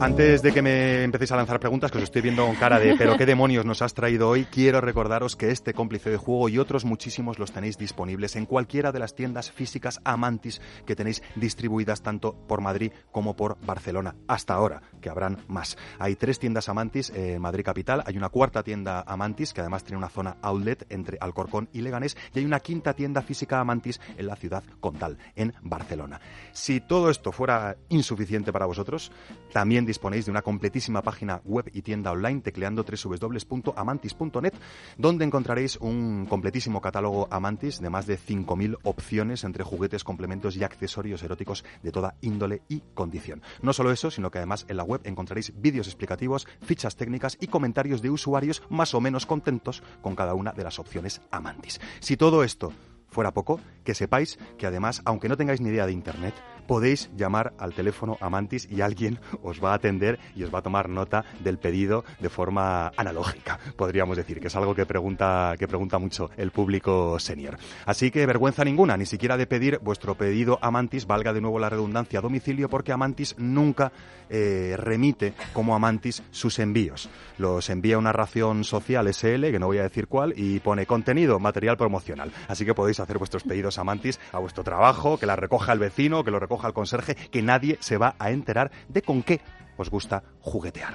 Antes 0.00 0.42
de 0.42 0.52
que 0.52 0.62
me 0.62 1.02
empecéis 1.02 1.32
a 1.32 1.36
lanzar 1.36 1.58
preguntas, 1.58 1.90
que 1.90 1.98
os 1.98 2.04
estoy 2.04 2.22
viendo 2.22 2.46
con 2.46 2.54
cara 2.54 2.78
de 2.78 2.94
pero 2.96 3.16
qué 3.16 3.26
demonios 3.26 3.64
nos 3.64 3.82
has 3.82 3.94
traído 3.94 4.28
hoy, 4.28 4.44
quiero 4.44 4.80
recordaros 4.80 5.34
que 5.34 5.50
este 5.50 5.74
cómplice 5.74 6.08
de 6.08 6.16
juego 6.16 6.48
y 6.48 6.58
otros 6.58 6.84
muchísimos 6.84 7.40
los 7.40 7.50
tenéis 7.50 7.78
disponibles 7.78 8.36
en 8.36 8.46
cualquiera 8.46 8.92
de 8.92 9.00
las 9.00 9.16
tiendas 9.16 9.50
físicas 9.50 10.00
Amantis 10.04 10.60
que 10.86 10.94
tenéis 10.94 11.20
distribuidas 11.34 12.00
tanto 12.00 12.32
por 12.46 12.60
Madrid 12.60 12.92
como 13.10 13.34
por 13.34 13.58
Barcelona. 13.66 14.14
Hasta 14.28 14.54
ahora, 14.54 14.82
que 15.00 15.10
habrán 15.10 15.38
más. 15.48 15.76
Hay 15.98 16.14
tres 16.14 16.38
tiendas 16.38 16.68
Amantis 16.68 17.10
en 17.10 17.42
Madrid 17.42 17.64
Capital, 17.64 18.04
hay 18.06 18.16
una 18.16 18.28
cuarta 18.28 18.62
tienda 18.62 19.02
Amantis 19.04 19.52
que 19.52 19.62
además 19.62 19.82
tiene 19.82 19.98
una 19.98 20.10
zona 20.10 20.36
outlet 20.42 20.86
entre 20.90 21.18
Alcorcón 21.20 21.70
y 21.72 21.80
Leganés 21.80 22.16
y 22.32 22.38
hay 22.38 22.44
una 22.44 22.60
quinta 22.60 22.94
tienda 22.94 23.20
física 23.20 23.58
Amantis 23.58 24.00
en 24.16 24.28
la 24.28 24.36
ciudad 24.36 24.62
condal, 24.78 25.18
en 25.34 25.54
Barcelona. 25.60 26.20
Si 26.52 26.80
todo 26.80 27.10
esto 27.10 27.32
fuera 27.32 27.76
insuficiente 27.88 28.52
para 28.52 28.66
vosotros, 28.66 29.10
también 29.52 29.87
disponéis 29.88 30.26
de 30.26 30.30
una 30.30 30.42
completísima 30.42 31.02
página 31.02 31.40
web 31.44 31.68
y 31.72 31.82
tienda 31.82 32.12
online 32.12 32.42
tecleando 32.42 32.84
www.amantis.net, 32.84 34.54
donde 34.96 35.24
encontraréis 35.24 35.76
un 35.78 36.26
completísimo 36.26 36.80
catálogo 36.80 37.26
Amantis 37.30 37.80
de 37.80 37.90
más 37.90 38.06
de 38.06 38.18
5.000 38.18 38.78
opciones 38.84 39.42
entre 39.42 39.64
juguetes, 39.64 40.04
complementos 40.04 40.56
y 40.56 40.62
accesorios 40.62 41.22
eróticos 41.22 41.64
de 41.82 41.90
toda 41.90 42.14
índole 42.20 42.62
y 42.68 42.82
condición. 42.94 43.42
No 43.62 43.72
solo 43.72 43.90
eso, 43.90 44.10
sino 44.10 44.30
que 44.30 44.38
además 44.38 44.66
en 44.68 44.76
la 44.76 44.84
web 44.84 45.00
encontraréis 45.04 45.52
vídeos 45.60 45.88
explicativos, 45.88 46.46
fichas 46.60 46.96
técnicas 46.96 47.36
y 47.40 47.48
comentarios 47.48 48.02
de 48.02 48.10
usuarios 48.10 48.62
más 48.68 48.94
o 48.94 49.00
menos 49.00 49.26
contentos 49.26 49.82
con 50.02 50.14
cada 50.14 50.34
una 50.34 50.52
de 50.52 50.64
las 50.64 50.78
opciones 50.78 51.22
Amantis. 51.30 51.80
Si 52.00 52.16
todo 52.16 52.44
esto 52.44 52.72
fuera 53.08 53.32
poco, 53.32 53.60
que 53.84 53.94
sepáis 53.94 54.38
que 54.58 54.66
además, 54.66 55.02
aunque 55.04 55.28
no 55.28 55.36
tengáis 55.36 55.60
ni 55.60 55.70
idea 55.70 55.86
de 55.86 55.92
Internet, 55.92 56.34
podéis 56.68 57.10
llamar 57.16 57.54
al 57.58 57.72
teléfono 57.72 58.18
Amantis 58.20 58.68
y 58.70 58.82
alguien 58.82 59.18
os 59.42 59.64
va 59.64 59.72
a 59.72 59.74
atender 59.74 60.20
y 60.36 60.44
os 60.44 60.54
va 60.54 60.60
a 60.60 60.62
tomar 60.62 60.88
nota 60.88 61.24
del 61.40 61.58
pedido 61.58 62.04
de 62.20 62.28
forma 62.28 62.92
analógica, 62.96 63.58
podríamos 63.76 64.16
decir, 64.16 64.38
que 64.38 64.48
es 64.48 64.54
algo 64.54 64.74
que 64.74 64.86
pregunta, 64.86 65.54
que 65.58 65.66
pregunta 65.66 65.98
mucho 65.98 66.30
el 66.36 66.50
público 66.52 67.18
senior. 67.18 67.56
Así 67.86 68.10
que 68.10 68.26
vergüenza 68.26 68.64
ninguna, 68.64 68.96
ni 68.96 69.06
siquiera 69.06 69.36
de 69.36 69.46
pedir 69.46 69.78
vuestro 69.82 70.14
pedido 70.14 70.58
Amantis, 70.60 71.06
valga 71.06 71.32
de 71.32 71.40
nuevo 71.40 71.58
la 71.58 71.70
redundancia 71.70 72.18
a 72.18 72.22
domicilio, 72.22 72.68
porque 72.68 72.92
Amantis 72.92 73.34
nunca 73.38 73.90
eh, 74.28 74.74
remite 74.76 75.32
como 75.54 75.74
Amantis 75.74 76.22
sus 76.30 76.58
envíos. 76.58 77.08
Los 77.38 77.70
envía 77.70 77.96
una 77.96 78.12
ración 78.12 78.64
social 78.64 79.08
SL, 79.12 79.50
que 79.50 79.58
no 79.58 79.66
voy 79.66 79.78
a 79.78 79.84
decir 79.84 80.06
cuál, 80.06 80.34
y 80.36 80.60
pone 80.60 80.84
contenido, 80.84 81.38
material 81.38 81.78
promocional. 81.78 82.30
Así 82.46 82.66
que 82.66 82.74
podéis 82.74 83.00
hacer 83.00 83.16
vuestros 83.16 83.44
pedidos 83.44 83.78
Amantis 83.78 84.20
a 84.32 84.38
vuestro 84.38 84.62
trabajo, 84.62 85.18
que 85.18 85.24
la 85.24 85.36
recoja 85.36 85.72
el 85.72 85.78
vecino, 85.78 86.24
que 86.24 86.30
lo 86.30 86.38
recoja 86.38 86.57
el 86.66 86.74
conserje, 86.74 87.14
que 87.14 87.42
nadie 87.42 87.78
se 87.80 87.96
va 87.96 88.16
a 88.18 88.30
enterar 88.30 88.70
de 88.88 89.02
con 89.02 89.22
qué 89.22 89.40
os 89.76 89.88
gusta 89.90 90.24
juguetear. 90.40 90.94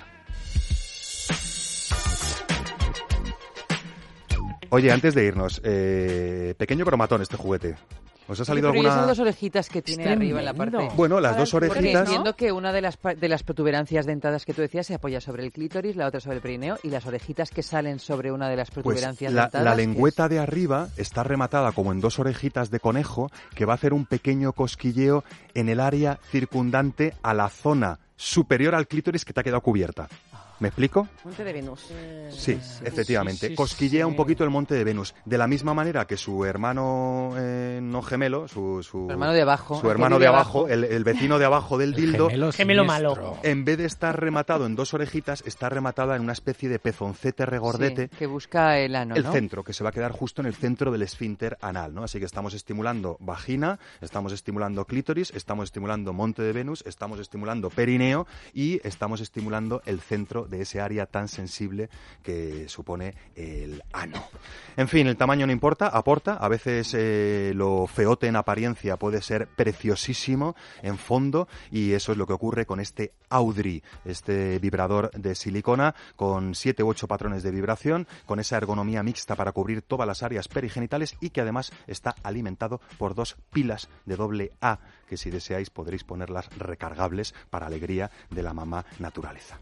Oye, 4.70 4.92
antes 4.92 5.14
de 5.14 5.24
irnos, 5.24 5.62
eh, 5.64 6.56
pequeño 6.58 6.84
bromatón 6.84 7.22
este 7.22 7.38
juguete. 7.38 7.76
¿Os 8.34 8.42
ha 8.42 8.46
salido 8.46 8.70
Pero 8.72 8.84
¿y 8.84 8.86
esas 8.86 8.94
alguna...? 8.98 9.12
dos 9.12 9.20
orejitas 9.20 9.70
que 9.70 9.82
tiene 9.82 10.10
arriba 10.10 10.40
en 10.40 10.46
la 10.46 10.54
parte. 10.54 10.90
Bueno, 10.96 11.20
las 11.20 11.38
dos 11.38 11.54
orejitas... 11.54 12.08
entiendo 12.08 12.36
que 12.36 12.52
una 12.52 12.72
de 12.72 12.82
las, 12.82 12.98
de 13.02 13.30
las 13.30 13.44
protuberancias 13.44 14.06
dentadas 14.06 14.46
que 14.46 14.54
tú 14.54 14.62
decías 14.62 14.86
se 14.88 14.96
apoya 14.96 15.22
sobre 15.22 15.44
el 15.44 15.52
clítoris, 15.52 15.96
la 15.96 16.08
otra 16.08 16.20
sobre 16.20 16.36
el 16.38 16.42
perineo, 16.42 16.78
y 16.84 16.90
las 16.90 17.06
orejitas 17.06 17.50
que 17.50 17.64
salen 17.64 18.00
sobre 18.00 18.32
una 18.32 18.50
de 18.50 18.56
las 18.58 18.70
Pues 18.72 18.84
protuberancias 18.84 19.32
la, 19.34 19.44
dentadas. 19.44 19.66
la 19.66 19.76
lengüeta 19.76 20.28
de 20.30 20.40
arriba 20.40 20.90
está 20.98 21.24
rematada 21.24 21.72
como 21.72 21.92
en 21.92 22.02
dos 22.02 22.20
orejitas 22.20 22.70
de 22.70 22.80
conejo 22.80 23.32
que 23.56 23.66
va 23.66 23.74
a 23.74 23.76
hacer 23.76 23.94
un 23.94 24.06
pequeño 24.06 24.54
cosquilleo 24.54 25.24
en 25.54 25.70
el 25.70 25.80
área 25.80 26.20
circundante 26.32 27.14
a 27.24 27.34
la 27.34 27.50
zona 27.50 28.00
superior 28.16 28.76
al 28.76 28.88
clítoris 28.88 29.26
que 29.26 29.34
te 29.34 29.40
ha 29.40 29.44
quedado 29.44 29.62
cubierta. 29.62 30.08
¿Me 30.64 30.70
explico? 30.70 31.10
Monte 31.26 31.44
de 31.44 31.52
Venus. 31.52 31.92
Sí, 32.32 32.58
efectivamente. 32.86 33.50
sí, 33.50 33.54
Cosquillea 33.56 34.08
un 34.08 34.16
poquito 34.16 34.46
el 34.46 34.50
monte 34.50 34.76
de 34.76 34.86
Venus. 34.86 35.14
De 35.26 35.38
la 35.38 35.46
misma 35.46 35.74
manera 35.74 36.08
que 36.08 36.16
su 36.16 36.46
hermano 36.46 37.34
eh, 37.38 37.82
no 37.84 38.02
gemelo, 38.02 38.48
su, 38.48 38.82
su, 38.82 39.10
hermano 39.10 39.34
de 39.34 39.42
abajo, 39.42 39.82
su 39.82 39.92
hermano 39.92 40.20
de 40.20 40.28
abajo, 40.28 40.60
abajo. 40.60 40.70
el, 40.70 40.86
el 40.86 41.04
vecino 41.04 41.38
de 41.38 41.44
abajo 41.44 41.78
del 41.78 41.94
dildo, 41.94 42.30
gemelo 42.30 42.54
Gemelo 42.54 42.86
malo. 42.86 43.38
en 43.44 43.66
vez 43.66 43.78
de 43.78 43.84
estar 43.84 44.18
rematado 44.18 44.66
en 44.66 44.78
dos 44.78 44.94
orejitas, 44.94 45.44
está 45.46 45.68
rematada 45.68 46.16
en 46.16 46.22
una 46.22 46.32
especie 46.32 46.70
de 46.70 46.80
pezoncete 46.80 47.46
regordete 47.46 48.08
Sí, 48.08 48.18
que 48.18 48.28
busca 48.28 48.80
el 48.80 48.96
ano, 48.96 49.16
el 49.16 49.24
¿no? 49.24 49.34
centro, 49.34 49.66
que 49.66 49.74
se 49.74 49.84
va 49.84 49.90
a 49.90 49.94
quedar 49.94 50.14
justo 50.14 50.42
en 50.42 50.46
el 50.46 50.56
centro 50.56 50.94
del 50.94 51.02
esfínter 51.02 51.58
anal, 51.60 51.94
¿no? 51.94 52.06
Así 52.06 52.20
que 52.20 52.26
estamos 52.26 52.54
estimulando 52.54 53.18
vagina, 53.20 53.80
estamos 54.00 54.32
estimulando 54.32 54.86
clítoris, 54.86 55.32
estamos 55.36 55.66
estimulando 55.66 56.14
monte 56.14 56.42
de 56.42 56.54
Venus, 56.54 56.86
estamos 56.88 57.20
estimulando 57.20 57.70
perineo 57.70 58.28
y 58.54 58.80
estamos 58.88 59.20
estimulando 59.20 59.82
el 59.86 60.00
centro 60.00 60.48
de 60.54 60.62
ese 60.62 60.80
área 60.80 61.08
tan 61.08 61.28
sensible 61.28 61.90
que 62.22 62.70
supone 62.70 63.16
el 63.36 63.84
ano. 63.92 64.24
En 64.78 64.88
fin, 64.88 65.08
el 65.08 65.18
tamaño 65.18 65.48
no 65.48 65.52
importa, 65.52 65.88
aporta. 65.88 66.36
A 66.36 66.48
veces 66.48 66.94
eh, 66.94 67.54
lo 67.56 67.88
feote 67.88 68.28
en 68.28 68.36
apariencia 68.36 68.98
puede 68.98 69.22
ser 69.22 69.48
preciosísimo 69.48 70.56
en 70.82 70.98
fondo 70.98 71.48
y 71.72 71.94
eso 71.94 72.12
es 72.12 72.18
lo 72.18 72.28
que 72.28 72.34
ocurre 72.34 72.66
con 72.66 72.80
este 72.80 73.14
Audrey, 73.30 73.82
este 74.06 74.60
vibrador 74.60 75.10
de 75.12 75.34
silicona 75.34 75.96
con 76.16 76.54
7 76.54 76.84
u 76.84 76.90
8 76.90 77.08
patrones 77.08 77.42
de 77.42 77.50
vibración, 77.50 78.08
con 78.28 78.40
esa 78.40 78.58
ergonomía 78.58 79.02
mixta 79.02 79.36
para 79.36 79.52
cubrir 79.52 79.82
todas 79.82 80.08
las 80.08 80.22
áreas 80.22 80.48
perigenitales 80.48 81.16
y 81.20 81.32
que 81.32 81.42
además 81.42 81.72
está 81.88 82.16
alimentado 82.22 82.80
por 83.00 83.16
dos 83.16 83.36
pilas 83.52 83.90
de 84.06 84.16
doble 84.16 84.52
A 84.62 84.80
que 85.08 85.18
si 85.18 85.30
deseáis 85.30 85.70
podréis 85.70 86.04
ponerlas 86.04 86.50
recargables 86.58 87.34
para 87.50 87.68
alegría 87.68 88.12
de 88.30 88.44
la 88.44 88.54
mamá 88.54 88.86
naturaleza. 89.00 89.60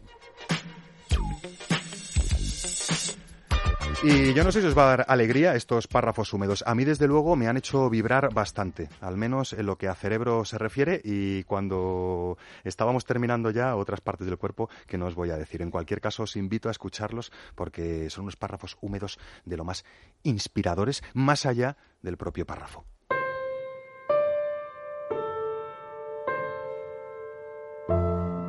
Y 4.04 4.34
yo 4.34 4.42
no 4.42 4.50
sé 4.50 4.60
si 4.60 4.66
os 4.66 4.76
va 4.76 4.82
a 4.82 4.96
dar 4.96 5.06
alegría 5.06 5.54
estos 5.54 5.86
párrafos 5.86 6.32
húmedos. 6.32 6.64
A 6.66 6.74
mí, 6.74 6.84
desde 6.84 7.06
luego, 7.06 7.36
me 7.36 7.46
han 7.46 7.56
hecho 7.56 7.88
vibrar 7.88 8.34
bastante, 8.34 8.88
al 9.00 9.16
menos 9.16 9.52
en 9.52 9.64
lo 9.64 9.78
que 9.78 9.86
a 9.86 9.94
cerebro 9.94 10.44
se 10.44 10.58
refiere 10.58 11.00
y 11.04 11.44
cuando 11.44 12.36
estábamos 12.64 13.04
terminando 13.04 13.50
ya 13.50 13.76
otras 13.76 14.00
partes 14.00 14.26
del 14.26 14.38
cuerpo 14.38 14.68
que 14.88 14.98
no 14.98 15.06
os 15.06 15.14
voy 15.14 15.30
a 15.30 15.36
decir. 15.36 15.62
En 15.62 15.70
cualquier 15.70 16.00
caso, 16.00 16.24
os 16.24 16.34
invito 16.34 16.68
a 16.68 16.72
escucharlos 16.72 17.30
porque 17.54 18.10
son 18.10 18.24
unos 18.24 18.34
párrafos 18.34 18.76
húmedos 18.80 19.20
de 19.44 19.56
lo 19.56 19.62
más 19.62 19.84
inspiradores, 20.24 21.04
más 21.14 21.46
allá 21.46 21.76
del 22.02 22.16
propio 22.16 22.44
párrafo. 22.44 22.84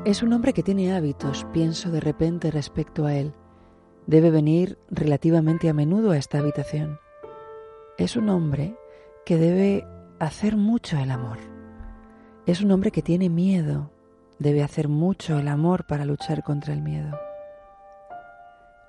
Es 0.06 0.22
un 0.22 0.34
hombre 0.34 0.52
que 0.52 0.64
tiene 0.64 0.94
hábitos, 0.94 1.48
pienso 1.54 1.90
de 1.90 2.02
repente 2.02 2.52
respecto 2.52 3.06
a 3.06 3.14
él. 3.16 3.34
Debe 4.06 4.32
venir 4.32 4.78
relativamente 4.90 5.70
a 5.70 5.74
menudo 5.74 6.12
a 6.12 6.18
esta 6.18 6.40
habitación. 6.40 7.00
Es 7.98 8.18
un 8.18 8.28
hombre 8.28 8.76
que 9.26 9.38
debe 9.38 9.88
hacer 10.20 10.58
mucho 10.58 10.98
el 10.98 11.10
amor. 11.10 11.38
Es 12.46 12.60
un 12.60 12.72
hombre 12.72 12.92
que 12.92 13.02
tiene 13.02 13.30
miedo. 13.30 13.92
Debe 14.40 14.62
hacer 14.62 14.90
mucho 14.90 15.40
el 15.40 15.48
amor 15.48 15.86
para 15.88 16.04
luchar 16.04 16.44
contra 16.44 16.74
el 16.74 16.82
miedo. 16.82 17.18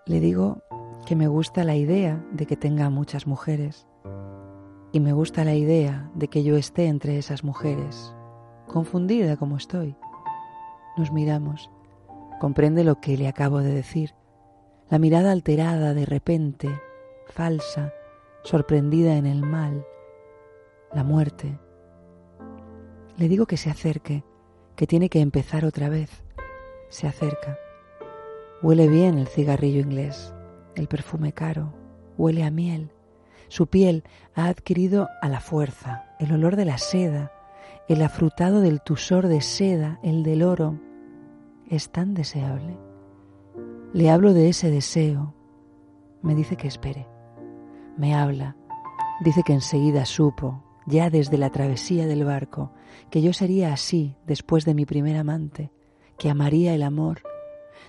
Le 0.06 0.18
digo 0.18 0.64
que 1.06 1.14
me 1.14 1.28
gusta 1.28 1.62
la 1.62 1.76
idea 1.76 2.24
de 2.32 2.46
que 2.46 2.56
tenga 2.56 2.90
muchas 2.90 3.28
mujeres. 3.28 3.86
Y 4.90 4.98
me 4.98 5.12
gusta 5.12 5.44
la 5.44 5.54
idea 5.54 6.10
de 6.16 6.26
que 6.26 6.42
yo 6.42 6.56
esté 6.56 6.86
entre 6.86 7.18
esas 7.18 7.44
mujeres, 7.44 8.12
confundida 8.66 9.36
como 9.36 9.56
estoy. 9.56 9.96
Nos 10.96 11.12
miramos. 11.12 11.70
Comprende 12.40 12.84
lo 12.84 13.00
que 13.00 13.16
le 13.16 13.28
acabo 13.28 13.60
de 13.60 13.74
decir. 13.74 14.14
La 14.90 14.98
mirada 14.98 15.32
alterada 15.32 15.94
de 15.94 16.06
repente, 16.06 16.68
falsa, 17.26 17.92
sorprendida 18.42 19.16
en 19.16 19.26
el 19.26 19.42
mal, 19.42 19.86
la 20.92 21.02
muerte. 21.02 21.58
Le 23.16 23.28
digo 23.28 23.46
que 23.46 23.56
se 23.56 23.70
acerque, 23.70 24.24
que 24.76 24.86
tiene 24.86 25.08
que 25.08 25.20
empezar 25.20 25.64
otra 25.64 25.88
vez. 25.88 26.10
Se 26.88 27.06
acerca. 27.06 27.58
Huele 28.62 28.88
bien 28.88 29.18
el 29.18 29.26
cigarrillo 29.26 29.80
inglés, 29.80 30.34
el 30.74 30.88
perfume 30.88 31.32
caro, 31.32 31.74
huele 32.16 32.44
a 32.44 32.50
miel. 32.50 32.90
Su 33.48 33.66
piel 33.66 34.04
ha 34.34 34.46
adquirido 34.46 35.08
a 35.20 35.28
la 35.28 35.40
fuerza 35.40 36.06
el 36.18 36.32
olor 36.32 36.56
de 36.56 36.64
la 36.64 36.78
seda, 36.78 37.32
el 37.88 38.02
afrutado 38.02 38.60
del 38.60 38.80
tusor 38.80 39.28
de 39.28 39.40
seda, 39.40 39.98
el 40.02 40.22
del 40.22 40.42
oro. 40.42 40.80
Es 41.74 41.90
tan 41.90 42.14
deseable. 42.14 42.78
Le 43.92 44.08
hablo 44.08 44.32
de 44.32 44.48
ese 44.48 44.70
deseo. 44.70 45.34
Me 46.22 46.36
dice 46.36 46.54
que 46.54 46.68
espere. 46.68 47.08
Me 47.98 48.14
habla. 48.14 48.56
Dice 49.24 49.42
que 49.44 49.54
enseguida 49.54 50.04
supo, 50.04 50.62
ya 50.86 51.10
desde 51.10 51.36
la 51.36 51.50
travesía 51.50 52.06
del 52.06 52.24
barco, 52.24 52.70
que 53.10 53.22
yo 53.22 53.32
sería 53.32 53.72
así 53.72 54.16
después 54.24 54.64
de 54.64 54.74
mi 54.74 54.86
primer 54.86 55.16
amante, 55.16 55.72
que 56.16 56.30
amaría 56.30 56.76
el 56.76 56.84
amor. 56.84 57.22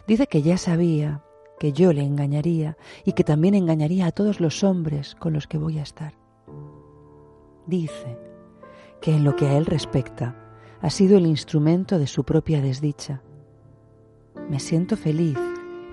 Dice 0.08 0.26
que 0.26 0.42
ya 0.42 0.58
sabía 0.58 1.24
que 1.60 1.72
yo 1.72 1.94
le 1.94 2.02
engañaría 2.02 2.78
y 3.04 3.12
que 3.12 3.24
también 3.24 3.54
engañaría 3.54 4.08
a 4.08 4.12
todos 4.12 4.40
los 4.40 4.64
hombres 4.64 5.14
con 5.14 5.32
los 5.32 5.46
que 5.46 5.60
voy 5.60 5.78
a 5.78 5.84
estar. 5.84 6.16
Dice 7.68 8.18
que 9.00 9.14
en 9.14 9.24
lo 9.24 9.36
que 9.36 9.46
a 9.46 9.56
él 9.56 9.68
respecta 9.68 10.58
ha 10.82 10.90
sido 10.90 11.20
el 11.20 11.28
instrumento 11.28 12.00
de 12.00 12.08
su 12.08 12.24
propia 12.24 12.62
desdicha. 12.62 13.22
Me 14.50 14.60
siento 14.60 14.96
feliz 14.96 15.38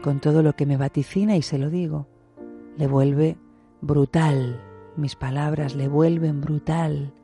con 0.02 0.20
todo 0.20 0.42
lo 0.42 0.54
que 0.54 0.66
me 0.66 0.76
vaticina 0.76 1.36
y 1.36 1.42
se 1.42 1.58
lo 1.58 1.70
digo. 1.70 2.06
Le 2.76 2.86
vuelve 2.86 3.38
brutal, 3.80 4.60
mis 4.96 5.16
palabras 5.16 5.74
le 5.74 5.88
vuelven 5.88 6.40
brutal. 6.40 7.14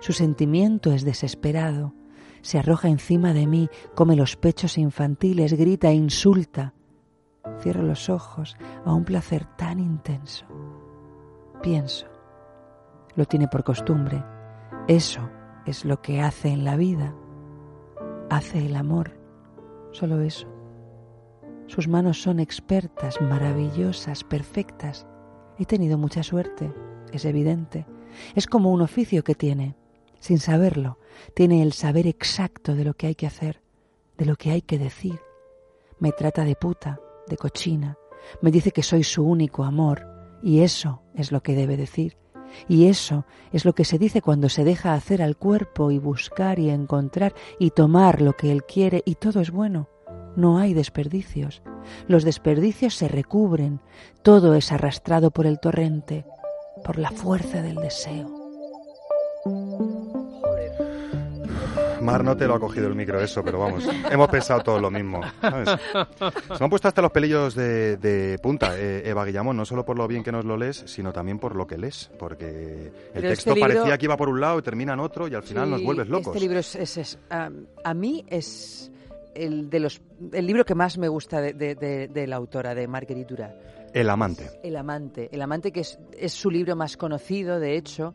Su 0.00 0.12
sentimiento 0.12 0.92
es 0.92 1.04
desesperado. 1.04 1.94
Se 2.40 2.58
arroja 2.58 2.88
encima 2.88 3.32
de 3.32 3.46
mí, 3.46 3.68
come 3.94 4.16
los 4.16 4.36
pechos 4.36 4.76
infantiles, 4.76 5.52
grita 5.52 5.92
insulta. 5.92 6.74
Cierro 7.60 7.82
los 7.82 8.08
ojos 8.08 8.56
a 8.84 8.92
un 8.92 9.04
placer 9.04 9.46
tan 9.56 9.78
intenso. 9.78 10.46
Pienso. 11.62 12.06
Lo 13.14 13.24
tiene 13.26 13.46
por 13.46 13.62
costumbre. 13.62 14.24
Eso 14.88 15.28
es 15.64 15.84
lo 15.84 16.02
que 16.02 16.20
hace 16.20 16.48
en 16.48 16.64
la 16.64 16.76
vida. 16.76 17.14
Hace 18.30 18.66
el 18.66 18.74
amor. 18.74 19.12
Solo 19.92 20.20
eso. 20.20 20.51
Sus 21.72 21.88
manos 21.88 22.20
son 22.20 22.38
expertas, 22.38 23.18
maravillosas, 23.22 24.24
perfectas. 24.24 25.06
He 25.58 25.64
tenido 25.64 25.96
mucha 25.96 26.22
suerte, 26.22 26.70
es 27.14 27.24
evidente. 27.24 27.86
Es 28.34 28.46
como 28.46 28.70
un 28.72 28.82
oficio 28.82 29.24
que 29.24 29.34
tiene. 29.34 29.74
Sin 30.20 30.38
saberlo, 30.38 30.98
tiene 31.34 31.62
el 31.62 31.72
saber 31.72 32.06
exacto 32.06 32.74
de 32.74 32.84
lo 32.84 32.92
que 32.92 33.06
hay 33.06 33.14
que 33.14 33.26
hacer, 33.26 33.62
de 34.18 34.26
lo 34.26 34.36
que 34.36 34.50
hay 34.50 34.60
que 34.60 34.78
decir. 34.78 35.18
Me 35.98 36.12
trata 36.12 36.44
de 36.44 36.56
puta, 36.56 37.00
de 37.26 37.38
cochina. 37.38 37.96
Me 38.42 38.50
dice 38.50 38.72
que 38.72 38.82
soy 38.82 39.02
su 39.02 39.24
único 39.24 39.64
amor, 39.64 40.06
y 40.42 40.60
eso 40.60 41.00
es 41.14 41.32
lo 41.32 41.42
que 41.42 41.54
debe 41.54 41.78
decir. 41.78 42.18
Y 42.68 42.88
eso 42.88 43.24
es 43.50 43.64
lo 43.64 43.74
que 43.74 43.86
se 43.86 43.98
dice 43.98 44.20
cuando 44.20 44.50
se 44.50 44.64
deja 44.64 44.92
hacer 44.92 45.22
al 45.22 45.38
cuerpo 45.38 45.90
y 45.90 45.98
buscar 45.98 46.58
y 46.58 46.68
encontrar 46.68 47.32
y 47.58 47.70
tomar 47.70 48.20
lo 48.20 48.34
que 48.34 48.52
él 48.52 48.62
quiere, 48.64 49.02
y 49.06 49.14
todo 49.14 49.40
es 49.40 49.50
bueno. 49.50 49.88
No 50.36 50.58
hay 50.58 50.74
desperdicios. 50.74 51.62
Los 52.08 52.24
desperdicios 52.24 52.94
se 52.94 53.08
recubren. 53.08 53.80
Todo 54.22 54.54
es 54.54 54.72
arrastrado 54.72 55.30
por 55.30 55.46
el 55.46 55.58
torrente, 55.60 56.24
por 56.84 56.98
la 56.98 57.10
fuerza 57.10 57.60
del 57.62 57.76
deseo. 57.76 58.30
Mar 62.00 62.24
no 62.24 62.36
te 62.36 62.48
lo 62.48 62.54
ha 62.54 62.60
cogido 62.60 62.88
el 62.88 62.96
micro 62.96 63.20
eso, 63.20 63.44
pero 63.44 63.60
vamos, 63.60 63.84
hemos 64.10 64.28
pensado 64.28 64.60
todo 64.60 64.80
lo 64.80 64.90
mismo. 64.90 65.20
¿sabes? 65.40 65.68
Se 65.68 66.58
me 66.58 66.64
han 66.64 66.70
puesto 66.70 66.88
hasta 66.88 67.00
los 67.00 67.12
pelillos 67.12 67.54
de, 67.54 67.96
de 67.96 68.38
punta, 68.40 68.76
eh, 68.76 69.02
Eva 69.08 69.24
Guillamón, 69.24 69.56
no 69.56 69.64
solo 69.64 69.84
por 69.84 69.96
lo 69.96 70.08
bien 70.08 70.24
que 70.24 70.32
nos 70.32 70.44
lo 70.44 70.56
lees, 70.56 70.82
sino 70.86 71.12
también 71.12 71.38
por 71.38 71.54
lo 71.54 71.64
que 71.64 71.78
lees, 71.78 72.10
porque 72.18 72.86
el 72.86 72.92
Pero 73.14 73.28
texto 73.28 73.50
este 73.50 73.54
libro- 73.60 73.74
parecía 73.74 73.98
que 73.98 74.06
iba 74.06 74.16
por 74.16 74.28
un 74.28 74.40
lado 74.40 74.58
y 74.58 74.62
termina 74.62 74.94
en 74.94 75.00
otro 75.00 75.28
y 75.28 75.34
al 75.36 75.44
final 75.44 75.70
nos 75.70 75.78
Sí, 75.78 75.84
vuelves 75.86 76.08
locos. 76.08 76.26
Este 76.34 76.40
libro 76.40 76.58
es, 76.58 76.74
es- 76.74 76.96
es, 76.96 77.18
am, 77.30 77.66
a 77.84 77.94
mí 77.94 78.24
es 78.28 78.90
el 79.34 79.70
de 79.70 79.80
los 79.80 80.00
el 80.32 80.46
libro 80.46 80.64
que 80.64 80.74
más 80.74 80.98
me 80.98 81.08
gusta 81.08 81.40
de, 81.40 81.52
de- 81.52 81.74
de- 81.74 82.08
de 82.08 82.26
la 82.26 82.36
autora, 82.36 82.74
de 82.74 82.86
Marguerite 82.88 83.28
Duras. 83.30 83.54
El 83.92 84.08
amante. 84.08 84.48
El 84.62 84.76
amante. 84.76 85.28
El 85.32 85.42
amante 85.42 85.70
que 85.72 85.80
es, 85.80 85.98
es 86.18 86.32
su 86.32 86.50
libro 86.50 86.76
más 86.76 86.96
conocido, 86.96 87.60
de 87.60 87.76
hecho. 87.76 88.14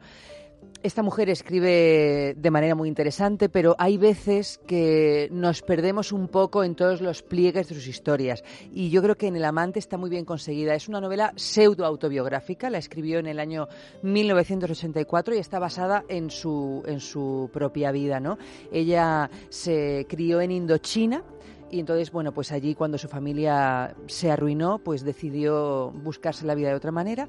Esta 0.87 1.03
mujer 1.03 1.29
escribe 1.29 2.33
de 2.37 2.49
manera 2.49 2.73
muy 2.73 2.87
interesante, 2.87 3.49
pero 3.49 3.75
hay 3.77 3.97
veces 3.97 4.57
que 4.65 5.27
nos 5.33 5.61
perdemos 5.61 6.13
un 6.13 6.29
poco 6.29 6.63
en 6.63 6.75
todos 6.75 7.01
los 7.01 7.23
pliegues 7.23 7.67
de 7.67 7.75
sus 7.75 7.87
historias. 7.87 8.41
Y 8.71 8.89
yo 8.89 9.01
creo 9.01 9.17
que 9.17 9.27
en 9.27 9.35
El 9.35 9.43
amante 9.43 9.79
está 9.79 9.97
muy 9.97 10.09
bien 10.09 10.23
conseguida. 10.23 10.75
Es 10.75 10.87
una 10.87 11.01
novela 11.01 11.33
pseudo-autobiográfica, 11.35 12.69
la 12.69 12.77
escribió 12.77 13.19
en 13.19 13.27
el 13.27 13.41
año 13.41 13.67
1984 14.01 15.35
y 15.35 15.39
está 15.39 15.59
basada 15.59 16.05
en 16.07 16.29
su, 16.29 16.81
en 16.85 17.01
su 17.01 17.49
propia 17.51 17.91
vida. 17.91 18.21
¿no? 18.21 18.37
Ella 18.71 19.29
se 19.49 20.05
crió 20.07 20.39
en 20.39 20.51
Indochina, 20.51 21.21
y 21.69 21.81
entonces, 21.81 22.11
bueno, 22.11 22.31
pues 22.31 22.53
allí 22.53 22.75
cuando 22.75 22.97
su 22.97 23.09
familia 23.09 23.93
se 24.05 24.31
arruinó, 24.31 24.79
pues 24.79 25.03
decidió 25.03 25.91
buscarse 25.91 26.45
la 26.45 26.55
vida 26.55 26.69
de 26.69 26.75
otra 26.75 26.93
manera. 26.93 27.27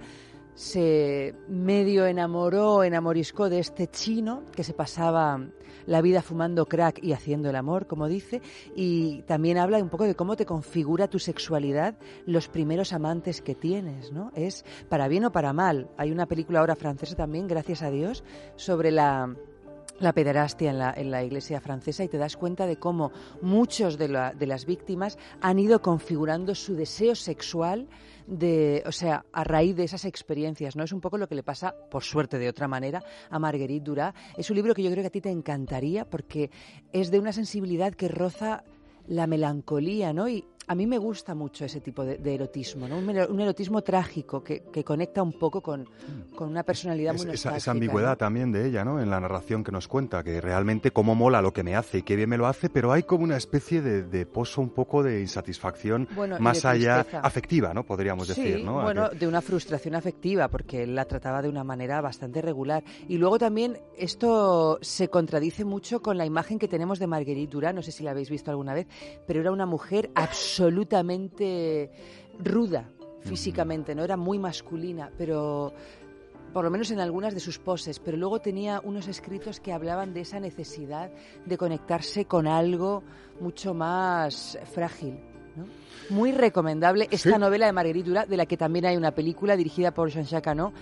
Se 0.59 1.37
medio 1.47 2.05
enamoró, 2.05 2.83
enamoriscó 2.83 3.49
de 3.49 3.61
este 3.61 3.87
chino 3.87 4.43
que 4.57 4.65
se 4.65 4.75
pasaba 4.75 5.41
la 5.87 6.03
vida 6.03 6.21
fumando 6.21 6.67
crack 6.67 6.99
y 7.01 7.13
haciendo 7.13 7.49
el 7.49 7.55
amor, 7.55 7.87
como 7.87 8.09
dice, 8.09 8.43
y 8.75 9.23
también 9.23 9.57
habla 9.57 9.79
un 9.79 9.89
poco 9.89 10.03
de 10.03 10.17
cómo 10.17 10.35
te 10.35 10.47
configura 10.47 11.07
tu 11.07 11.21
sexualidad 11.21 11.97
los 12.27 12.49
primeros 12.49 12.93
amantes 12.93 13.41
que 13.41 13.55
tienes, 13.55 14.11
¿no? 14.11 14.33
Es 14.35 14.65
para 14.89 15.07
bien 15.07 15.27
o 15.27 15.31
para 15.31 15.53
mal. 15.53 15.91
Hay 15.97 16.11
una 16.11 16.27
película 16.27 16.59
ahora 16.59 16.75
francesa 16.75 17.15
también, 17.15 17.47
gracias 17.47 17.83
a 17.83 17.91
Dios, 17.93 18.25
sobre 18.57 18.91
la 18.91 19.33
la 20.01 20.13
pederastia 20.13 20.71
en 20.71 20.79
la, 20.79 20.93
en 20.97 21.11
la 21.11 21.25
iglesia 21.25 21.61
francesa 21.61 22.05
y 22.05 22.09
te 22.09 22.19
das 22.19 22.37
cuenta 22.37 22.67
de 22.67 22.77
cómo 22.77 23.11
muchos 23.43 23.99
de, 23.99 24.07
la- 24.07 24.33
de 24.33 24.47
las 24.47 24.65
víctimas 24.65 25.19
han 25.41 25.59
ido 25.59 25.83
configurando 25.83 26.55
su 26.55 26.77
deseo 26.77 27.17
sexual 27.17 27.89
de, 28.29 28.83
o 28.87 28.93
sea, 28.93 29.25
a 29.33 29.43
raíz 29.43 29.75
de 29.75 29.85
esas 29.85 30.05
experiencias, 30.05 30.77
¿no? 30.77 30.85
Es 30.85 30.93
un 30.93 31.01
poco 31.01 31.17
lo 31.17 31.27
que 31.27 31.35
le 31.35 31.43
pasa, 31.43 31.75
por 31.91 32.05
suerte 32.05 32.39
de 32.39 32.49
otra 32.49 32.69
manera, 32.69 33.03
a 33.31 33.39
Marguerite 33.39 33.85
Duras. 33.85 34.15
Es 34.37 34.51
un 34.51 34.57
libro 34.57 34.75
que 34.75 34.83
yo 34.83 34.91
creo 34.91 35.03
que 35.03 35.09
a 35.09 35.11
ti 35.11 35.23
te 35.23 35.31
encantaría 35.31 36.05
porque 36.05 36.51
es 36.93 37.11
de 37.11 37.19
una 37.19 37.33
sensibilidad 37.33 37.95
que 37.95 38.09
roza 38.09 38.65
la 39.07 39.27
melancolía, 39.27 40.13
¿no? 40.13 40.29
Y 40.29 40.45
a 40.69 40.75
mí 40.75 40.87
me 40.87 40.99
gusta 40.99 41.35
mucho 41.35 41.65
ese 41.65 41.81
tipo 41.81 42.05
de, 42.05 42.19
de 42.19 42.35
erotismo, 42.35 42.87
¿no? 42.87 42.99
Un, 42.99 43.41
erotismo 43.41 43.83
trágico 43.83 44.45
que, 44.45 44.65
que 44.73 44.85
conecta 44.85 45.23
un 45.23 45.33
poco 45.33 45.61
con, 45.63 45.89
con 46.37 46.49
una 46.51 46.63
personalidad 46.63 47.15
Es- 47.15 47.25
muy 47.25 47.35
esa, 47.35 47.57
esa 47.57 47.71
ambigüedad 47.71 48.11
¿no? 48.11 48.17
también 48.19 48.53
de 48.53 48.67
ella, 48.69 48.85
¿no? 48.85 49.01
En 49.01 49.11
la 49.11 49.19
narración 49.19 49.65
que 49.65 49.73
nos 49.73 49.89
cuenta, 49.89 50.23
que 50.23 50.41
realmente 50.41 50.91
cómo 50.91 51.15
mola 51.15 51.41
lo 51.43 51.53
que 51.53 51.63
me 51.63 51.75
hace 51.75 51.99
y 51.99 52.03
qué 52.03 52.17
bien 52.17 52.29
me 52.29 52.37
lo 52.37 52.47
hace, 52.47 52.69
pero 52.69 52.93
hay 52.93 53.03
como 53.05 53.25
una 53.25 53.37
especie 53.37 53.81
de, 53.81 54.03
de 54.03 54.27
pozo 54.27 54.61
un 54.61 54.71
poco 54.71 55.03
de 55.03 55.21
insatisfacción 55.21 56.07
Bueno, 56.15 56.37
más 56.39 56.63
de 56.63 56.69
allá 56.69 57.07
afectiva, 57.23 57.73
¿no? 57.73 57.85
Podríamos 57.85 58.29
Sí, 58.29 58.43
decir, 58.43 58.63
¿no? 58.65 58.83
Bueno, 58.83 59.09
que- 59.11 59.17
de 59.17 59.27
una 59.27 59.41
frustración 59.41 59.95
afectiva, 59.95 60.49
porque 60.49 60.83
él 60.83 60.95
la 60.95 61.07
trataba 61.07 61.41
de 61.43 61.49
una 61.49 61.65
manera 61.65 62.01
bastante 62.01 62.43
regular. 62.43 62.85
Y 63.09 63.17
luego 63.17 63.39
también 63.39 63.79
esto 63.97 64.79
se 64.83 65.09
contradice 65.09 65.65
mucho 65.65 66.03
con 66.03 66.19
la 66.19 66.27
imagen 66.27 66.59
que 66.59 66.69
tenemos 66.69 66.99
de 66.99 67.07
Marguerite 67.07 67.51
Duras, 67.53 67.75
no 67.75 67.83
sé 67.83 67.91
si 67.93 68.05
la 68.05 68.11
habéis 68.11 68.29
visto 68.31 68.51
alguna 68.51 68.75
vez, 68.75 68.87
pero 69.27 69.41
era 69.41 69.51
una 69.51 69.65
mujer 69.67 70.11
absolutamente 70.15 70.58
ruda 72.39 72.89
físicamente, 73.21 73.95
no 73.95 74.05
era 74.05 74.17
muy 74.17 74.39
masculina, 74.39 75.11
pero 75.19 75.73
por 76.53 76.65
lo 76.65 76.71
menos 76.71 76.91
en 76.91 77.01
algunas 77.01 77.35
de 77.35 77.41
sus 77.41 77.59
poses, 77.59 77.99
pero 78.01 78.17
luego 78.17 78.41
tenía 78.41 78.81
unos 78.83 79.07
escritos 79.07 79.61
que 79.61 79.73
hablaban 79.73 80.15
de 80.15 80.23
esa 80.23 80.41
necesidad 80.41 81.11
de 81.45 81.59
conectarse 81.59 82.25
con 82.25 82.47
algo 82.47 83.03
mucho 83.41 83.75
más 83.75 84.59
frágil. 84.73 85.19
¿no? 85.57 85.67
Muy 86.09 86.33
recomendable 86.33 87.07
esta 87.11 87.35
Sí. 87.35 87.39
novela 87.39 87.67
de 87.67 87.73
Marguerite 87.73 88.09
Duras, 88.09 88.29
de 88.29 88.37
la 88.39 88.47
que 88.47 88.57
también 88.57 88.87
hay 88.87 88.97
una 88.97 89.11
película 89.11 89.57
dirigida 89.57 89.93
por 89.93 90.09
Jean-Jacques 90.11 90.51
Hano 90.51 90.73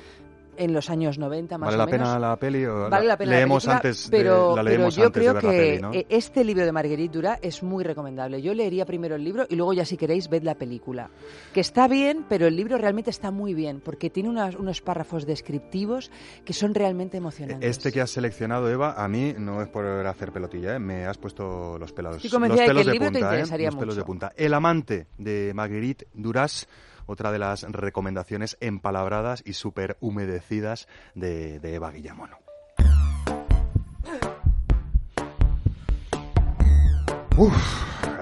en 0.57 0.73
los 0.73 0.91
años 0.91 1.19
90 1.19 1.59
más 1.59 1.67
¿Vale 1.69 1.77
o 1.77 1.79
la 1.79 1.87
menos. 1.87 2.09
pena 2.09 2.19
la 2.19 2.37
peli? 2.37 2.65
O 2.67 2.91
Vale 2.91 3.07
la 3.07 3.17
pena 3.17 3.31
la 3.31 3.37
leemos 3.39 3.65
película, 3.65 3.77
antes 3.77 4.11
de- 4.11 4.17
pero, 4.19 4.57
la 4.57 4.63
pero 4.65 4.89
yo 4.89 5.05
antes 5.05 5.05
de 5.05 5.11
creo 5.13 5.33
la 5.35 5.41
que 5.41 5.47
peli, 5.49 5.83
¿no? 5.83 5.93
eh, 5.93 6.07
este 6.09 6.45
libro 6.45 6.65
de 6.65 6.73
Marguerite 6.73 7.15
Duras 7.15 7.39
es 7.43 7.63
muy 7.63 7.85
recomendable. 7.85 8.41
Yo 8.43 8.55
leería 8.55 8.85
primero 8.87 9.15
el 9.17 9.25
libro 9.25 9.47
y 9.49 9.57
luego 9.57 9.73
ya 9.73 9.85
si 9.85 9.97
queréis 9.97 10.29
ved 10.29 10.43
la 10.43 10.55
película. 10.55 11.11
Que 11.53 11.61
está 11.61 11.89
bien, 11.89 12.25
pero 12.29 12.47
el 12.47 12.57
libro 12.57 12.79
realmente 12.79 13.11
está 13.11 13.31
muy 13.31 13.55
bien 13.55 13.81
porque 13.81 14.11
tiene 14.11 14.29
unas- 14.29 14.57
unos 14.57 14.81
párrafos 14.81 15.27
descriptivos 15.27 16.11
que 16.45 16.53
son 16.53 16.75
realmente 16.75 17.17
emocionantes. 17.17 17.69
Este 17.71 17.93
que 17.93 18.01
has 18.01 18.11
seleccionado, 18.11 18.69
Eva, 18.71 18.95
a 18.97 19.09
mí 19.09 19.35
no 19.39 19.63
es 19.63 19.69
por 19.69 19.85
hacer 19.87 20.33
pelotilla, 20.33 20.77
¿eh? 20.77 20.79
me 20.79 21.07
has 21.07 21.19
puesto 21.19 21.79
los 21.79 21.93
pelos, 21.93 22.17
Estoy 22.17 22.31
los 22.75 22.87
de 22.87 22.93
que 22.93 22.99
de 22.99 23.11
te 23.11 23.19
¿eh? 23.41 23.67
Los 23.67 23.77
pelos 23.77 23.97
de 23.97 24.05
punta. 24.05 24.33
El 24.37 24.55
amante 24.55 25.07
de 25.19 25.53
Marguerite 25.55 26.07
Duras, 26.15 26.69
otra 27.07 27.33
de 27.33 27.39
las 27.39 27.63
recomendaciones 27.63 28.57
empalabradas 28.61 29.43
y 29.47 29.55
súper 29.55 29.97
humedecidas 30.01 30.89
de, 31.15 31.61
Eva 31.63 31.91
Guillamono. 31.91 32.39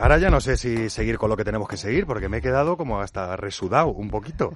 Ahora 0.01 0.19
ya 0.19 0.31
no 0.31 0.41
sé 0.41 0.57
si 0.57 0.91
seguir 0.91 1.19
con 1.19 1.31
lo 1.31 1.37
que 1.37 1.45
tenemos 1.45 1.69
que 1.69 1.77
seguir, 1.77 2.07
porque 2.07 2.29
me 2.29 2.39
he 2.39 2.41
quedado 2.41 2.77
como 2.77 3.01
hasta 3.01 3.37
resudado 3.37 3.89
un 3.89 4.11
poquito. 4.11 4.53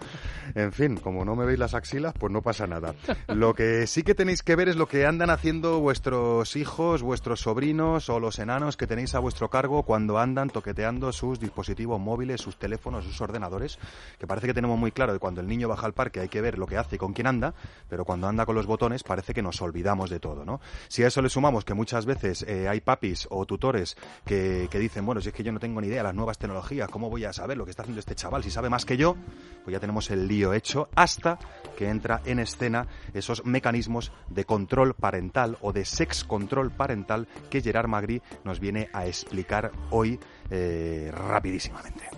En 0.54 0.72
fin, 0.72 0.96
como 0.96 1.24
no 1.24 1.36
me 1.36 1.44
veis 1.44 1.58
las 1.58 1.74
axilas, 1.74 2.14
pues 2.18 2.32
no 2.32 2.42
pasa 2.42 2.66
nada. 2.66 2.94
Lo 3.28 3.54
que 3.54 3.86
sí 3.86 4.02
que 4.02 4.14
tenéis 4.14 4.42
que 4.42 4.56
ver 4.56 4.68
es 4.68 4.76
lo 4.76 4.86
que 4.86 5.06
andan 5.06 5.30
haciendo 5.30 5.80
vuestros 5.80 6.56
hijos, 6.56 7.02
vuestros 7.02 7.40
sobrinos 7.40 8.08
o 8.08 8.20
los 8.20 8.38
enanos 8.38 8.76
que 8.76 8.86
tenéis 8.86 9.14
a 9.14 9.18
vuestro 9.18 9.48
cargo 9.48 9.82
cuando 9.82 10.18
andan 10.18 10.50
toqueteando 10.50 11.12
sus 11.12 11.40
dispositivos 11.40 12.00
móviles, 12.00 12.40
sus 12.40 12.58
teléfonos, 12.58 13.04
sus 13.04 13.20
ordenadores, 13.20 13.78
que 14.18 14.26
parece 14.26 14.48
que 14.48 14.54
tenemos 14.54 14.78
muy 14.78 14.92
claro 14.92 15.12
que 15.12 15.18
cuando 15.18 15.40
el 15.40 15.48
niño 15.48 15.68
baja 15.68 15.86
al 15.86 15.94
parque 15.94 16.20
hay 16.20 16.28
que 16.28 16.40
ver 16.40 16.58
lo 16.58 16.66
que 16.66 16.76
hace 16.76 16.96
y 16.96 16.98
con 16.98 17.12
quién 17.12 17.26
anda, 17.26 17.54
pero 17.88 18.04
cuando 18.04 18.28
anda 18.28 18.46
con 18.46 18.54
los 18.54 18.66
botones 18.66 19.02
parece 19.02 19.34
que 19.34 19.42
nos 19.42 19.60
olvidamos 19.60 20.10
de 20.10 20.20
todo, 20.20 20.44
¿no? 20.44 20.60
Si 20.88 21.02
a 21.02 21.08
eso 21.08 21.22
le 21.22 21.28
sumamos 21.28 21.64
que 21.64 21.74
muchas 21.74 22.06
veces 22.06 22.42
eh, 22.48 22.68
hay 22.68 22.80
papis 22.80 23.26
o 23.30 23.46
tutores 23.46 23.96
que, 24.24 24.68
que 24.70 24.78
dicen, 24.78 25.04
bueno, 25.06 25.17
si 25.20 25.28
es 25.28 25.34
que 25.34 25.42
yo 25.42 25.52
no 25.52 25.60
tengo 25.60 25.80
ni 25.80 25.88
idea 25.88 25.98
de 25.98 26.04
las 26.04 26.14
nuevas 26.14 26.38
tecnologías, 26.38 26.88
¿cómo 26.88 27.10
voy 27.10 27.24
a 27.24 27.32
saber 27.32 27.56
lo 27.56 27.64
que 27.64 27.70
está 27.70 27.82
haciendo 27.82 28.00
este 28.00 28.14
chaval 28.14 28.42
si 28.42 28.50
sabe 28.50 28.68
más 28.70 28.84
que 28.84 28.96
yo? 28.96 29.16
Pues 29.64 29.72
ya 29.72 29.80
tenemos 29.80 30.10
el 30.10 30.26
lío 30.26 30.52
hecho 30.52 30.88
hasta 30.94 31.38
que 31.76 31.88
entra 31.88 32.20
en 32.24 32.38
escena 32.38 32.86
esos 33.14 33.44
mecanismos 33.44 34.12
de 34.28 34.44
control 34.44 34.94
parental 34.94 35.58
o 35.60 35.72
de 35.72 35.84
sex 35.84 36.24
control 36.24 36.70
parental 36.70 37.28
que 37.50 37.60
Gerard 37.60 37.88
Magri 37.88 38.22
nos 38.44 38.60
viene 38.60 38.88
a 38.92 39.06
explicar 39.06 39.72
hoy 39.90 40.18
eh, 40.50 41.10
rapidísimamente. 41.12 42.08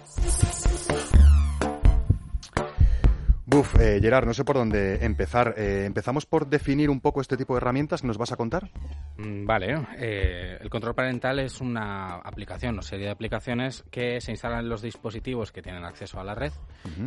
Buf, 3.51 3.75
eh, 3.81 3.99
Gerard, 4.01 4.27
no 4.27 4.33
sé 4.33 4.45
por 4.45 4.55
dónde 4.55 5.05
empezar. 5.05 5.57
Eh, 5.59 5.83
¿Empezamos 5.85 6.25
por 6.25 6.47
definir 6.47 6.89
un 6.89 7.01
poco 7.01 7.21
este 7.21 7.37
tipo 7.37 7.55
de 7.55 7.57
herramientas 7.57 8.01
que 8.01 8.07
nos 8.07 8.17
vas 8.17 8.31
a 8.31 8.37
contar? 8.37 8.71
Mm, 9.17 9.45
Vale, 9.45 9.87
eh, 9.99 10.57
el 10.61 10.71
control 10.71 10.95
parental 10.95 11.41
es 11.41 11.61
una 11.61 12.19
aplicación 12.19 12.79
o 12.79 12.83
serie 12.83 13.07
de 13.07 13.11
aplicaciones 13.11 13.83
que 13.91 14.21
se 14.21 14.31
instalan 14.31 14.61
en 14.61 14.69
los 14.69 14.83
dispositivos 14.83 15.51
que 15.51 15.63
tienen 15.63 15.85
acceso 15.85 16.21
a 16.21 16.25
la 16.25 16.37
red 16.37 16.53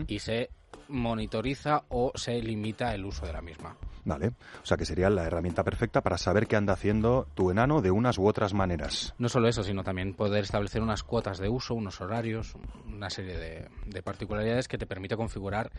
y 0.05 0.19
se 0.19 0.49
monitoriza 0.89 1.83
o 1.87 2.11
se 2.13 2.41
limita 2.41 2.93
el 2.93 3.05
uso 3.05 3.25
de 3.25 3.31
la 3.31 3.41
misma. 3.41 3.77
Vale, 4.05 4.33
o 4.61 4.65
sea 4.65 4.75
que 4.75 4.83
sería 4.83 5.09
la 5.09 5.23
herramienta 5.23 5.63
perfecta 5.63 6.01
para 6.01 6.17
saber 6.17 6.45
qué 6.47 6.57
anda 6.57 6.73
haciendo 6.73 7.25
tu 7.35 7.51
enano 7.51 7.81
de 7.81 7.89
unas 7.89 8.17
u 8.17 8.27
otras 8.27 8.53
maneras. 8.53 9.13
No 9.17 9.29
solo 9.29 9.47
eso, 9.47 9.63
sino 9.63 9.81
también 9.83 10.13
poder 10.13 10.43
establecer 10.43 10.81
unas 10.81 11.03
cuotas 11.03 11.37
de 11.37 11.47
uso, 11.47 11.73
unos 11.73 12.01
horarios, 12.01 12.53
una 12.85 13.09
serie 13.09 13.37
de, 13.37 13.69
de 13.85 14.03
particularidades 14.03 14.67
que 14.67 14.77
te 14.77 14.85
permite 14.85 15.15
configurar 15.15 15.71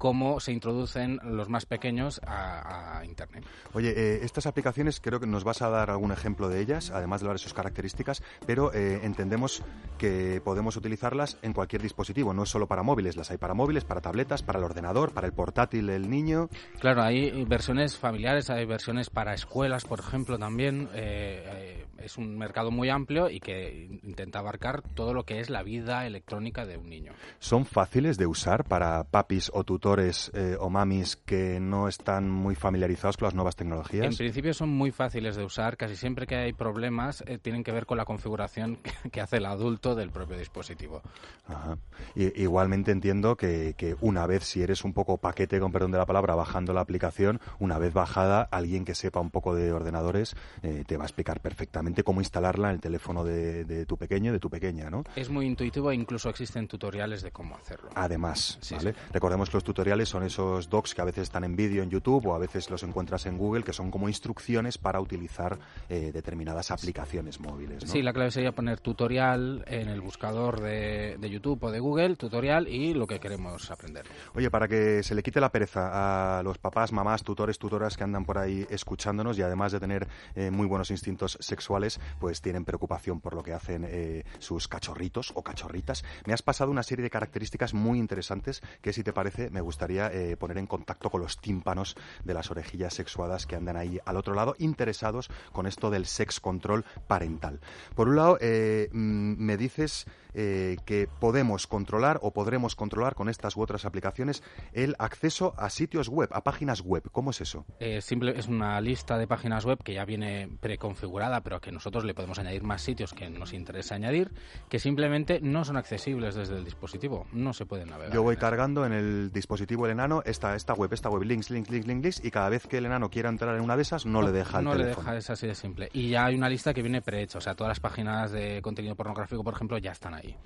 cómo 0.00 0.40
se 0.40 0.52
introducen 0.52 1.20
los 1.22 1.48
más 1.48 1.66
pequeños 1.66 2.20
a, 2.26 2.98
a 2.98 3.04
Internet. 3.04 3.44
Oye, 3.74 3.90
eh, 3.90 4.20
estas 4.22 4.46
aplicaciones 4.46 4.98
creo 4.98 5.20
que 5.20 5.26
nos 5.26 5.44
vas 5.44 5.60
a 5.60 5.68
dar 5.68 5.90
algún 5.90 6.10
ejemplo 6.10 6.48
de 6.48 6.60
ellas, 6.60 6.90
además 6.90 7.20
de 7.20 7.26
hablar 7.26 7.36
de 7.36 7.42
sus 7.42 7.52
características, 7.52 8.22
pero 8.46 8.72
eh, 8.72 9.00
entendemos 9.02 9.62
que 9.98 10.40
podemos 10.42 10.76
utilizarlas 10.76 11.36
en 11.42 11.52
cualquier 11.52 11.82
dispositivo, 11.82 12.32
no 12.32 12.44
es 12.44 12.48
solo 12.48 12.66
para 12.66 12.82
móviles, 12.82 13.16
las 13.16 13.30
hay 13.30 13.36
para 13.36 13.52
móviles, 13.52 13.84
para 13.84 14.00
tabletas, 14.00 14.42
para 14.42 14.58
el 14.58 14.64
ordenador, 14.64 15.12
para 15.12 15.26
el 15.26 15.34
portátil 15.34 15.88
del 15.88 16.08
niño. 16.08 16.48
Claro, 16.78 17.02
hay 17.02 17.44
versiones 17.44 17.98
familiares, 17.98 18.48
hay 18.48 18.64
versiones 18.64 19.10
para 19.10 19.34
escuelas, 19.34 19.84
por 19.84 20.00
ejemplo, 20.00 20.38
también. 20.38 20.88
Eh, 20.94 21.44
eh, 21.46 21.86
es 22.02 22.18
un 22.18 22.36
mercado 22.38 22.70
muy 22.70 22.88
amplio 22.88 23.30
y 23.30 23.40
que 23.40 23.88
intenta 24.02 24.38
abarcar 24.40 24.82
todo 24.82 25.14
lo 25.14 25.24
que 25.24 25.40
es 25.40 25.50
la 25.50 25.62
vida 25.62 26.06
electrónica 26.06 26.66
de 26.66 26.76
un 26.76 26.88
niño. 26.88 27.12
¿Son 27.38 27.64
fáciles 27.66 28.16
de 28.18 28.26
usar 28.26 28.64
para 28.64 29.04
papis 29.04 29.50
o 29.54 29.64
tutores 29.64 30.30
eh, 30.34 30.56
o 30.58 30.70
mamis 30.70 31.16
que 31.16 31.58
no 31.60 31.88
están 31.88 32.28
muy 32.30 32.54
familiarizados 32.54 33.16
con 33.16 33.26
las 33.26 33.34
nuevas 33.34 33.54
En 33.54 33.58
tecnologías? 33.58 34.16
principio 34.16 34.54
son 34.54 34.68
muy 34.70 34.90
fáciles 34.90 35.36
de 35.36 35.44
usar, 35.44 35.76
casi 35.76 35.96
siempre 35.96 36.26
que 36.26 36.36
hay 36.36 36.52
problemas 36.52 37.22
eh, 37.26 37.38
tienen 37.38 37.64
que 37.64 37.72
ver 37.72 37.86
con 37.86 37.96
la 37.98 38.04
configuración 38.04 38.78
que, 39.12 39.20
hace 39.20 39.36
el 39.38 39.46
adulto 39.46 39.94
del 39.94 40.10
propio 40.10 40.38
dispositivo. 40.38 41.02
Ajá. 41.46 41.78
I- 42.14 42.42
igualmente 42.42 42.90
entiendo 42.92 43.36
que, 43.36 43.74
que 43.76 43.96
una 44.00 44.26
vez, 44.26 44.44
si 44.44 44.62
eres 44.62 44.84
un 44.84 44.92
poco 44.92 45.18
paquete, 45.18 45.60
con 45.60 45.72
perdón 45.72 45.90
de 45.92 45.98
la 45.98 46.06
palabra, 46.06 46.34
bajando 46.34 46.72
la 46.72 46.80
aplicación, 46.80 47.40
una 47.58 47.78
vez 47.78 47.92
bajada, 47.92 48.42
alguien 48.50 48.84
que 48.84 48.94
sepa 48.94 49.20
un 49.20 49.30
poco 49.30 49.54
de 49.54 49.72
ordenadores 49.72 50.34
eh, 50.62 50.84
te 50.86 50.96
va 50.96 51.04
a 51.04 51.06
explicar 51.06 51.40
perfectamente 51.40 51.89
realmente 51.90 52.04
cómo 52.04 52.20
instalarla 52.20 52.68
en 52.68 52.74
el 52.74 52.80
teléfono 52.80 53.24
de, 53.24 53.64
de 53.64 53.84
tu 53.86 53.96
pequeño, 53.96 54.32
de 54.32 54.38
tu 54.38 54.48
pequeña, 54.48 54.90
¿no? 54.90 55.04
Es 55.16 55.28
muy 55.28 55.46
intuitivo 55.46 55.90
e 55.90 55.94
incluso 55.94 56.28
existen 56.28 56.68
tutoriales 56.68 57.22
de 57.22 57.32
cómo 57.32 57.56
hacerlo. 57.56 57.90
Además, 57.94 58.58
Sí, 58.60 58.74
¿vale? 58.76 58.94
Recordemos 59.12 59.50
que 59.50 59.56
los 59.56 59.64
tutoriales 59.64 60.08
son 60.08 60.22
esos 60.22 60.68
docs 60.68 60.94
que 60.94 61.02
a 61.02 61.04
veces 61.04 61.24
están 61.24 61.44
en 61.44 61.56
vídeo 61.56 61.82
en 61.82 61.90
YouTube 61.90 62.26
o 62.26 62.34
a 62.34 62.38
veces 62.38 62.70
los 62.70 62.82
encuentras 62.82 63.26
en 63.26 63.36
Google, 63.36 63.64
que 63.64 63.72
son 63.72 63.90
como 63.90 64.08
instrucciones 64.08 64.78
para 64.78 65.00
utilizar 65.00 65.58
eh, 65.88 66.10
determinadas 66.12 66.70
aplicaciones 66.70 67.40
móviles, 67.40 67.84
¿no? 67.84 67.90
Sí, 67.90 68.02
la 68.02 68.12
clave 68.12 68.30
sería 68.30 68.52
poner 68.52 68.80
tutorial 68.80 69.64
en 69.66 69.88
el 69.88 70.00
buscador 70.00 70.60
de, 70.60 71.16
de 71.18 71.30
YouTube 71.30 71.64
o 71.64 71.70
de 71.70 71.80
Google, 71.80 72.16
tutorial 72.16 72.68
y 72.68 72.94
lo 72.94 73.06
que 73.06 73.18
queremos 73.18 73.70
aprender. 73.70 74.04
Oye, 74.34 74.50
para 74.50 74.68
que 74.68 75.02
se 75.02 75.14
le 75.14 75.22
quite 75.22 75.40
la 75.40 75.50
pereza 75.50 76.38
a 76.38 76.42
los 76.42 76.58
papás, 76.58 76.92
mamás, 76.92 77.24
tutores, 77.24 77.58
tutoras 77.58 77.96
que 77.96 78.04
andan 78.04 78.24
por 78.24 78.38
ahí 78.38 78.66
escuchándonos 78.70 79.38
y 79.38 79.42
además 79.42 79.72
de 79.72 79.80
tener 79.80 80.06
eh, 80.34 80.50
muy 80.50 80.66
buenos 80.66 80.90
instintos 80.90 81.36
sexuales, 81.40 81.70
pues 82.18 82.40
tienen 82.42 82.64
preocupación 82.64 83.20
por 83.20 83.34
lo 83.34 83.42
que 83.42 83.52
hacen 83.52 83.86
eh, 83.88 84.24
sus 84.38 84.68
cachorritos 84.68 85.32
o 85.34 85.42
cachorritas. 85.42 86.04
Me 86.26 86.32
has 86.32 86.42
pasado 86.42 86.70
una 86.70 86.82
serie 86.82 87.02
de 87.02 87.10
características 87.10 87.74
muy 87.74 87.98
interesantes 87.98 88.62
que, 88.82 88.92
si 88.92 89.02
te 89.02 89.12
parece, 89.12 89.50
me 89.50 89.60
gustaría 89.60 90.08
eh, 90.12 90.36
poner 90.36 90.58
en 90.58 90.66
contacto 90.66 91.10
con 91.10 91.20
los 91.20 91.40
tímpanos 91.40 91.96
de 92.24 92.34
las 92.34 92.50
orejillas 92.50 92.94
sexuadas 92.94 93.46
que 93.46 93.56
andan 93.56 93.76
ahí 93.76 93.98
al 94.04 94.16
otro 94.16 94.34
lado, 94.34 94.54
interesados 94.58 95.30
con 95.52 95.66
esto 95.66 95.90
del 95.90 96.06
sex 96.06 96.40
control 96.40 96.84
parental. 97.06 97.60
Por 97.94 98.08
un 98.08 98.16
lado, 98.16 98.38
eh, 98.40 98.88
mm, 98.92 99.34
me 99.38 99.56
dices 99.56 100.06
que 100.32 101.08
podemos 101.18 101.66
controlar 101.66 102.20
o 102.22 102.30
podremos 102.30 102.76
controlar 102.76 103.16
con 103.16 103.28
estas 103.28 103.56
u 103.56 103.62
otras 103.62 103.84
aplicaciones 103.84 104.44
el 104.72 104.94
acceso 105.00 105.54
a 105.56 105.70
sitios 105.70 106.08
web, 106.08 106.28
a 106.32 106.44
páginas 106.44 106.82
web. 106.82 107.02
¿Cómo 107.10 107.32
es 107.32 107.40
eso? 107.40 107.66
Simple, 108.00 108.38
es 108.38 108.46
una 108.46 108.80
lista 108.80 109.18
de 109.18 109.26
páginas 109.26 109.64
web 109.64 109.82
que 109.82 109.94
ya 109.94 110.04
viene 110.04 110.48
preconfigurada, 110.60 111.40
pero 111.40 111.60
que 111.60 111.69
nosotros 111.72 112.04
le 112.04 112.14
podemos 112.14 112.38
añadir 112.38 112.62
más 112.62 112.82
sitios 112.82 113.14
que 113.14 113.30
nos 113.30 113.52
interesa 113.52 113.94
añadir, 113.94 114.30
que 114.68 114.78
simplemente 114.78 115.40
no 115.40 115.64
son 115.64 115.76
accesibles 115.76 116.34
desde 116.34 116.56
el 116.56 116.64
dispositivo, 116.64 117.26
no 117.32 117.52
se 117.52 117.66
pueden 117.66 117.90
navegar. 117.90 118.12
Yo 118.12 118.22
voy 118.22 118.36
cargando 118.36 118.86
en 118.86 118.92
el 118.92 119.32
dispositivo 119.32 119.86
el 119.86 119.92
enano 119.92 120.22
esta, 120.24 120.54
esta 120.56 120.74
web, 120.74 120.92
esta 120.92 121.08
web, 121.08 121.22
links, 121.22 121.50
links, 121.50 121.70
links, 121.70 121.86
links, 121.86 122.02
links, 122.02 122.24
y 122.24 122.30
cada 122.30 122.48
vez 122.48 122.66
que 122.66 122.78
el 122.78 122.86
enano 122.86 123.10
quiera 123.10 123.28
entrar 123.28 123.54
en 123.56 123.62
una 123.62 123.76
de 123.76 123.82
esas, 123.82 124.06
no, 124.06 124.22
le 124.22 124.32
deja 124.32 124.58
el 124.58 124.64
no 124.64 124.74
le 124.74 124.84
deja, 124.84 125.16
es 125.16 125.30
así 125.30 125.46
de 125.46 125.54
simple. 125.54 125.88
Y 125.92 126.10
ya 126.10 126.26
hay 126.26 126.34
una 126.34 126.48
lista 126.48 126.74
que 126.74 126.82
viene 126.82 127.02
prehecha, 127.02 127.38
o 127.38 127.40
sea, 127.40 127.54
todas 127.54 127.70
las 127.70 127.80
páginas 127.80 128.30
de 128.30 128.60
contenido 128.62 128.94
pornográfico, 128.94 129.42
por 129.44 129.54
ejemplo, 129.54 129.78
ya 129.78 129.92
están 129.92 130.14
ahí. 130.14 130.36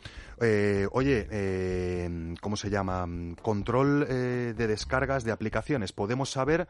Eh, 0.41 0.87
oye, 0.93 1.27
eh, 1.31 2.35
¿cómo 2.41 2.57
se 2.57 2.71
llama? 2.71 3.07
Control 3.43 4.07
eh, 4.09 4.55
de 4.57 4.67
descargas 4.67 5.25
de 5.25 5.33
aplicaciones. 5.33 5.93
Podemos 5.93 6.31
saber 6.31 6.69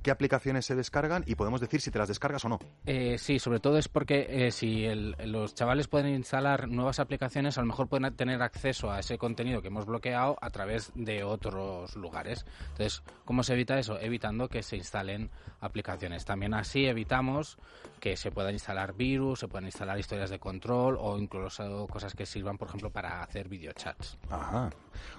qué 0.00 0.10
aplicaciones 0.10 0.66
se 0.66 0.74
descargan 0.74 1.24
y 1.26 1.34
podemos 1.34 1.60
decir 1.60 1.80
si 1.80 1.90
te 1.90 1.98
las 1.98 2.08
descargas 2.08 2.44
o 2.44 2.48
no. 2.48 2.58
Eh, 2.86 3.16
sí, 3.18 3.38
sobre 3.38 3.60
todo 3.60 3.78
es 3.78 3.88
porque 3.88 4.26
eh, 4.46 4.50
si 4.52 4.84
el- 4.84 5.16
los 5.26 5.54
chavales 5.54 5.88
pueden 5.88 6.14
instalar 6.14 6.68
nuevas 6.68 7.00
aplicaciones, 7.00 7.58
a 7.58 7.60
lo 7.60 7.66
mejor 7.66 7.88
pueden 7.88 8.14
tener 8.14 8.42
acceso 8.42 8.90
a 8.90 9.00
ese 9.00 9.18
contenido 9.18 9.62
que 9.62 9.68
hemos 9.68 9.86
bloqueado 9.86 10.36
a 10.40 10.50
través 10.50 10.92
de 10.94 11.24
otros 11.24 11.96
lugares. 11.96 12.44
Entonces, 12.72 13.02
¿cómo 13.24 13.42
se 13.42 13.54
evita 13.54 13.78
eso? 13.78 13.98
Evitando 14.00 14.48
que 14.48 14.62
se 14.62 14.76
instalen 14.76 15.30
aplicaciones. 15.60 16.24
También 16.24 16.54
así 16.54 16.86
evitamos 16.86 17.58
que 18.00 18.16
se 18.16 18.30
puedan 18.30 18.54
instalar 18.54 18.94
virus, 18.94 19.40
se 19.40 19.48
puedan 19.48 19.66
instalar 19.66 19.98
historias 19.98 20.30
de 20.30 20.38
control 20.38 20.96
o 20.98 21.18
incluso 21.18 21.86
cosas 21.88 22.14
que 22.14 22.26
sirvan, 22.26 22.56
por 22.56 22.68
ejemplo, 22.68 22.90
para 22.90 23.22
hacer 23.22 23.48
videochats. 23.48 24.18
Ajá. 24.30 24.70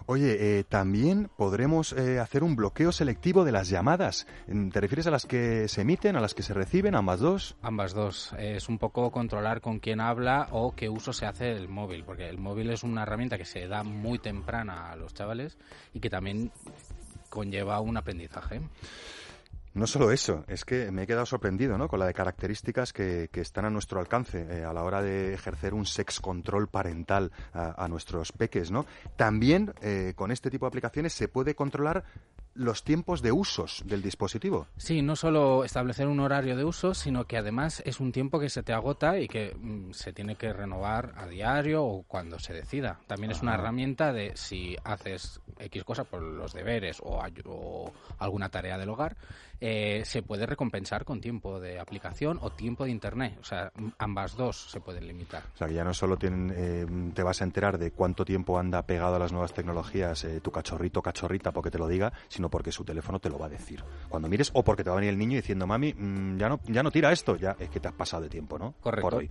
Oye, 0.05 0.59
eh, 0.59 0.63
también 0.63 1.29
podremos 1.37 1.93
eh, 1.93 2.19
hacer 2.19 2.43
un 2.43 2.55
bloqueo 2.55 2.91
selectivo 2.91 3.45
de 3.45 3.51
las 3.51 3.69
llamadas. 3.69 4.27
¿Te 4.71 4.81
refieres 4.81 5.07
a 5.07 5.11
las 5.11 5.25
que 5.25 5.67
se 5.67 5.81
emiten, 5.81 6.15
a 6.15 6.21
las 6.21 6.33
que 6.33 6.43
se 6.43 6.53
reciben, 6.53 6.95
ambas 6.95 7.19
dos? 7.19 7.55
Ambas 7.61 7.93
dos. 7.93 8.33
Es 8.37 8.67
un 8.67 8.77
poco 8.77 9.11
controlar 9.11 9.61
con 9.61 9.79
quién 9.79 10.01
habla 10.01 10.47
o 10.51 10.75
qué 10.75 10.89
uso 10.89 11.13
se 11.13 11.25
hace 11.25 11.45
del 11.45 11.69
móvil, 11.69 12.03
porque 12.03 12.27
el 12.27 12.37
móvil 12.37 12.71
es 12.71 12.83
una 12.83 13.03
herramienta 13.03 13.37
que 13.37 13.45
se 13.45 13.67
da 13.67 13.83
muy 13.83 14.19
temprana 14.19 14.91
a 14.91 14.95
los 14.95 15.13
chavales 15.13 15.57
y 15.93 15.99
que 15.99 16.09
también 16.09 16.51
conlleva 17.29 17.79
un 17.79 17.97
aprendizaje. 17.97 18.61
No 19.73 19.87
solo 19.87 20.11
eso, 20.11 20.43
es 20.49 20.65
que 20.65 20.91
me 20.91 21.03
he 21.03 21.07
quedado 21.07 21.25
sorprendido 21.25 21.77
¿no? 21.77 21.87
con 21.87 21.97
la 21.99 22.05
de 22.05 22.13
características 22.13 22.91
que, 22.91 23.29
que 23.31 23.39
están 23.39 23.63
a 23.63 23.69
nuestro 23.69 24.01
alcance 24.01 24.45
eh, 24.49 24.65
a 24.65 24.73
la 24.73 24.83
hora 24.83 25.01
de 25.01 25.33
ejercer 25.33 25.73
un 25.73 25.85
sex 25.85 26.19
control 26.19 26.67
parental 26.67 27.31
a, 27.53 27.81
a 27.81 27.87
nuestros 27.87 28.33
peques. 28.33 28.69
¿no? 28.69 28.85
También 29.15 29.73
eh, 29.81 30.11
con 30.13 30.31
este 30.31 30.49
tipo 30.49 30.65
de 30.65 30.67
aplicaciones 30.67 31.13
se 31.13 31.29
puede 31.29 31.55
controlar 31.55 32.03
los 32.53 32.83
tiempos 32.83 33.21
de 33.21 33.31
usos 33.31 33.83
del 33.85 34.01
dispositivo. 34.01 34.67
Sí, 34.77 35.01
no 35.01 35.15
solo 35.15 35.63
establecer 35.63 36.07
un 36.07 36.19
horario 36.19 36.55
de 36.55 36.63
uso, 36.63 36.93
sino 36.93 37.25
que 37.25 37.37
además 37.37 37.81
es 37.85 37.99
un 37.99 38.11
tiempo 38.11 38.39
que 38.39 38.49
se 38.49 38.63
te 38.63 38.73
agota 38.73 39.19
y 39.19 39.27
que 39.27 39.55
mm, 39.57 39.91
se 39.91 40.13
tiene 40.13 40.35
que 40.35 40.51
renovar 40.53 41.13
a 41.15 41.27
diario 41.27 41.83
o 41.83 42.03
cuando 42.03 42.39
se 42.39 42.53
decida. 42.53 42.99
También 43.07 43.31
es 43.31 43.41
una 43.41 43.53
Ajá. 43.53 43.61
herramienta 43.61 44.13
de 44.13 44.33
si 44.35 44.75
haces 44.83 45.39
X 45.59 45.83
cosa 45.83 46.03
por 46.03 46.21
los 46.21 46.53
deberes 46.53 47.01
o, 47.01 47.21
alguna 48.19 48.49
tarea 48.49 48.77
del 48.77 48.89
hogar, 48.89 49.15
eh, 49.59 50.01
se 50.05 50.23
puede 50.23 50.47
recompensar 50.47 51.05
con 51.05 51.21
tiempo 51.21 51.59
de 51.59 51.79
aplicación 51.79 52.39
o 52.41 52.49
tiempo 52.51 52.85
de 52.85 52.91
internet. 52.91 53.37
O 53.39 53.43
sea, 53.43 53.71
ambas 53.99 54.35
dos 54.35 54.71
se 54.71 54.81
pueden 54.81 55.07
limitar. 55.07 55.43
O 55.53 55.57
sea, 55.57 55.67
que 55.67 55.75
ya 55.75 55.83
no 55.83 55.93
solo 55.93 56.17
tienen, 56.17 56.51
eh, 56.55 57.11
te 57.13 57.23
vas 57.23 57.41
a 57.41 57.43
enterar 57.43 57.77
de 57.77 57.91
cuánto 57.91 58.25
tiempo 58.25 58.57
anda 58.57 58.81
pegado 58.85 59.15
a 59.15 59.19
las 59.19 59.31
nuevas 59.31 59.53
tecnologías 59.53 60.23
eh, 60.23 60.41
tu 60.41 60.51
cachorrito 60.51 60.99
o 60.99 61.03
cachorrita 61.03 61.51
porque 61.51 61.69
te 61.69 61.77
lo 61.77 61.87
diga, 61.87 62.11
sino 62.27 62.40
porque 62.49 62.71
su 62.71 62.83
teléfono 62.83 63.19
te 63.19 63.29
lo 63.29 63.37
va 63.37 63.47
a 63.47 63.49
decir. 63.49 63.83
Cuando 64.09 64.27
mires, 64.27 64.51
o 64.53 64.63
porque 64.63 64.83
te 64.83 64.89
va 64.89 64.95
a 64.95 64.99
venir 64.99 65.13
el 65.13 65.19
niño 65.19 65.35
diciendo, 65.35 65.67
mami, 65.67 65.93
mm, 65.93 66.37
ya, 66.37 66.49
no, 66.49 66.59
ya 66.65 66.83
no 66.83 66.91
tira 66.91 67.11
esto, 67.11 67.35
ya 67.35 67.55
es 67.59 67.69
que 67.69 67.79
te 67.79 67.87
has 67.87 67.93
pasado 67.93 68.23
de 68.23 68.29
tiempo, 68.29 68.57
¿no? 68.57 68.73
Correcto. 68.81 69.09
Por 69.09 69.19
hoy. 69.19 69.29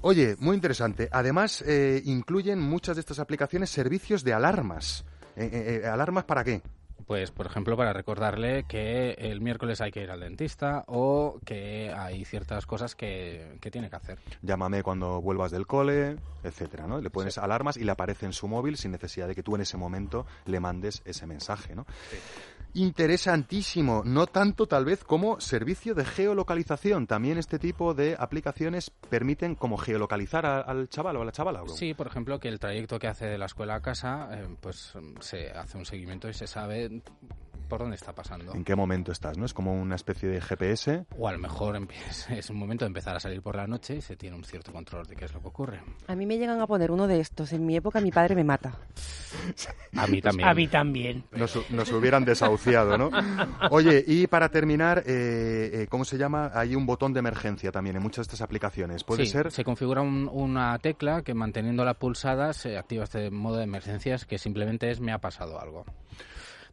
Oye, 0.00 0.36
muy 0.38 0.54
interesante. 0.54 1.08
Además, 1.10 1.62
eh, 1.66 2.02
incluyen 2.04 2.60
muchas 2.60 2.96
de 2.96 3.00
estas 3.00 3.18
aplicaciones 3.18 3.70
servicios 3.70 4.22
de 4.22 4.32
alarmas. 4.32 5.04
Eh, 5.36 5.48
eh, 5.52 5.80
eh, 5.84 5.86
¿Alarmas 5.86 6.24
para 6.24 6.44
qué? 6.44 6.62
Pues, 7.08 7.30
por 7.30 7.46
ejemplo, 7.46 7.74
para 7.74 7.94
recordarle 7.94 8.64
que 8.64 9.12
el 9.12 9.40
miércoles 9.40 9.80
hay 9.80 9.90
que 9.90 10.02
ir 10.02 10.10
al 10.10 10.20
dentista 10.20 10.84
o 10.86 11.40
que 11.46 11.90
hay 11.96 12.26
ciertas 12.26 12.66
cosas 12.66 12.94
que, 12.94 13.56
que 13.62 13.70
tiene 13.70 13.88
que 13.88 13.96
hacer. 13.96 14.18
Llámame 14.42 14.82
cuando 14.82 15.22
vuelvas 15.22 15.50
del 15.50 15.66
cole, 15.66 16.18
etcétera, 16.44 16.86
¿no? 16.86 17.00
Le 17.00 17.08
pones 17.08 17.38
alarmas 17.38 17.78
y 17.78 17.84
le 17.84 17.92
aparece 17.92 18.26
en 18.26 18.34
su 18.34 18.46
móvil 18.46 18.76
sin 18.76 18.92
necesidad 18.92 19.26
de 19.26 19.34
que 19.34 19.42
tú 19.42 19.54
en 19.54 19.62
ese 19.62 19.78
momento 19.78 20.26
le 20.44 20.60
mandes 20.60 21.00
ese 21.06 21.26
mensaje, 21.26 21.74
¿no? 21.74 21.86
Interesantísimo, 22.74 24.02
no 24.04 24.26
tanto 24.26 24.66
tal 24.66 24.84
vez 24.84 25.02
como 25.02 25.40
servicio 25.40 25.94
de 25.94 26.04
geolocalización. 26.04 27.06
También 27.06 27.38
este 27.38 27.58
tipo 27.58 27.94
de 27.94 28.16
aplicaciones 28.18 28.90
permiten 28.90 29.54
como 29.54 29.76
geolocalizar 29.78 30.46
al 30.46 30.88
chaval 30.88 31.16
o 31.16 31.22
a 31.22 31.24
la 31.24 31.32
chavala. 31.32 31.62
Sí, 31.66 31.94
por 31.94 32.06
ejemplo, 32.06 32.38
que 32.38 32.48
el 32.48 32.60
trayecto 32.60 32.98
que 32.98 33.08
hace 33.08 33.26
de 33.26 33.38
la 33.38 33.46
escuela 33.46 33.76
a 33.76 33.80
casa, 33.80 34.28
eh, 34.32 34.46
pues 34.60 34.94
se 35.20 35.50
hace 35.50 35.78
un 35.78 35.86
seguimiento 35.86 36.28
y 36.28 36.34
se 36.34 36.46
sabe 36.46 37.02
por 37.68 37.80
dónde 37.80 37.96
está 37.96 38.12
pasando. 38.14 38.54
¿En 38.54 38.64
qué 38.64 38.74
momento 38.74 39.12
estás? 39.12 39.36
¿No? 39.38 39.44
Es 39.44 39.54
como 39.54 39.80
una 39.80 39.94
especie 39.96 40.28
de 40.28 40.40
GPS. 40.40 41.04
O 41.18 41.28
a 41.28 41.32
lo 41.32 41.38
mejor 41.38 41.76
es 42.30 42.50
un 42.50 42.56
momento 42.56 42.84
de 42.84 42.88
empezar 42.88 43.14
a 43.16 43.20
salir 43.20 43.42
por 43.42 43.54
la 43.56 43.66
noche 43.66 43.96
y 43.96 44.00
se 44.00 44.16
tiene 44.16 44.36
un 44.36 44.44
cierto 44.44 44.72
control 44.72 45.06
de 45.06 45.14
qué 45.16 45.26
es 45.26 45.32
lo 45.34 45.40
que 45.40 45.48
ocurre. 45.48 45.80
A 46.06 46.14
mí 46.14 46.26
me 46.26 46.38
llegan 46.38 46.60
a 46.60 46.66
poner 46.66 46.90
uno 46.90 47.06
de 47.06 47.20
estos. 47.20 47.52
En 47.52 47.64
mi 47.66 47.76
época 47.76 48.00
mi 48.00 48.10
padre 48.10 48.34
me 48.34 48.44
mata. 48.44 48.74
A 49.96 50.06
mí 50.06 50.20
también. 50.20 50.48
A 50.48 50.54
mí 50.54 50.68
también. 50.68 51.24
Nos, 51.32 51.58
nos 51.70 51.92
hubieran 51.92 52.24
desahuciado, 52.24 52.96
¿no? 52.96 53.10
Oye, 53.70 54.02
y 54.06 54.26
para 54.26 54.48
terminar, 54.48 55.02
eh, 55.06 55.70
eh, 55.82 55.86
¿cómo 55.88 56.04
se 56.04 56.16
llama? 56.16 56.50
Hay 56.54 56.74
un 56.74 56.86
botón 56.86 57.12
de 57.12 57.18
emergencia 57.20 57.70
también 57.70 57.96
en 57.96 58.02
muchas 58.02 58.26
de 58.26 58.30
estas 58.32 58.40
aplicaciones. 58.42 59.04
¿Puede 59.04 59.26
Sí, 59.26 59.32
ser? 59.32 59.50
Se 59.52 59.64
configura 59.64 60.00
un- 60.02 60.28
una 60.32 60.78
tecla 60.78 61.22
que 61.22 61.34
manteniéndola 61.34 61.94
pulsada 61.94 62.52
se 62.52 62.78
activa 62.78 63.04
este 63.04 63.30
modo 63.30 63.56
de 63.58 63.64
emergencias 63.64 64.24
que 64.24 64.38
simplemente 64.38 64.90
es 64.90 65.00
me 65.00 65.12
ha 65.12 65.18
pasado 65.18 65.60
algo. 65.60 65.84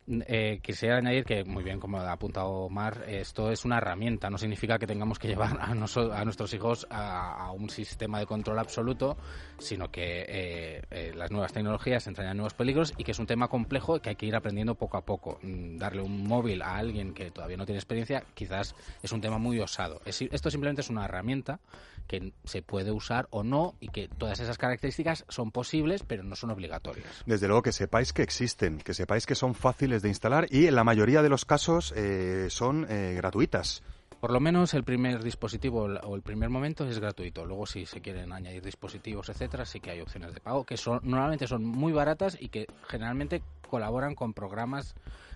Eh, 0.08 0.60
quisiera 0.62 0.98
añadir 0.98 1.26
que, 1.26 1.44
muy 1.44 1.64
bien, 1.64 1.80
como 1.80 2.00
ha 2.00 2.12
apuntado 2.12 2.50
Omar, 2.52 3.06
esto 3.08 3.50
es 3.52 3.66
una 3.66 3.78
herramienta, 3.78 4.30
no 4.30 4.38
significa 4.38 4.78
que 4.78 4.86
tengamos 4.86 5.18
que 5.18 5.28
llevar 5.28 5.58
a, 5.60 5.72
a 5.72 6.24
nuestros 6.26 6.54
hijos 6.54 6.86
a, 6.92 7.46
a 7.48 7.52
un 7.52 7.72
sistema 7.72 8.20
de 8.20 8.28
control 8.28 8.60
absoluto, 8.60 9.18
sino 9.58 9.90
que 9.90 10.26
eh, 10.28 10.82
eh, 10.92 11.14
las 11.16 11.32
nuevas 11.32 11.54
tecnologías 11.54 12.06
entrañan 12.06 12.38
nuevos 12.38 12.54
peligros 12.54 12.94
y 12.98 13.04
que 13.04 13.12
es 13.14 13.20
un 13.20 13.26
tema 13.26 13.48
complejo 13.48 14.00
que 14.00 14.10
hay 14.10 14.16
que 14.16 14.28
ir 14.28 14.36
aprendiendo 14.36 14.76
poco 14.76 14.98
a 14.98 15.02
poco. 15.02 15.40
Mm, 15.42 15.78
Darle 15.78 16.02
un 16.04 16.28
móvil 16.28 16.62
a 16.62 16.76
alguien 16.76 17.14
que 17.14 17.32
todavía 17.32 17.58
no 17.58 17.66
tiene 17.66 17.80
experiencia 17.80 18.24
quizás 18.36 18.76
es 19.02 19.12
un 19.12 19.22
tema 19.22 19.40
muy 19.40 19.60
osado. 19.60 20.02
Es- 20.06 20.22
esto 20.22 20.52
simplemente 20.52 20.82
es 20.82 20.90
una 20.92 21.06
herramienta 21.06 21.60
que 22.08 22.34
se 22.44 22.62
puede 22.62 22.92
usar 22.92 23.28
o 23.32 23.42
no 23.44 23.74
y 23.80 23.88
que 23.88 24.08
todas 24.08 24.40
esas 24.40 24.60
características 24.60 25.26
son 25.28 25.50
posibles 25.50 26.04
pero 26.04 26.22
no 26.22 26.36
son 26.36 26.52
obligatorias. 26.52 27.24
Desde 27.26 27.48
luego 27.48 27.64
que 27.64 27.72
sepáis 27.72 28.14
que 28.14 28.22
existen, 28.22 28.78
que 28.78 28.94
sepáis 28.94 29.26
que 29.26 29.34
son 29.34 29.56
fáciles 29.56 29.95
de 30.02 30.10
instalar 30.10 30.48
y 30.50 30.68
en 30.68 30.76
la 30.76 30.84
mayoría 30.84 31.22
de 31.22 31.30
los 31.30 31.46
casos 31.46 31.94
eh, 31.96 32.48
son 32.50 32.86
eh, 32.90 33.14
gratuitas. 33.16 33.84
Por 34.20 34.32
lo 34.32 34.40
menos 34.40 34.74
el 34.74 34.84
primer 34.84 35.24
dispositivo 35.24 35.84
o 35.84 36.16
el 36.16 36.22
primer 36.22 36.50
momento 36.50 36.88
es 36.88 37.00
gratuito. 37.00 37.46
Luego 37.46 37.66
si 37.66 37.86
se 37.86 38.02
quieren 38.02 38.32
añadir 38.32 38.64
dispositivos, 38.64 39.30
etcétera, 39.30 39.66
sí 39.66 39.80
que 39.80 39.92
hay 39.92 40.02
opciones 40.02 40.34
de 40.34 40.40
pago 40.40 40.66
que 40.66 40.78
son 40.78 41.00
normalmente 41.04 41.48
son 41.48 41.64
muy 41.64 41.94
baratas 41.94 42.38
y 42.40 42.50
que 42.50 42.66
generalmente 42.88 43.44
colaboran 43.70 44.16
con 44.16 44.34
programas 44.34 44.96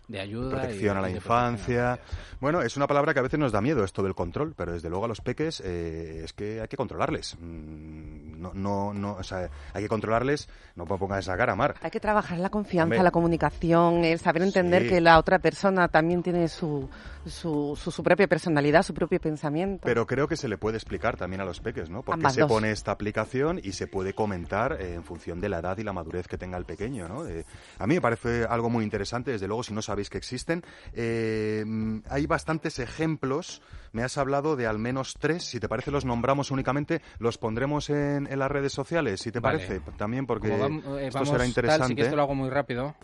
de 0.10 0.20
ayuda. 0.20 0.48
y 0.48 0.52
protección 0.60 0.94
de- 0.96 1.00
a 1.00 1.02
la 1.04 1.10
y 1.10 1.14
infancia. 1.16 2.00
Bueno, 2.42 2.62
es 2.62 2.76
una 2.76 2.88
palabra 2.88 3.14
que 3.14 3.20
a 3.20 3.24
veces 3.24 3.40
nos 3.40 3.52
da 3.54 3.62
miedo 3.62 3.84
esto 3.84 4.04
del 4.04 4.16
control, 4.16 4.54
pero 4.58 4.74
desde 4.74 4.90
luego 4.90 5.06
a 5.06 5.08
los 5.08 5.22
peques 5.22 5.62
eh, 5.64 6.22
es 6.26 6.34
que 6.34 6.60
hay 6.62 6.68
que 6.68 6.76
controlarles. 6.78 7.38
Mm, 7.40 8.30
No, 8.40 8.54
no, 8.54 8.94
no, 8.94 9.14
o 9.20 9.24
sea, 9.24 9.50
hay 9.74 9.84
que 9.84 9.90
controlarles, 9.90 10.48
no 10.78 10.86
puedo 10.86 11.00
ponga 11.00 11.20
esa 11.20 11.36
cara, 11.36 11.54
Mar. 11.56 11.76
Hay 11.82 11.92
que 11.92 12.00
trabajar 12.00 12.40
la 12.40 12.50
confianza, 12.50 12.84
Hombre. 12.86 13.04
la 13.04 13.12
comunicación, 13.12 14.06
el 14.06 14.18
saber 14.18 14.44
entender 14.44 14.84
Sí. 14.84 14.88
que 14.90 15.02
la 15.02 15.20
otra 15.20 15.40
persona 15.40 15.90
también 15.90 16.24
tiene 16.24 16.48
su, 16.48 16.90
su, 17.26 17.78
su, 17.78 17.92
su 17.92 18.02
propia 18.02 18.28
personalidad, 18.30 18.84
su 18.84 18.94
propio 18.94 19.20
pensamiento. 19.20 19.82
Pero 19.86 20.08
creo 20.08 20.30
que 20.30 20.38
se 20.38 20.48
le 20.48 20.58
puede 20.58 20.78
explicar 20.78 21.18
también 21.18 21.42
a 21.42 21.46
los 21.46 21.60
peques, 21.60 21.90
¿no? 21.90 22.02
Porque 22.02 22.22
Ambas 22.22 22.34
se 22.36 22.42
dos. 22.42 22.50
pone 22.50 22.72
esta 22.72 22.92
aplicación 22.92 23.60
y 23.62 23.74
se 23.74 23.88
puede 23.88 24.14
comentar 24.14 24.78
eh, 24.80 24.94
en 24.94 25.04
función 25.04 25.42
de 25.42 25.50
la 25.50 25.60
edad 25.60 25.78
y 25.78 25.84
la 25.84 25.92
madurez 25.92 26.30
que 26.30 26.38
tenga 26.38 26.58
el 26.58 26.64
pequeño, 26.64 27.10
¿no? 27.10 27.28
Eh, 27.28 27.44
a 27.78 27.86
mí 27.88 27.96
me 27.96 28.02
parece 28.02 28.46
algo 28.46 28.70
muy 28.70 28.86
interesante, 28.86 29.32
desde 29.32 29.48
luego, 29.48 29.64
si 29.64 29.74
no 29.74 29.82
sabéis 30.00 30.10
que 30.10 30.18
existen. 30.18 30.64
Eh, 30.94 31.66
hay 32.10 32.26
bastantes 32.26 32.80
ejemplos, 32.80 33.62
me 33.92 34.04
has 34.04 34.18
hablado 34.18 34.56
de 34.56 34.66
al 34.66 34.80
menos 34.80 35.16
tres, 35.20 35.44
si 35.44 35.60
te 35.60 35.68
parece 35.68 35.92
los 35.92 36.06
nombramos 36.06 36.52
únicamente, 36.52 37.02
los 37.20 37.38
pondremos 37.38 37.90
en, 37.90 38.28
en 38.32 38.40
las 38.40 38.50
redes 38.50 38.72
sociales, 38.72 39.20
si 39.20 39.32
te 39.32 39.40
Vale. 39.40 39.60
parece, 39.60 39.82
también 39.98 40.26
porque 40.26 40.48
eh, 40.48 41.08
esto 41.08 41.20
vamos 41.20 41.30
será 41.30 41.40
tal, 41.40 41.48
interesante. 41.48 41.88
sí 41.88 41.96
que 41.96 42.02
esto 42.04 42.16
lo 42.16 42.22
hago 42.22 42.36
muy 42.36 42.50
rápido. 42.50 42.96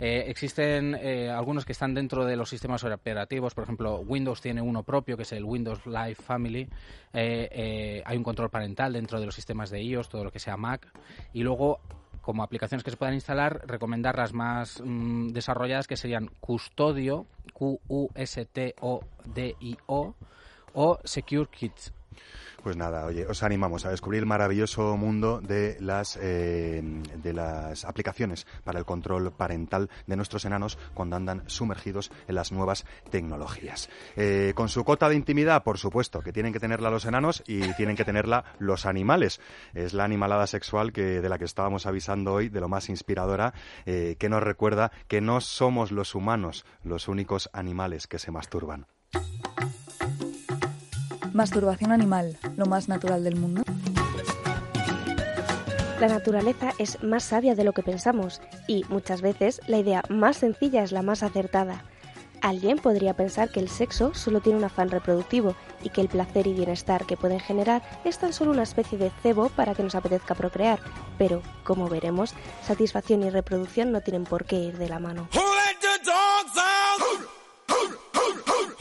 Eh, 0.00 0.24
existen 0.28 0.96
eh, 0.98 1.28
algunos 1.28 1.66
que 1.66 1.72
están 1.72 1.92
dentro 1.94 2.24
de 2.24 2.34
los 2.34 2.48
sistemas 2.48 2.82
operativos, 2.84 3.54
por 3.54 3.64
ejemplo, 3.64 3.98
Windows 4.00 4.40
tiene 4.40 4.62
uno 4.62 4.82
propio, 4.82 5.16
que 5.16 5.24
es 5.24 5.32
el 5.32 5.44
Windows 5.44 5.84
Live 5.84 6.14
Family. 6.16 6.62
Eh, 7.12 7.48
eh, 7.52 8.02
hay 8.06 8.16
un 8.16 8.24
control 8.24 8.48
parental 8.48 8.94
dentro 8.94 9.20
de 9.20 9.26
los 9.26 9.34
sistemas 9.34 9.68
de 9.68 9.82
iOS, 9.82 10.08
todo 10.08 10.24
lo 10.24 10.32
que 10.32 10.38
sea 10.38 10.56
Mac. 10.56 10.90
Y 11.34 11.42
luego, 11.42 11.80
como 12.30 12.44
aplicaciones 12.44 12.84
que 12.84 12.92
se 12.92 12.96
puedan 12.96 13.16
instalar, 13.16 13.62
recomendar 13.66 14.16
las 14.16 14.32
más 14.32 14.80
mm, 14.84 15.30
desarrolladas, 15.30 15.88
que 15.88 15.96
serían 15.96 16.30
Custodio, 16.38 17.26
Q-U-S-T-O-D-I-O, 17.52 18.14
o 20.72 20.98
Secure 21.02 21.48
Kids. 21.50 21.92
Pues 22.62 22.76
nada, 22.76 23.06
oye, 23.06 23.26
os 23.26 23.42
animamos 23.42 23.86
a 23.86 23.90
descubrir 23.90 24.20
el 24.20 24.26
maravilloso 24.26 24.96
mundo 24.98 25.40
de 25.40 25.78
las 25.80 26.18
eh, 26.20 26.82
de 27.22 27.32
las 27.32 27.86
aplicaciones 27.86 28.46
para 28.64 28.78
el 28.78 28.84
control 28.84 29.32
parental 29.32 29.88
de 30.06 30.16
nuestros 30.16 30.44
enanos 30.44 30.78
cuando 30.92 31.16
andan 31.16 31.42
sumergidos 31.46 32.12
en 32.28 32.34
las 32.34 32.52
nuevas 32.52 32.84
tecnologías. 33.10 33.88
Eh, 34.16 34.52
con 34.54 34.68
su 34.68 34.84
cota 34.84 35.08
de 35.08 35.16
intimidad, 35.16 35.62
por 35.62 35.78
supuesto, 35.78 36.20
que 36.20 36.32
tienen 36.32 36.52
que 36.52 36.60
tenerla 36.60 36.90
los 36.90 37.06
enanos 37.06 37.42
y 37.46 37.72
tienen 37.74 37.96
que 37.96 38.04
tenerla 38.04 38.44
los 38.58 38.84
animales. 38.84 39.40
Es 39.72 39.94
la 39.94 40.04
animalada 40.04 40.46
sexual 40.46 40.92
que 40.92 41.22
de 41.22 41.28
la 41.30 41.38
que 41.38 41.46
estábamos 41.46 41.86
avisando 41.86 42.34
hoy, 42.34 42.50
de 42.50 42.60
lo 42.60 42.68
más 42.68 42.90
inspiradora, 42.90 43.54
eh, 43.86 44.16
que 44.18 44.28
nos 44.28 44.42
recuerda 44.42 44.92
que 45.08 45.22
no 45.22 45.40
somos 45.40 45.92
los 45.92 46.14
humanos 46.14 46.66
los 46.82 47.08
únicos 47.08 47.48
animales 47.54 48.06
que 48.06 48.18
se 48.18 48.30
masturban. 48.30 48.86
Masturbación 51.40 51.90
animal, 51.90 52.36
lo 52.58 52.66
más 52.66 52.90
natural 52.90 53.24
del 53.24 53.34
mundo. 53.34 53.62
La 55.98 56.06
naturaleza 56.06 56.74
es 56.76 57.02
más 57.02 57.24
sabia 57.24 57.54
de 57.54 57.64
lo 57.64 57.72
que 57.72 57.82
pensamos 57.82 58.42
y 58.66 58.84
muchas 58.90 59.22
veces 59.22 59.62
la 59.66 59.78
idea 59.78 60.02
más 60.10 60.36
sencilla 60.36 60.82
es 60.82 60.92
la 60.92 61.00
más 61.00 61.22
acertada. 61.22 61.82
Alguien 62.42 62.76
podría 62.76 63.14
pensar 63.14 63.48
que 63.50 63.60
el 63.60 63.70
sexo 63.70 64.12
solo 64.12 64.42
tiene 64.42 64.58
un 64.58 64.64
afán 64.64 64.90
reproductivo 64.90 65.54
y 65.82 65.88
que 65.88 66.02
el 66.02 66.08
placer 66.08 66.46
y 66.46 66.52
bienestar 66.52 67.06
que 67.06 67.16
pueden 67.16 67.40
generar 67.40 67.80
es 68.04 68.18
tan 68.18 68.34
solo 68.34 68.50
una 68.50 68.64
especie 68.64 68.98
de 68.98 69.10
cebo 69.22 69.48
para 69.48 69.74
que 69.74 69.82
nos 69.82 69.94
apetezca 69.94 70.34
procrear, 70.34 70.78
pero, 71.16 71.40
como 71.64 71.88
veremos, 71.88 72.34
satisfacción 72.66 73.22
y 73.22 73.30
reproducción 73.30 73.92
no 73.92 74.02
tienen 74.02 74.24
por 74.24 74.44
qué 74.44 74.56
ir 74.56 74.76
de 74.76 74.90
la 74.90 74.98
mano. 74.98 75.26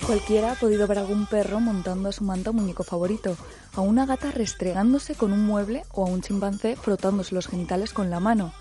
Cualquiera 0.10 0.53
ha 0.53 0.55
podido 0.55 0.88
ver 0.88 0.97
algún 0.97 1.28
perro 1.28 1.60
montando 1.60 2.10
a 2.10 2.12
su 2.12 2.24
manta 2.24 2.51
muñeco 2.51 2.84
favorito, 2.84 3.38
a 3.76 3.82
una 3.82 4.07
gata 4.07 4.32
restregándose 4.32 5.14
con 5.14 5.32
un 5.32 5.45
mueble 5.45 5.84
o 5.91 6.03
a 6.03 6.10
un 6.10 6.24
chimpancé 6.24 6.76
frotándose 6.76 7.36
los 7.36 7.45
genitales 7.45 7.93
con 7.93 8.10
la 8.10 8.20
mano. 8.20 8.51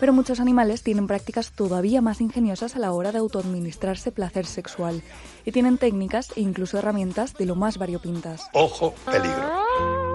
Pero 0.00 0.14
muchos 0.14 0.40
animales 0.40 0.82
tienen 0.82 1.06
prácticas 1.06 1.50
todavía 1.50 2.00
más 2.00 2.22
ingeniosas 2.22 2.74
a 2.74 2.78
la 2.78 2.92
hora 2.92 3.12
de 3.12 3.18
autoadministrarse 3.18 4.12
placer 4.12 4.46
sexual 4.46 5.02
y 5.44 5.52
tienen 5.52 5.76
técnicas 5.76 6.32
e 6.36 6.40
incluso 6.40 6.78
herramientas 6.78 7.34
de 7.34 7.44
lo 7.44 7.54
más 7.54 7.76
variopintas. 7.76 8.48
Ojo, 8.54 8.94
peligro. 9.04 10.13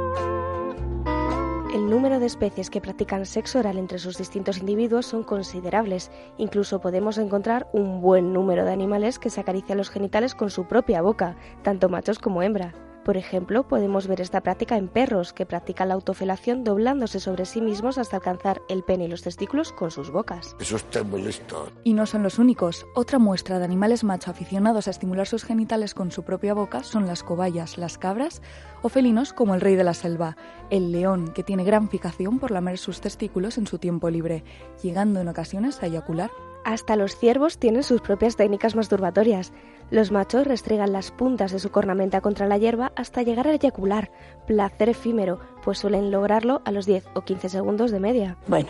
El 1.74 1.88
número 1.88 2.20
de 2.20 2.26
especies 2.26 2.72
que 2.72 2.82
practican 2.82 3.28
sexo 3.28 3.59
oral 3.59 3.78
entre 3.78 3.99
sus 3.99 4.17
distintos 4.17 4.57
individuos 4.57 5.05
son 5.05 5.24
considerables. 5.24 6.09
Incluso 6.39 6.82
podemos 6.82 7.20
encontrar 7.20 7.67
un 7.74 8.01
buen 8.01 8.34
número 8.34 8.65
de 8.65 8.72
animales 8.72 9.20
que 9.20 9.30
se 9.30 9.39
acarician 9.39 9.78
los 9.78 9.91
genitales 9.91 10.34
con 10.34 10.49
su 10.49 10.65
propia 10.65 11.03
boca, 11.03 11.38
tanto 11.61 11.88
machos 11.88 12.17
como 12.17 12.41
hembra. 12.41 12.74
Por 13.10 13.18
ejemplo, 13.18 13.68
podemos 13.68 14.05
ver 14.05 14.22
esta 14.22 14.41
práctica 14.41 14.78
en 14.78 14.88
perros 14.88 15.34
que 15.34 15.47
practican 15.47 15.88
la 15.88 15.95
autofelación 15.95 16.64
doblándose 16.64 17.20
sobre 17.20 17.45
sí 17.45 17.60
mismos 17.60 17.97
hasta 17.97 18.18
alcanzar 18.18 18.62
el 18.70 18.84
pene 18.84 19.05
y 19.05 19.07
los 19.07 19.24
testículos 19.24 19.72
con 19.72 19.89
sus 19.89 20.12
bocas. 20.12 20.55
Eso 20.60 20.76
está 20.76 21.01
muy 21.01 21.24
listo. 21.24 21.72
Y 21.84 21.93
no 21.93 22.05
son 22.05 22.22
los 22.22 22.38
únicos. 22.38 22.86
Otra 22.93 23.18
muestra 23.18 23.57
de 23.57 23.66
animales 23.66 24.03
macho 24.03 24.30
aficionados 24.30 24.88
a 24.88 24.91
estimular 24.91 25.26
sus 25.26 25.43
genitales 25.43 25.95
con 25.95 26.12
su 26.12 26.22
propia 26.22 26.53
boca 26.53 26.84
son 26.84 27.07
las 27.07 27.24
cobayas, 27.24 27.80
las 27.80 27.97
cabras 27.97 28.43
o 28.84 28.89
felinos 28.89 29.34
como 29.34 29.55
el 29.55 29.62
rey 29.62 29.74
de 29.74 29.86
la 29.86 29.95
selva, 29.95 30.38
el 30.70 30.91
león, 30.91 31.32
que 31.34 31.41
tiene 31.41 31.64
gran 31.64 31.89
fijación 31.89 32.38
por 32.38 32.51
lamer 32.51 32.78
sus 32.78 33.01
testículos 33.01 33.57
en 33.57 33.66
su 33.66 33.80
tiempo 33.80 34.12
libre, 34.12 34.43
llegando 34.84 35.20
en 35.20 35.30
ocasiones 35.30 35.82
a 35.82 35.88
eyacular. 35.88 36.30
Hasta 36.70 36.95
los 36.95 37.17
ciervos 37.17 37.57
tienen 37.57 37.82
sus 37.82 37.99
propias 37.99 38.36
técnicas 38.36 38.76
masturbatorias. 38.76 39.53
Los 39.89 40.11
machos 40.11 40.45
restregan 40.45 40.93
las 40.93 41.09
puntas 41.09 41.51
de 41.51 41.57
su 41.57 41.72
cornamenta 41.72 42.22
contra 42.22 42.45
la 42.45 42.59
hierba 42.59 42.91
hasta 42.95 43.24
llegar 43.24 43.47
a 43.47 43.53
eyacular, 43.53 44.11
placer 44.45 44.88
efímero, 44.89 45.39
pues 45.63 45.80
suelen 45.80 46.11
lograrlo 46.11 46.61
a 46.65 46.72
los 46.72 46.86
10 46.86 47.07
o 47.15 47.22
15 47.22 47.49
segundos 47.49 47.89
de 47.89 47.99
media. 47.99 48.38
Bueno, 48.45 48.70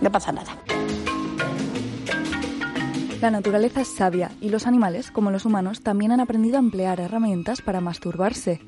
no 0.00 0.12
pasa 0.12 0.30
nada. 0.30 0.56
La 3.20 3.32
naturaleza 3.32 3.80
es 3.80 3.88
sabia 3.88 4.30
y 4.40 4.50
los 4.50 4.68
animales, 4.68 5.10
como 5.10 5.32
los 5.32 5.44
humanos, 5.44 5.82
también 5.82 6.12
han 6.12 6.20
aprendido 6.20 6.58
a 6.58 6.60
emplear 6.60 7.00
herramientas 7.00 7.60
para 7.60 7.80
masturbarse. 7.80 8.60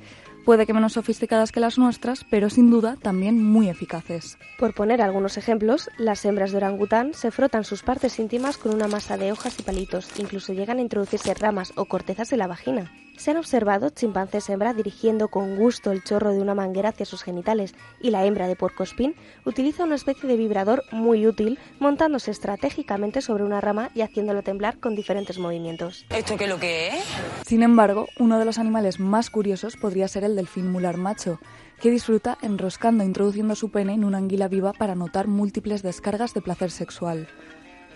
Puede 0.45 0.67
que 0.67 0.75
menos 0.75 0.95
sofisticadas 0.95 1.53
que 1.53 1.61
las 1.61 1.79
nuestras, 1.79 2.25
pero 2.25 2.51
sin 2.51 2.69
duda 2.69 2.97
también 3.01 3.43
muy 3.43 3.69
eficaces. 3.69 4.39
Por 4.59 4.75
poner 4.75 5.01
algunos 5.01 5.37
ejemplos, 5.37 5.89
las 5.99 6.25
hembras 6.25 6.51
de 6.51 6.57
orangután 6.57 7.15
se 7.15 7.31
frotan 7.31 7.63
sus 7.63 7.85
partes 7.85 8.19
íntimas 8.19 8.59
con 8.59 8.75
una 8.75 8.89
masa 8.89 9.17
de 9.17 9.31
hojas 9.31 9.57
y 9.61 9.63
palitos, 9.63 10.09
incluso 10.19 10.53
llegan 10.53 10.79
a 10.79 10.83
introducirse 10.83 11.33
ramas 11.35 11.73
o 11.77 11.85
cortezas 11.85 12.33
en 12.33 12.41
la 12.41 12.49
vagina. 12.49 12.93
Se 13.17 13.31
han 13.31 13.37
observado 13.37 13.91
chimpancés 13.91 14.49
hembra 14.49 14.75
dirigiendo 14.75 15.29
con 15.29 15.57
gusto 15.57 15.93
el 15.93 16.03
chorro 16.03 16.33
de 16.33 16.41
una 16.41 16.55
manguera 16.55 16.89
hacia 16.89 17.07
sus 17.07 17.23
genitales 17.23 17.75
y 18.01 18.11
la 18.11 18.25
hembra 18.25 18.49
de 18.49 18.57
puercoespín 18.57 19.15
utiliza 19.45 19.85
una 19.85 19.95
especie 19.95 20.29
de 20.29 20.37
vibrador 20.37 20.83
muy 20.91 21.27
útil 21.27 21.59
montándose 21.79 22.31
estratégicamente 22.31 23.21
sobre 23.21 23.45
una 23.45 23.61
rama 23.61 23.91
y 23.95 24.01
haciéndolo 24.01 24.43
temblar 24.43 24.79
con 24.79 24.97
diferentes 24.97 25.39
movimientos. 25.39 26.07
¿Esto 26.11 26.37
qué 26.37 26.47
lo 26.47 26.59
que 26.59 26.89
es? 26.89 27.05
Sin 27.47 27.63
embargo, 27.63 28.09
uno 28.19 28.39
de 28.39 28.45
los 28.45 28.59
animales 28.59 28.99
más 28.99 29.31
curiosos 29.31 29.77
podría 29.77 30.09
ser 30.09 30.25
el 30.25 30.35
delfín 30.35 30.71
mular 30.73 30.97
macho, 30.97 31.39
que 31.81 31.91
disfruta 31.91 32.39
enroscando 32.43 33.03
e 33.03 33.07
introduciendo 33.07 33.55
su 33.57 33.71
pene 33.71 33.95
en 33.95 34.05
una 34.05 34.19
anguila 34.19 34.49
viva 34.49 34.73
para 34.73 34.95
notar 34.95 35.27
múltiples 35.27 35.83
descargas 35.83 36.33
de 36.33 36.41
placer 36.41 36.71
sexual. 36.71 37.29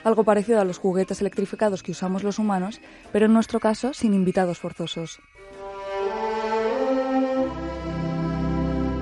Algo 0.06 0.22
parecido 0.22 0.60
a 0.60 0.64
los 0.64 0.78
juguetes 0.78 1.20
electrificados 1.20 1.82
que 1.82 1.90
usamos 1.90 2.22
los 2.22 2.38
humanos, 2.38 2.80
pero 3.10 3.26
en 3.26 3.32
nuestro 3.32 3.58
caso 3.58 3.92
sin 3.92 4.14
invitados 4.14 4.56
forzosos. 4.56 5.18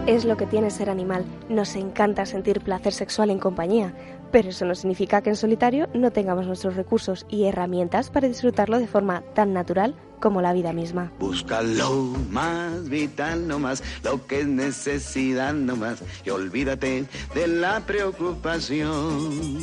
Es 0.06 0.24
lo 0.24 0.38
que 0.38 0.46
tiene 0.46 0.70
ser 0.70 0.88
animal. 0.88 1.26
Nos 1.50 1.76
encanta 1.76 2.24
sentir 2.24 2.62
placer 2.62 2.94
sexual 2.94 3.28
en 3.28 3.38
compañía, 3.38 3.92
pero 4.32 4.48
eso 4.48 4.64
no 4.64 4.74
significa 4.74 5.20
que 5.20 5.28
en 5.28 5.36
solitario 5.36 5.88
no 5.92 6.10
tengamos 6.10 6.46
nuestros 6.46 6.74
recursos 6.74 7.26
y 7.28 7.44
herramientas 7.44 8.08
para 8.08 8.26
disfrutarlo 8.26 8.78
de 8.78 8.86
forma 8.86 9.24
tan 9.34 9.52
natural 9.52 9.94
como 10.20 10.40
la 10.40 10.52
vida 10.52 10.72
misma. 10.72 11.12
Busca 11.18 11.62
lo 11.62 11.90
más 12.30 12.88
vital 12.88 13.46
nomás, 13.46 13.82
lo 14.02 14.26
que 14.26 14.40
es 14.40 14.46
necesidad 14.46 15.52
nomás, 15.52 16.02
y 16.24 16.30
olvídate 16.30 17.06
de 17.34 17.46
la 17.46 17.80
preocupación. 17.80 19.60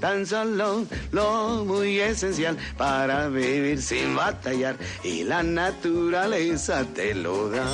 Tan 0.00 0.26
solo 0.26 0.84
lo 1.12 1.64
muy 1.64 2.00
esencial 2.00 2.56
para 2.76 3.28
vivir 3.28 3.80
sin 3.82 4.16
batallar, 4.16 4.76
y 5.04 5.24
la 5.24 5.42
naturaleza 5.42 6.84
te 6.94 7.14
lo 7.14 7.50
da. 7.50 7.64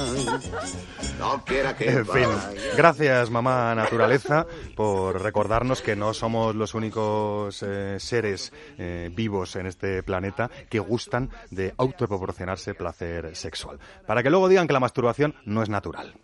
No 1.18 1.45
quiera 1.45 1.77
que 1.77 1.89
En 1.89 2.07
fin, 2.07 2.29
gracias 2.77 3.31
mamá 3.31 3.74
naturaleza 3.74 4.47
por 4.74 5.22
recordarnos 5.22 5.81
que 5.81 5.97
no 5.97 6.12
somos 6.12 6.55
los 6.55 6.74
únicos 6.74 7.62
eh, 7.62 7.97
seres 7.99 8.53
eh, 8.79 9.11
vivos 9.14 9.57
en 9.57 9.66
este 9.66 10.03
planeta 10.03 10.51
que 10.68 10.79
gustan 10.79 11.31
de 11.51 11.74
autoproporcionarse 12.17 12.75
placer 12.75 13.37
sexual. 13.37 13.79
Para 14.07 14.23
que 14.23 14.31
luego 14.31 14.49
digan 14.49 14.67
que 14.67 14.73
la 14.73 14.81
masturbación 14.81 15.35
no 15.45 15.62
es 15.62 15.69
natural. 15.69 16.14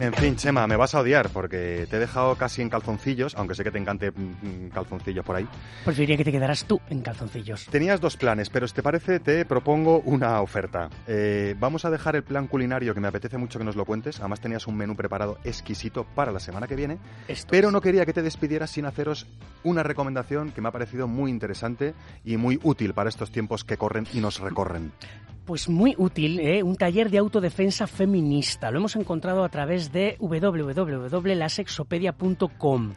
En 0.00 0.12
fin, 0.12 0.36
Chema, 0.36 0.66
me 0.66 0.76
vas 0.76 0.94
a 0.94 1.00
odiar 1.00 1.30
porque 1.30 1.86
te 1.88 1.96
he 1.96 1.98
dejado 1.98 2.34
casi 2.36 2.62
en 2.62 2.68
calzoncillos, 2.68 3.34
aunque 3.36 3.54
sé 3.54 3.62
que 3.62 3.70
te 3.70 3.78
encante 3.78 4.10
mm, 4.10 4.68
calzoncillos 4.72 5.24
por 5.24 5.36
ahí. 5.36 5.48
Preferiría 5.84 6.16
que 6.16 6.24
te 6.24 6.32
quedaras 6.32 6.64
tú 6.64 6.80
en 6.90 7.00
calzoncillos. 7.00 7.66
Tenías 7.66 8.00
dos 8.00 8.16
planes, 8.16 8.50
pero 8.50 8.66
si 8.66 8.74
te 8.74 8.82
parece, 8.82 9.20
te 9.20 9.44
propongo 9.44 10.00
una 10.00 10.40
oferta. 10.40 10.90
Eh, 11.06 11.54
vamos 11.58 11.84
a 11.84 11.90
dejar 11.90 12.16
el 12.16 12.24
plan 12.24 12.48
culinario 12.48 12.94
que 12.94 13.00
me 13.00 13.08
apetece 13.08 13.38
mucho 13.38 13.58
que 13.58 13.64
nos 13.64 13.76
lo 13.76 13.84
cuentes. 13.84 14.18
Además, 14.20 14.40
tenías 14.40 14.66
un 14.66 14.76
menú 14.76 14.96
preparado 14.96 15.38
exquisito 15.44 16.04
para 16.14 16.32
la 16.32 16.40
semana 16.40 16.66
que 16.66 16.76
viene. 16.76 16.98
Esto 17.28 17.48
pero 17.50 17.68
es. 17.68 17.72
no 17.72 17.80
quería 17.80 18.04
que 18.04 18.12
te 18.12 18.22
despidieras 18.22 18.70
sin 18.70 18.86
haceros 18.86 19.26
una 19.62 19.82
recomendación 19.82 20.50
que 20.50 20.60
me 20.60 20.68
ha 20.68 20.72
parecido 20.72 21.06
muy 21.06 21.30
interesante 21.30 21.94
y 22.24 22.36
muy 22.36 22.58
útil 22.62 22.94
para 22.94 23.08
estos 23.08 23.30
tiempos 23.30 23.64
que 23.64 23.76
corren 23.76 24.06
y 24.12 24.20
nos 24.20 24.40
recorren. 24.40 24.92
Pues 25.44 25.68
muy 25.68 25.94
útil, 25.98 26.40
¿eh? 26.40 26.62
un 26.62 26.74
taller 26.76 27.10
de 27.10 27.18
autodefensa 27.18 27.86
feminista. 27.86 28.70
Lo 28.70 28.78
hemos 28.78 28.96
encontrado 28.96 29.44
a 29.44 29.50
través 29.50 29.92
de 29.92 30.16
www.lasexopedia.com. 30.18 32.94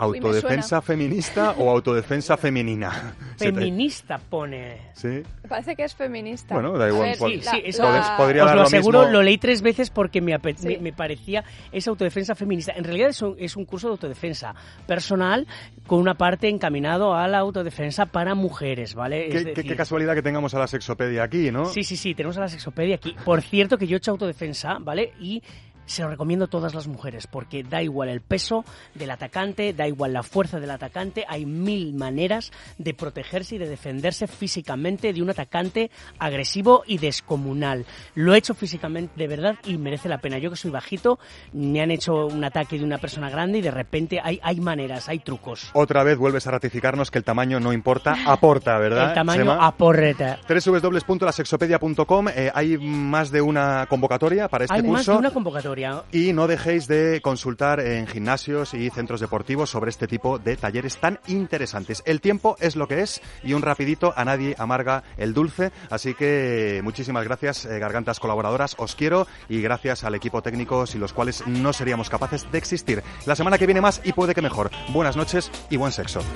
¿Autodefensa 0.00 0.80
feminista 0.80 1.56
o 1.58 1.68
autodefensa 1.70 2.36
femenina? 2.36 3.16
Feminista 3.36 4.18
pone. 4.18 4.92
¿Sí? 4.94 5.08
Me 5.08 5.48
parece 5.48 5.74
que 5.74 5.82
es 5.82 5.92
feminista. 5.96 6.54
Bueno, 6.54 6.78
da 6.78 6.86
igual, 6.88 7.08
ver, 7.08 7.18
pod- 7.18 7.30
Sí, 7.30 7.36
la- 7.44 7.50
sí, 7.50 7.62
eso 7.64 7.82
Pod- 7.82 8.16
podría 8.16 8.44
os 8.44 8.50
lo 8.50 8.56
lo 8.58 8.62
aseguro, 8.62 8.98
mismo. 9.00 9.12
lo 9.14 9.22
leí 9.24 9.38
tres 9.38 9.60
veces 9.60 9.90
porque 9.90 10.20
me, 10.20 10.38
Sí. 10.56 10.68
me, 10.68 10.78
me 10.78 10.92
parecía 10.92 11.42
esa 11.72 11.90
autodefensa 11.90 12.36
feminista. 12.36 12.74
En 12.76 12.84
realidad 12.84 13.08
es 13.08 13.20
un, 13.22 13.34
es 13.40 13.56
un 13.56 13.64
curso 13.64 13.88
de 13.88 13.92
autodefensa 13.94 14.54
personal 14.86 15.48
con 15.88 15.98
una 15.98 16.14
parte 16.14 16.48
encaminado 16.48 17.16
a 17.16 17.26
la 17.26 17.38
autodefensa 17.38 18.06
para 18.06 18.36
mujeres, 18.36 18.94
¿vale? 18.94 19.36
Es 19.36 19.46
qué 19.64 19.74
casualidad 19.74 20.14
que 20.14 20.22
tengamos 20.22 20.54
a 20.54 20.60
la 20.60 20.68
sexopedia 20.68 21.24
aquí, 21.24 21.50
¿no? 21.50 21.64
Sí, 21.64 21.82
sí, 21.88 21.96
sí, 21.96 22.14
tenemos 22.14 22.36
a 22.36 22.40
la 22.40 22.48
sexopedia 22.48 22.96
aquí. 22.96 23.16
Por 23.24 23.40
cierto 23.40 23.78
que 23.78 23.86
yo 23.86 23.96
he 23.96 23.98
hecho 23.98 24.10
autodefensa, 24.10 24.78
¿vale? 24.78 25.14
Y 25.18 25.42
se 25.88 26.02
lo 26.02 26.08
recomiendo 26.08 26.44
a 26.44 26.48
todas 26.48 26.74
las 26.74 26.86
mujeres, 26.86 27.26
porque 27.26 27.64
da 27.64 27.82
igual 27.82 28.08
el 28.08 28.20
peso 28.20 28.64
del 28.94 29.10
atacante, 29.10 29.72
da 29.72 29.88
igual 29.88 30.12
la 30.12 30.22
fuerza 30.22 30.60
del 30.60 30.70
atacante, 30.70 31.24
hay 31.28 31.46
mil 31.46 31.94
maneras 31.94 32.52
de 32.76 32.94
protegerse 32.94 33.56
y 33.56 33.58
de 33.58 33.68
defenderse 33.68 34.26
físicamente 34.26 35.12
de 35.12 35.22
un 35.22 35.30
atacante 35.30 35.90
agresivo 36.18 36.82
y 36.86 36.98
descomunal. 36.98 37.86
Lo 38.14 38.34
he 38.34 38.38
hecho 38.38 38.54
físicamente 38.54 39.14
de 39.16 39.26
verdad 39.26 39.56
y 39.64 39.76
merece 39.78 40.08
la 40.08 40.18
pena. 40.18 40.38
Yo 40.38 40.50
que 40.50 40.56
soy 40.56 40.70
bajito, 40.70 41.18
me 41.52 41.80
han 41.80 41.90
hecho 41.90 42.26
un 42.26 42.44
ataque 42.44 42.78
de 42.78 42.84
una 42.84 42.98
persona 42.98 43.30
grande 43.30 43.58
y 43.58 43.62
de 43.62 43.70
repente 43.70 44.20
hay, 44.22 44.38
hay 44.42 44.60
maneras, 44.60 45.08
hay 45.08 45.20
trucos. 45.20 45.70
Otra 45.72 46.02
vez 46.04 46.18
vuelves 46.18 46.46
a 46.46 46.50
ratificarnos 46.50 47.10
que 47.10 47.18
el 47.18 47.24
tamaño 47.24 47.60
no 47.60 47.72
importa, 47.72 48.16
aporta, 48.26 48.78
¿verdad? 48.78 49.08
El 49.08 49.14
tamaño 49.14 49.40
Chema? 49.42 49.66
aporreta. 49.66 50.38
www.lasexopedia.com 50.48 52.28
eh, 52.28 52.50
Hay 52.54 52.76
más 52.78 53.30
de 53.30 53.40
una 53.40 53.86
convocatoria 53.88 54.48
para 54.48 54.64
este 54.64 54.76
Hay 54.76 54.82
más 54.82 55.06
de 55.06 55.12
una 55.12 55.30
convocatoria. 55.30 55.77
Y 56.12 56.32
no 56.32 56.46
dejéis 56.46 56.88
de 56.88 57.20
consultar 57.20 57.80
en 57.80 58.06
gimnasios 58.06 58.74
y 58.74 58.90
centros 58.90 59.20
deportivos 59.20 59.70
sobre 59.70 59.90
este 59.90 60.06
tipo 60.06 60.38
de 60.38 60.56
talleres 60.56 60.98
tan 60.98 61.20
interesantes. 61.26 62.02
El 62.06 62.20
tiempo 62.20 62.56
es 62.60 62.76
lo 62.76 62.88
que 62.88 63.02
es 63.02 63.20
y 63.42 63.52
un 63.52 63.62
rapidito 63.62 64.12
a 64.16 64.24
nadie 64.24 64.54
amarga 64.58 65.04
el 65.16 65.34
dulce. 65.34 65.70
Así 65.90 66.14
que 66.14 66.80
muchísimas 66.82 67.24
gracias, 67.24 67.64
eh, 67.64 67.78
gargantas 67.78 68.20
colaboradoras. 68.20 68.74
Os 68.78 68.94
quiero 68.94 69.26
y 69.48 69.60
gracias 69.60 70.04
al 70.04 70.14
equipo 70.14 70.42
técnico 70.42 70.86
sin 70.86 71.00
los 71.00 71.12
cuales 71.12 71.46
no 71.46 71.72
seríamos 71.72 72.10
capaces 72.10 72.50
de 72.50 72.58
existir. 72.58 73.02
La 73.26 73.36
semana 73.36 73.58
que 73.58 73.66
viene 73.66 73.80
más 73.80 74.00
y 74.04 74.12
puede 74.12 74.34
que 74.34 74.42
mejor. 74.42 74.70
Buenas 74.92 75.16
noches 75.16 75.50
y 75.70 75.76
buen 75.76 75.92
sexo. 75.92 76.20